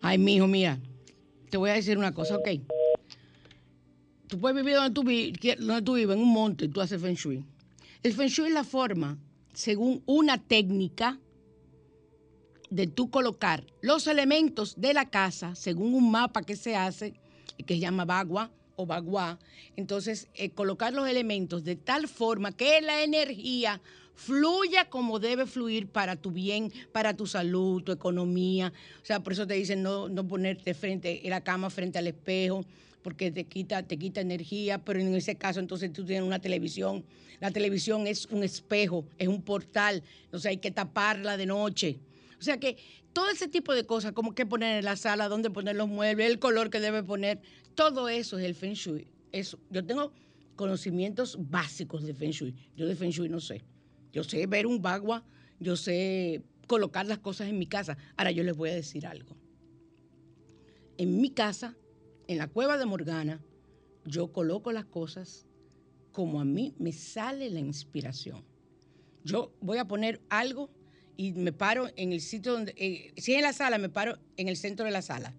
Ay, 0.00 0.16
mijo, 0.16 0.46
mira, 0.46 0.78
te 1.50 1.58
voy 1.58 1.70
a 1.70 1.74
decir 1.74 1.98
una 1.98 2.14
cosa, 2.14 2.36
¿ok? 2.36 2.48
Tú 4.28 4.40
puedes 4.40 4.56
vivir 4.56 4.76
donde 4.76 4.94
tú, 4.94 5.02
donde 5.58 5.82
tú 5.82 5.94
vives, 5.94 6.16
en 6.16 6.22
un 6.22 6.32
monte, 6.32 6.68
tú 6.68 6.80
haces 6.80 7.02
feng 7.02 7.14
shui. 7.16 7.44
El 8.02 8.12
feng 8.12 8.28
shui 8.28 8.46
es 8.46 8.54
la 8.54 8.64
forma, 8.64 9.18
según 9.52 10.02
una 10.06 10.38
técnica, 10.38 11.18
de 12.70 12.86
tú 12.86 13.10
colocar 13.10 13.64
los 13.82 14.06
elementos 14.06 14.80
de 14.80 14.94
la 14.94 15.10
casa, 15.10 15.54
según 15.54 15.92
un 15.92 16.10
mapa 16.10 16.42
que 16.42 16.56
se 16.56 16.74
hace, 16.74 17.12
que 17.58 17.74
se 17.74 17.80
llama 17.80 18.06
bagua 18.06 18.50
o 18.76 18.86
bagua. 18.86 19.38
Entonces, 19.76 20.28
eh, 20.34 20.50
colocar 20.50 20.92
los 20.92 21.08
elementos 21.08 21.64
de 21.64 21.76
tal 21.76 22.08
forma 22.08 22.52
que 22.52 22.80
la 22.80 23.02
energía 23.02 23.80
fluya 24.14 24.88
como 24.88 25.18
debe 25.18 25.46
fluir 25.46 25.88
para 25.88 26.16
tu 26.16 26.30
bien, 26.30 26.72
para 26.92 27.14
tu 27.14 27.26
salud, 27.26 27.82
tu 27.82 27.92
economía. 27.92 28.72
O 29.02 29.04
sea, 29.04 29.20
por 29.20 29.32
eso 29.32 29.46
te 29.46 29.54
dicen 29.54 29.82
no, 29.82 30.08
no 30.08 30.26
ponerte 30.26 30.74
frente 30.74 31.24
en 31.24 31.30
la 31.30 31.42
cama 31.42 31.70
frente 31.70 31.98
al 31.98 32.06
espejo, 32.06 32.64
porque 33.02 33.30
te 33.30 33.44
quita, 33.44 33.82
te 33.82 33.98
quita 33.98 34.20
energía, 34.20 34.78
pero 34.78 35.00
en 35.00 35.14
ese 35.14 35.36
caso 35.36 35.60
entonces 35.60 35.92
tú 35.92 36.04
tienes 36.04 36.24
una 36.24 36.38
televisión. 36.38 37.04
La 37.40 37.50
televisión 37.50 38.06
es 38.06 38.26
un 38.26 38.44
espejo, 38.44 39.04
es 39.18 39.26
un 39.26 39.42
portal, 39.42 40.02
entonces 40.24 40.50
hay 40.50 40.58
que 40.58 40.70
taparla 40.70 41.36
de 41.36 41.46
noche. 41.46 41.98
O 42.38 42.42
sea 42.42 42.58
que 42.58 42.76
todo 43.12 43.28
ese 43.30 43.48
tipo 43.48 43.74
de 43.74 43.84
cosas, 43.84 44.12
como 44.12 44.34
qué 44.34 44.46
poner 44.46 44.78
en 44.78 44.84
la 44.84 44.96
sala, 44.96 45.28
dónde 45.28 45.50
poner 45.50 45.76
los 45.76 45.88
muebles, 45.88 46.30
el 46.30 46.38
color 46.38 46.70
que 46.70 46.80
debe 46.80 47.02
poner, 47.02 47.40
todo 47.74 48.08
eso 48.08 48.38
es 48.38 48.44
el 48.44 48.54
Feng 48.54 48.74
Shui. 48.74 49.06
Yo 49.70 49.84
tengo 49.84 50.12
conocimientos 50.56 51.38
básicos 51.38 52.04
de 52.04 52.14
Feng 52.14 52.30
Shui. 52.30 52.54
Yo 52.76 52.86
de 52.86 52.96
Feng 52.96 53.10
Shui 53.10 53.28
no 53.28 53.40
sé. 53.40 53.62
Yo 54.12 54.24
sé 54.24 54.46
ver 54.46 54.66
un 54.66 54.82
bagua, 54.82 55.24
yo 55.58 55.76
sé 55.76 56.42
colocar 56.66 57.06
las 57.06 57.18
cosas 57.18 57.48
en 57.48 57.58
mi 57.58 57.66
casa. 57.66 57.96
Ahora 58.16 58.30
yo 58.30 58.44
les 58.44 58.56
voy 58.56 58.70
a 58.70 58.74
decir 58.74 59.06
algo. 59.06 59.36
En 60.98 61.20
mi 61.20 61.30
casa, 61.30 61.76
en 62.28 62.38
la 62.38 62.48
cueva 62.48 62.78
de 62.78 62.86
Morgana, 62.86 63.40
yo 64.04 64.32
coloco 64.32 64.72
las 64.72 64.84
cosas 64.84 65.46
como 66.12 66.40
a 66.40 66.44
mí 66.44 66.74
me 66.78 66.92
sale 66.92 67.50
la 67.50 67.60
inspiración. 67.60 68.44
Yo 69.24 69.52
voy 69.60 69.78
a 69.78 69.86
poner 69.86 70.20
algo 70.28 70.70
y 71.16 71.32
me 71.32 71.52
paro 71.52 71.88
en 71.96 72.12
el 72.12 72.20
sitio 72.20 72.52
donde, 72.52 72.74
eh, 72.76 73.12
si 73.16 73.32
es 73.32 73.38
en 73.38 73.44
la 73.44 73.52
sala, 73.52 73.78
me 73.78 73.88
paro 73.88 74.18
en 74.36 74.48
el 74.48 74.56
centro 74.56 74.84
de 74.84 74.92
la 74.92 75.02
sala. 75.02 75.34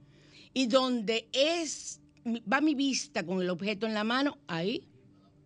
Y 0.54 0.68
donde 0.68 1.28
es, 1.34 2.00
va 2.26 2.62
mi 2.62 2.76
vista 2.76 3.26
con 3.26 3.42
el 3.42 3.50
objeto 3.50 3.86
en 3.86 3.94
la 3.94 4.04
mano, 4.04 4.38
ahí 4.48 4.88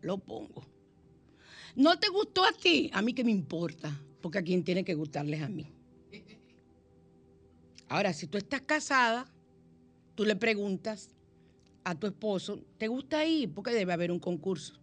lo 0.01 0.17
pongo. 0.17 0.65
¿No 1.75 1.99
te 1.99 2.09
gustó 2.09 2.43
a 2.43 2.51
ti? 2.51 2.89
A 2.93 3.01
mí 3.01 3.13
que 3.13 3.23
me 3.23 3.31
importa, 3.31 3.95
porque 4.21 4.39
a 4.39 4.43
quien 4.43 4.63
tiene 4.63 4.83
que 4.83 4.95
gustarles 4.95 5.41
a 5.41 5.49
mí. 5.49 5.71
Ahora, 7.89 8.13
si 8.13 8.27
tú 8.27 8.37
estás 8.37 8.61
casada, 8.61 9.31
tú 10.15 10.25
le 10.25 10.35
preguntas 10.35 11.09
a 11.83 11.95
tu 11.95 12.07
esposo, 12.07 12.59
¿te 12.77 12.87
gusta 12.87 13.25
ir? 13.25 13.53
Porque 13.53 13.71
debe 13.71 13.93
haber 13.93 14.11
un 14.11 14.19
concurso. 14.19 14.73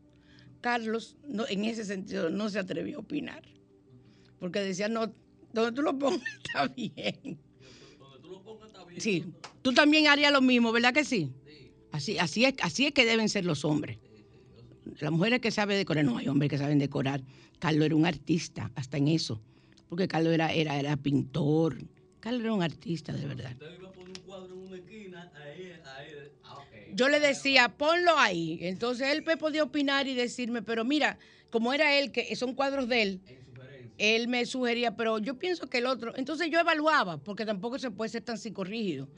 Carlos, 0.60 1.16
no, 1.28 1.46
en 1.46 1.64
ese 1.64 1.84
sentido, 1.84 2.30
no 2.30 2.48
se 2.48 2.58
atrevió 2.58 2.98
a 2.98 3.00
opinar. 3.00 3.42
Porque 4.38 4.60
decía, 4.60 4.88
no, 4.88 5.12
donde 5.52 5.72
tú 5.72 5.82
lo 5.82 5.98
pongas 5.98 6.22
está 6.44 6.68
bien. 6.68 7.38
Sí, 8.98 9.24
tú 9.62 9.72
también 9.72 10.06
harías 10.06 10.32
lo 10.32 10.40
mismo, 10.40 10.72
¿verdad 10.72 10.94
que 10.94 11.04
sí? 11.04 11.32
Así, 11.94 12.18
así, 12.18 12.44
es, 12.44 12.54
así 12.60 12.86
es 12.86 12.92
que 12.92 13.04
deben 13.04 13.28
ser 13.28 13.44
los 13.44 13.64
hombres. 13.64 13.98
Las 14.98 15.12
mujeres 15.12 15.40
que 15.40 15.52
saben 15.52 15.76
decorar, 15.78 16.04
no 16.04 16.18
hay 16.18 16.26
hombres 16.26 16.50
que 16.50 16.58
saben 16.58 16.80
decorar. 16.80 17.22
Carlos 17.60 17.86
era 17.86 17.94
un 17.94 18.04
artista, 18.04 18.72
hasta 18.74 18.96
en 18.96 19.06
eso. 19.06 19.40
Porque 19.88 20.08
Carlos 20.08 20.32
era, 20.34 20.52
era, 20.52 20.76
era 20.76 20.96
pintor. 20.96 21.78
Carlos 22.18 22.42
era 22.42 22.52
un 22.52 22.64
artista, 22.64 23.12
de 23.12 23.26
verdad. 23.26 23.56
Yo 26.90 27.08
le 27.08 27.20
decía, 27.20 27.68
ponlo 27.76 28.18
ahí. 28.18 28.58
Entonces 28.62 29.12
él 29.12 29.22
me 29.24 29.36
podía 29.36 29.62
opinar 29.62 30.08
y 30.08 30.14
decirme, 30.14 30.62
pero 30.62 30.84
mira, 30.84 31.18
como 31.48 31.72
era 31.72 31.96
él, 31.96 32.10
que 32.10 32.34
son 32.34 32.54
cuadros 32.54 32.88
de 32.88 33.02
él, 33.02 33.22
él 33.98 34.28
me 34.28 34.44
sugería, 34.46 34.96
pero 34.96 35.18
yo 35.18 35.38
pienso 35.38 35.68
que 35.68 35.78
el 35.78 35.86
otro. 35.86 36.14
Entonces 36.16 36.50
yo 36.50 36.58
evaluaba, 36.60 37.18
porque 37.22 37.46
tampoco 37.46 37.78
se 37.78 37.90
puede 37.90 38.10
ser 38.10 38.22
tan 38.24 38.38
psicorrígido. 38.38 39.08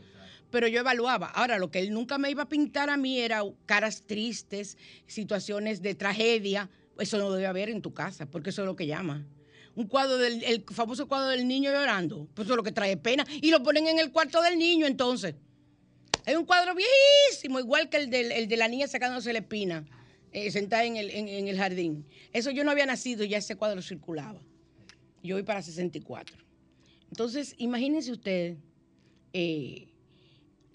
Pero 0.51 0.69
yo 0.69 0.81
evaluaba. 0.81 1.27
Ahora, 1.29 1.59
lo 1.59 1.71
que 1.71 1.81
él 1.81 1.93
nunca 1.93 2.19
me 2.19 2.31
iba 2.31 2.45
a 2.45 2.49
pintar 2.49 2.91
a 2.91 2.97
mí 2.97 3.21
era 3.21 3.43
caras 3.67 4.03
tristes, 4.07 4.79
situaciones 5.07 5.83
de 5.83 5.95
tragedia. 5.95 6.71
Eso 6.99 7.19
no 7.19 7.33
debe 7.33 7.47
haber 7.47 7.69
en 7.69 7.83
tu 7.83 7.93
casa, 7.93 8.27
porque 8.27 8.51
eso 8.51 8.63
es 8.63 8.67
lo 8.67 8.77
que 8.77 8.87
llama. 8.87 9.27
Un 9.75 9.87
cuadro 9.87 10.17
del 10.17 10.43
el 10.45 10.65
famoso 10.71 11.07
cuadro 11.07 11.29
del 11.29 11.47
niño 11.47 11.71
llorando, 11.71 12.29
pues 12.33 12.47
eso 12.47 12.55
es 12.55 12.57
lo 12.57 12.63
que 12.63 12.73
trae 12.73 12.97
pena. 12.97 13.27
Y 13.43 13.51
lo 13.51 13.63
ponen 13.63 13.87
en 13.89 13.99
el 13.99 14.11
cuarto 14.11 14.41
del 14.41 14.59
niño, 14.59 14.87
entonces. 14.87 15.35
Hay 16.25 16.35
un 16.35 16.45
cuadro 16.45 16.75
viejísimo, 16.75 17.61
igual 17.61 17.89
que 17.89 17.99
el, 17.99 18.11
de 18.11 18.57
la 18.57 18.69
niña 18.69 18.89
sacándose 18.89 19.33
la 19.33 19.41
espina, 19.41 19.85
eh, 20.33 20.51
sentada 20.51 20.85
en 20.85 20.97
el, 20.97 21.11
en 21.11 21.47
el 21.47 21.57
jardín. 21.57 22.07
Eso 22.33 22.51
yo 22.51 22.65
no 22.65 22.71
había 22.71 22.87
nacido 22.87 23.23
y 23.23 23.29
ya 23.29 23.39
ese 23.39 23.55
cuadro 23.55 23.81
circulaba. 23.81 24.41
Yo 25.23 25.37
voy 25.37 25.43
para 25.43 25.63
64. 25.63 26.37
Entonces, 27.11 27.55
imagínense 27.59 28.13
ustedes, 28.13 28.59
eh, 29.33 29.89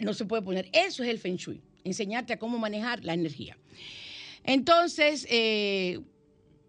no 0.02 0.14
se 0.14 0.26
puede 0.26 0.41
poner. 0.41 0.70
Eso 0.74 1.04
es 1.04 1.10
el 1.10 1.20
Feng 1.20 1.36
Shui, 1.36 1.62
enseñarte 1.84 2.34
a 2.34 2.39
cómo 2.39 2.58
manejar 2.58 3.04
la 3.04 3.14
energía. 3.14 3.58
Entonces, 4.43 5.28
eh, 5.30 5.99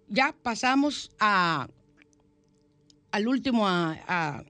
ya 0.08 0.34
pasamos 0.42 1.10
a, 1.18 1.68
al 3.10 3.28
último, 3.28 3.66
a, 3.66 4.44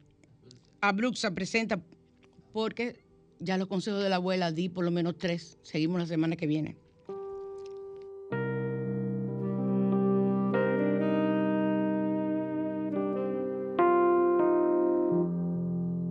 a, 0.81 0.93
Bruxa 0.93 1.31
Presenta, 1.31 1.81
porque 2.53 3.01
ya 3.39 3.57
los 3.57 3.69
consejos 3.69 4.03
de 4.03 4.09
la 4.09 4.17
abuela 4.17 4.53
di 4.53 4.69
por 4.69 4.85
lo 4.85 4.91
menos 4.91 5.17
tres. 5.19 5.59
Seguimos 5.63 6.01
la 6.01 6.07
semana 6.07 6.37
que 6.37 6.47
viene. 6.47 6.77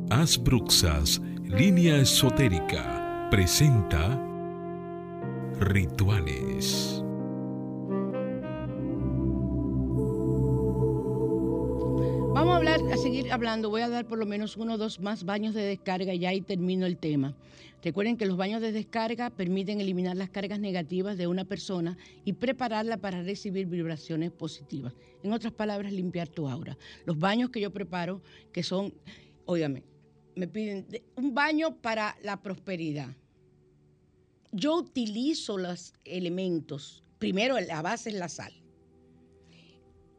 Asbruxas, 0.09 1.22
línea 1.58 1.97
esotérica, 1.97 3.28
presenta 3.30 4.18
Rituales. 5.60 7.04
Vamos 12.34 12.54
a 12.54 12.56
hablar, 12.56 12.80
a 12.93 12.97
seguir 12.97 13.34
hablando. 13.34 13.70
Voy 13.70 13.82
a 13.82 13.89
dar 13.89 14.08
por 14.08 14.18
lo 14.18 14.26
menos 14.26 14.56
uno 14.56 14.76
o 14.76 14.78
dos 14.78 15.02
más 15.02 15.26
baños 15.26 15.54
de 15.54 15.64
descarga 15.64 16.14
y 16.14 16.26
ahí 16.26 16.39
termino 16.39 16.86
el 16.86 16.97
tema. 16.97 17.36
Recuerden 17.84 18.16
que 18.16 18.26
los 18.26 18.38
baños 18.38 18.62
de 18.62 18.72
descarga 18.72 19.30
permiten 19.30 19.82
eliminar 19.82 20.16
las 20.16 20.30
cargas 20.30 20.60
negativas 20.60 21.18
de 21.18 21.28
una 21.28 21.43
persona 21.43 21.97
y 22.24 22.34
prepararla 22.34 22.95
para 22.97 23.24
recibir 23.24 23.68
vibraciones 23.68 24.32
positivas. 24.32 24.93
En 25.22 25.34
otras 25.34 25.52
palabras, 25.52 25.91
limpiar 25.91 26.30
tu 26.30 26.47
aura. 26.47 26.78
Los 27.06 27.20
baños 27.20 27.49
que 27.49 27.60
yo 27.60 27.72
preparo, 27.72 28.22
que 28.54 28.64
son, 28.64 28.93
óigame, 29.45 29.84
me 30.41 30.47
piden 30.47 30.87
de- 30.89 31.03
un 31.15 31.35
baño 31.35 31.75
para 31.83 32.17
la 32.23 32.41
prosperidad. 32.41 33.15
Yo 34.51 34.75
utilizo 34.75 35.55
los 35.59 35.93
elementos. 36.03 37.03
Primero, 37.19 37.59
la 37.59 37.83
base 37.83 38.09
es 38.09 38.15
la 38.15 38.27
sal. 38.27 38.51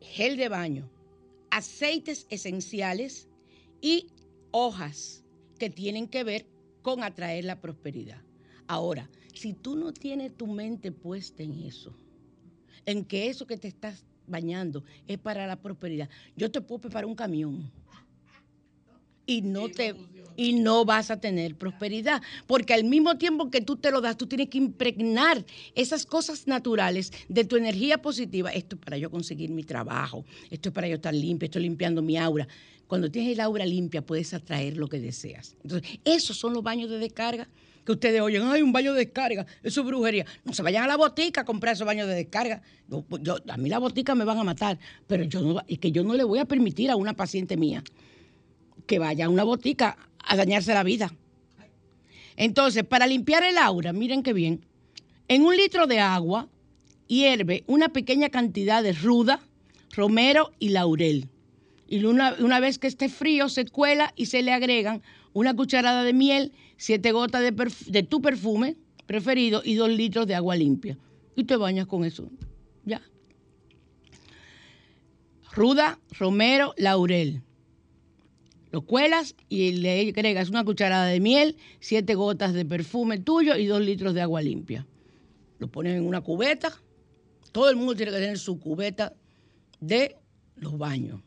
Gel 0.01 0.37
de 0.37 0.49
baño, 0.49 0.89
aceites 1.51 2.27
esenciales 2.31 3.27
y 3.81 4.11
hojas 4.53 5.25
que 5.59 5.71
tienen 5.71 6.07
que 6.07 6.23
ver 6.23 6.47
con 6.83 7.03
atraer 7.03 7.45
la 7.45 7.61
prosperidad. 7.61 8.23
Ahora, 8.69 9.11
si 9.35 9.55
tú 9.55 9.75
no 9.75 9.93
tienes 9.93 10.37
tu 10.37 10.47
mente 10.47 10.93
puesta 10.93 11.43
en 11.43 11.59
eso, 11.65 11.93
en 12.87 13.05
que 13.05 13.27
eso 13.29 13.45
que 13.45 13.57
te 13.57 13.67
estás 13.67 14.05
bañando 14.29 14.85
es 15.09 15.19
para 15.19 15.49
la 15.49 15.57
prosperidad, 15.61 16.09
yo 16.37 16.49
te 16.49 16.61
puedo 16.61 16.83
preparar 16.83 17.07
un 17.07 17.17
camión. 17.17 17.73
Y 19.27 19.43
no 19.43 19.69
te 19.69 19.95
y 20.35 20.55
no 20.55 20.87
vas 20.87 21.11
a 21.11 21.21
tener 21.21 21.57
prosperidad, 21.57 22.23
porque 22.47 22.73
al 22.73 22.85
mismo 22.85 23.19
tiempo 23.19 23.51
que 23.51 23.61
tú 23.61 23.77
te 23.77 23.91
lo 23.91 24.01
das, 24.01 24.17
tú 24.17 24.27
tienes 24.27 24.49
que 24.49 24.57
impregnar 24.57 25.45
esas 25.75 26.07
cosas 26.07 26.47
naturales 26.47 27.13
de 27.29 27.45
tu 27.45 27.57
energía 27.57 27.99
positiva. 28.01 28.51
Esto 28.51 28.77
es 28.77 28.81
para 28.83 28.97
yo 28.97 29.11
conseguir 29.11 29.51
mi 29.51 29.63
trabajo, 29.63 30.25
esto 30.51 30.71
es 30.71 30.75
para 30.75 30.89
yo 30.89 30.95
estar 30.95 31.13
limpia, 31.15 31.47
estoy 31.47 31.63
limpiando 31.63 32.01
mi 32.01 32.17
aura. 32.17 32.49
Cuando 32.87 33.11
tienes 33.11 33.35
el 33.35 33.41
aura 33.41 33.67
limpia, 33.67 34.01
puedes 34.01 34.33
atraer 34.33 34.79
lo 34.79 34.89
que 34.89 35.01
deseas. 35.01 35.55
Entonces, 35.63 35.99
esos 36.03 36.39
son 36.39 36.55
los 36.55 36.63
baños 36.63 36.89
de 36.89 36.99
descarga 36.99 37.47
que 37.85 37.93
ustedes 37.93 38.21
oyen, 38.23 38.43
hay 38.45 38.63
un 38.63 38.73
baño 38.73 38.95
de 38.95 39.01
descarga, 39.05 39.45
eso 39.63 39.81
es 39.83 39.87
brujería. 39.87 40.25
No 40.45 40.55
se 40.55 40.63
vayan 40.63 40.85
a 40.85 40.87
la 40.87 40.97
botica 40.97 41.43
a 41.43 41.45
comprar 41.45 41.75
esos 41.75 41.87
baños 41.87 42.09
de 42.09 42.15
descarga. 42.15 42.63
Yo- 42.89 43.05
yo- 43.21 43.37
a 43.49 43.57
mí 43.59 43.69
la 43.69 43.79
botica 43.79 44.15
me 44.15 44.25
van 44.25 44.39
a 44.39 44.45
matar, 44.45 44.79
pero 45.07 45.25
yo 45.25 45.43
no, 45.43 45.61
es 45.69 45.79
que 45.79 45.93
yo 45.93 46.05
no 46.05 46.15
le 46.15 46.25
voy 46.25 46.39
a 46.39 46.45
permitir 46.47 46.91
a 46.91 46.97
una 46.97 47.13
paciente 47.15 47.57
mía 47.57 47.83
que 48.87 48.99
vaya 48.99 49.27
a 49.27 49.29
una 49.29 49.45
botica 49.45 49.97
a 50.19 50.37
dañarse 50.37 50.75
la 50.75 50.83
vida. 50.83 51.13
Entonces, 52.37 52.85
para 52.85 53.07
limpiar 53.07 53.45
el 53.45 53.59
aura, 53.59 53.93
miren 53.93 54.23
qué 54.23 54.33
bien, 54.33 54.65
en 55.29 55.45
un 55.45 55.57
litro 55.57 55.87
de 55.87 56.01
agua 56.01 56.49
hierve 57.07 57.65
una 57.67 57.91
pequeña 57.91 58.31
cantidad 58.31 58.83
de 58.83 58.93
ruda, 58.93 59.41
romero 59.91 60.53
y 60.59 60.71
laurel. 60.71 61.29
Y 61.89 62.05
una, 62.05 62.35
una 62.41 62.59
vez 62.59 62.79
que 62.79 62.87
esté 62.87 63.09
frío, 63.09 63.49
se 63.49 63.67
cuela 63.67 64.13
y 64.17 64.27
se 64.27 64.43
le 64.43 64.53
agregan 64.53 65.03
una 65.35 65.55
cucharada 65.55 66.05
de 66.05 66.13
miel, 66.13 66.53
siete 66.77 67.13
gotas 67.13 67.43
de, 67.43 67.73
de 67.87 68.03
tu 68.03 68.23
perfume 68.23 68.77
preferido 69.07 69.63
y 69.65 69.75
dos 69.75 69.91
litros 69.91 70.27
de 70.27 70.35
agua 70.35 70.57
limpia. 70.57 70.99
Y 71.37 71.45
te 71.45 71.57
bañas 71.57 71.87
con 71.87 72.05
eso. 72.05 72.31
Ya. 72.85 73.03
Ruda, 75.53 75.99
romero, 76.19 76.73
laurel. 76.77 77.43
Lo 78.73 78.81
cuelas 78.81 79.37
y 79.51 79.73
le 79.73 80.01
agregas 80.09 80.49
una 80.49 80.65
cucharada 80.65 81.07
de 81.07 81.21
miel, 81.21 81.57
siete 81.79 82.15
gotas 82.15 82.55
de 82.55 82.65
perfume 82.65 83.19
tuyo 83.19 83.55
y 83.57 83.67
dos 83.67 83.83
litros 83.83 84.15
de 84.15 84.23
agua 84.23 84.41
limpia. 84.41 84.87
Lo 85.59 85.69
pones 85.69 85.95
en 85.95 86.07
una 86.07 86.23
cubeta. 86.23 86.73
Todo 87.53 87.69
el 87.69 87.77
mundo 87.77 87.95
tiene 87.95 88.13
que 88.13 88.19
tener 88.19 88.39
su 88.39 88.59
cubeta 88.59 89.13
de 89.79 90.17
los 90.57 90.79
baños. 90.79 91.21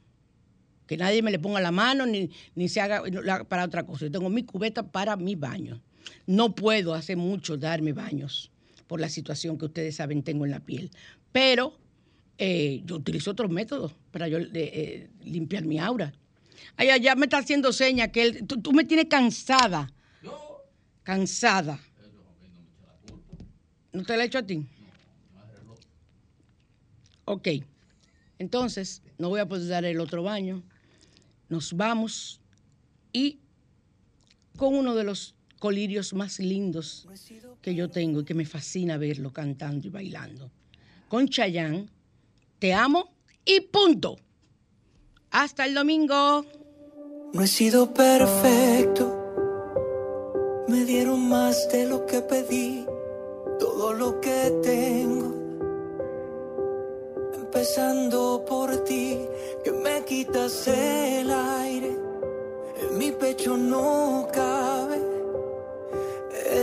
Que 0.88 0.98
nadie 0.98 1.22
me 1.22 1.30
le 1.30 1.38
ponga 1.38 1.62
la 1.62 1.72
mano 1.72 2.08
ni, 2.08 2.32
ni 2.56 2.68
se 2.68 2.82
haga 2.82 3.04
para 3.48 3.66
otra 3.66 3.86
cosa. 3.86 4.06
Yo 4.06 4.12
tengo 4.12 4.30
mi 4.32 4.44
cubeta 4.44 4.92
para 4.92 5.16
mis 5.16 5.40
baños. 5.40 5.80
No 6.26 6.56
puedo 6.56 6.96
hace 6.96 7.16
mucho 7.16 7.58
darme 7.58 7.94
baños 7.94 8.52
por 8.88 9.00
la 9.00 9.10
situación 9.10 9.60
que 9.60 9.66
ustedes 9.66 9.96
saben 9.96 10.24
tengo 10.24 10.46
en 10.46 10.52
la 10.52 10.62
piel. 10.62 10.90
Pero 11.32 11.78
eh, 12.40 12.82
yo 12.86 12.96
utilizo 12.96 13.32
otros 13.32 13.52
métodos 13.52 13.94
para 14.10 14.28
yo 14.28 14.40
eh, 14.40 14.50
eh, 14.54 15.10
limpiar 15.24 15.66
mi 15.66 15.78
aura. 15.78 16.12
Ay, 16.78 17.00
ya 17.02 17.16
me 17.16 17.26
está 17.26 17.40
haciendo 17.40 17.72
señas 17.74 18.10
que 18.10 18.24
él, 18.24 18.48
tú, 18.48 18.62
tú 18.62 18.72
me 18.72 18.84
tienes 18.84 19.06
cansada. 19.06 19.92
Cansada. 21.04 21.80
¿No 23.94 24.04
te 24.04 24.18
la 24.18 24.24
he 24.24 24.28
hecho 24.28 24.40
a 24.40 24.44
ti? 24.44 24.66
Ok. 27.26 27.48
Entonces, 28.38 29.02
no 29.18 29.30
voy 29.30 29.40
a 29.40 29.48
poder 29.48 29.68
dar 29.68 29.86
el 29.86 30.00
otro 30.00 30.24
baño. 30.24 30.64
Nos 31.50 31.74
vamos 31.74 32.42
y 33.14 33.40
con 34.58 34.76
uno 34.76 34.96
de 34.96 35.04
los 35.04 35.36
colirios 35.60 36.14
más 36.14 36.40
lindos 36.40 37.08
que 37.62 37.74
yo 37.74 37.90
tengo 37.90 38.22
y 38.22 38.26
que 38.26 38.34
me 38.34 38.46
fascina 38.46 38.98
verlo 38.98 39.32
cantando 39.32 39.88
y 39.88 39.90
bailando. 39.90 40.52
Con 41.08 41.28
Chayán, 41.28 41.90
te 42.60 42.74
amo 42.74 43.16
y 43.46 43.62
punto. 43.62 44.18
Hasta 45.38 45.66
el 45.66 45.74
domingo. 45.74 46.46
No 47.34 47.44
he 47.44 47.48
sido 47.48 47.94
perfecto. 47.94 49.04
Me 50.70 50.86
dieron 50.86 51.28
más 51.28 51.68
de 51.74 51.86
lo 51.88 52.06
que 52.06 52.22
pedí. 52.22 52.86
Todo 53.60 53.92
lo 53.92 54.22
que 54.22 54.50
tengo. 54.64 55.36
Empezando 57.34 58.46
por 58.48 58.78
ti, 58.86 59.20
que 59.62 59.74
me 59.74 60.06
quitas 60.06 60.70
el 60.70 61.30
aire. 61.30 61.98
En 62.80 62.98
mi 62.98 63.12
pecho 63.12 63.58
no 63.58 64.30
cabe 64.32 65.02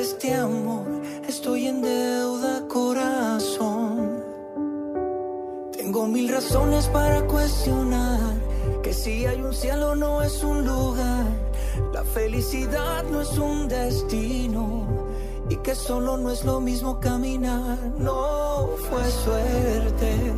este 0.00 0.32
amor. 0.32 0.86
Estoy 1.28 1.66
en 1.66 1.82
deuda, 1.82 2.66
corazón. 2.68 4.24
Tengo 5.72 6.06
mil 6.06 6.30
razones 6.30 6.88
para 6.88 7.26
cuestionar 7.26 8.41
si 8.92 9.26
hay 9.26 9.40
un 9.40 9.54
cielo 9.54 9.94
no 9.94 10.22
es 10.22 10.42
un 10.42 10.66
lugar, 10.66 11.26
la 11.92 12.04
felicidad 12.04 13.04
no 13.04 13.20
es 13.20 13.38
un 13.38 13.68
destino 13.68 14.86
y 15.48 15.56
que 15.56 15.74
solo 15.74 16.16
no 16.16 16.30
es 16.30 16.44
lo 16.44 16.60
mismo 16.60 17.00
caminar, 17.00 17.78
no 17.98 18.68
fue 18.88 19.04
suerte, 19.10 20.32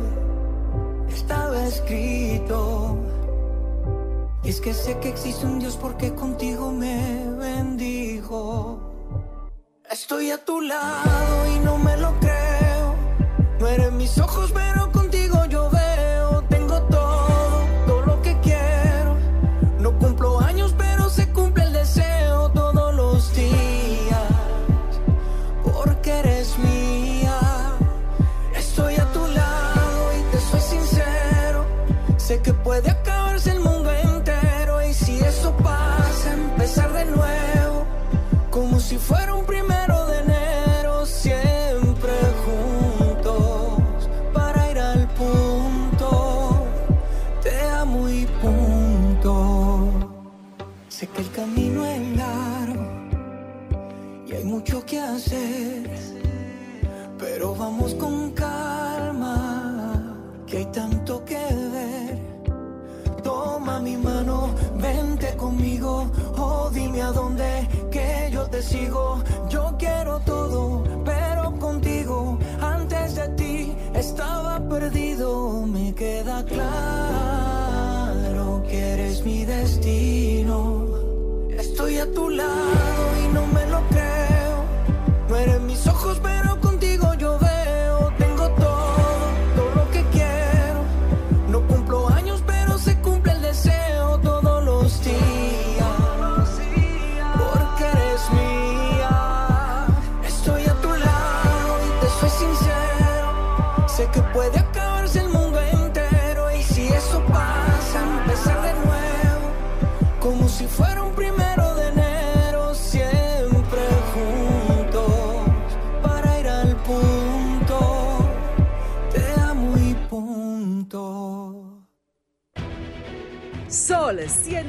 estaba 1.09 1.65
escrito. 1.65 2.97
Y 4.43 4.49
es 4.49 4.61
que 4.61 4.73
sé 4.73 4.99
que 4.99 5.09
existe 5.09 5.45
un 5.45 5.59
Dios 5.59 5.75
porque 5.75 6.13
contigo 6.13 6.71
me 6.71 7.25
bendijo. 7.37 8.79
Estoy 9.89 10.31
a 10.31 10.43
tu 10.43 10.61
lado 10.61 11.55
y 11.55 11.59
no 11.59 11.77
me 11.77 11.97
lo 11.97 12.13
creo. 12.19 12.95
No 13.59 13.67
eres 13.67 13.91
mis 13.93 14.17
ojos, 14.19 14.51
pero 14.53 14.84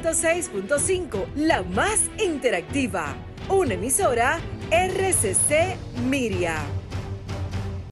106.5, 0.03 1.25
la 1.35 1.63
más 1.63 2.09
interactiva. 2.23 3.15
Una 3.49 3.73
emisora 3.73 4.39
RCC 4.71 5.77
Miria. 6.07 6.76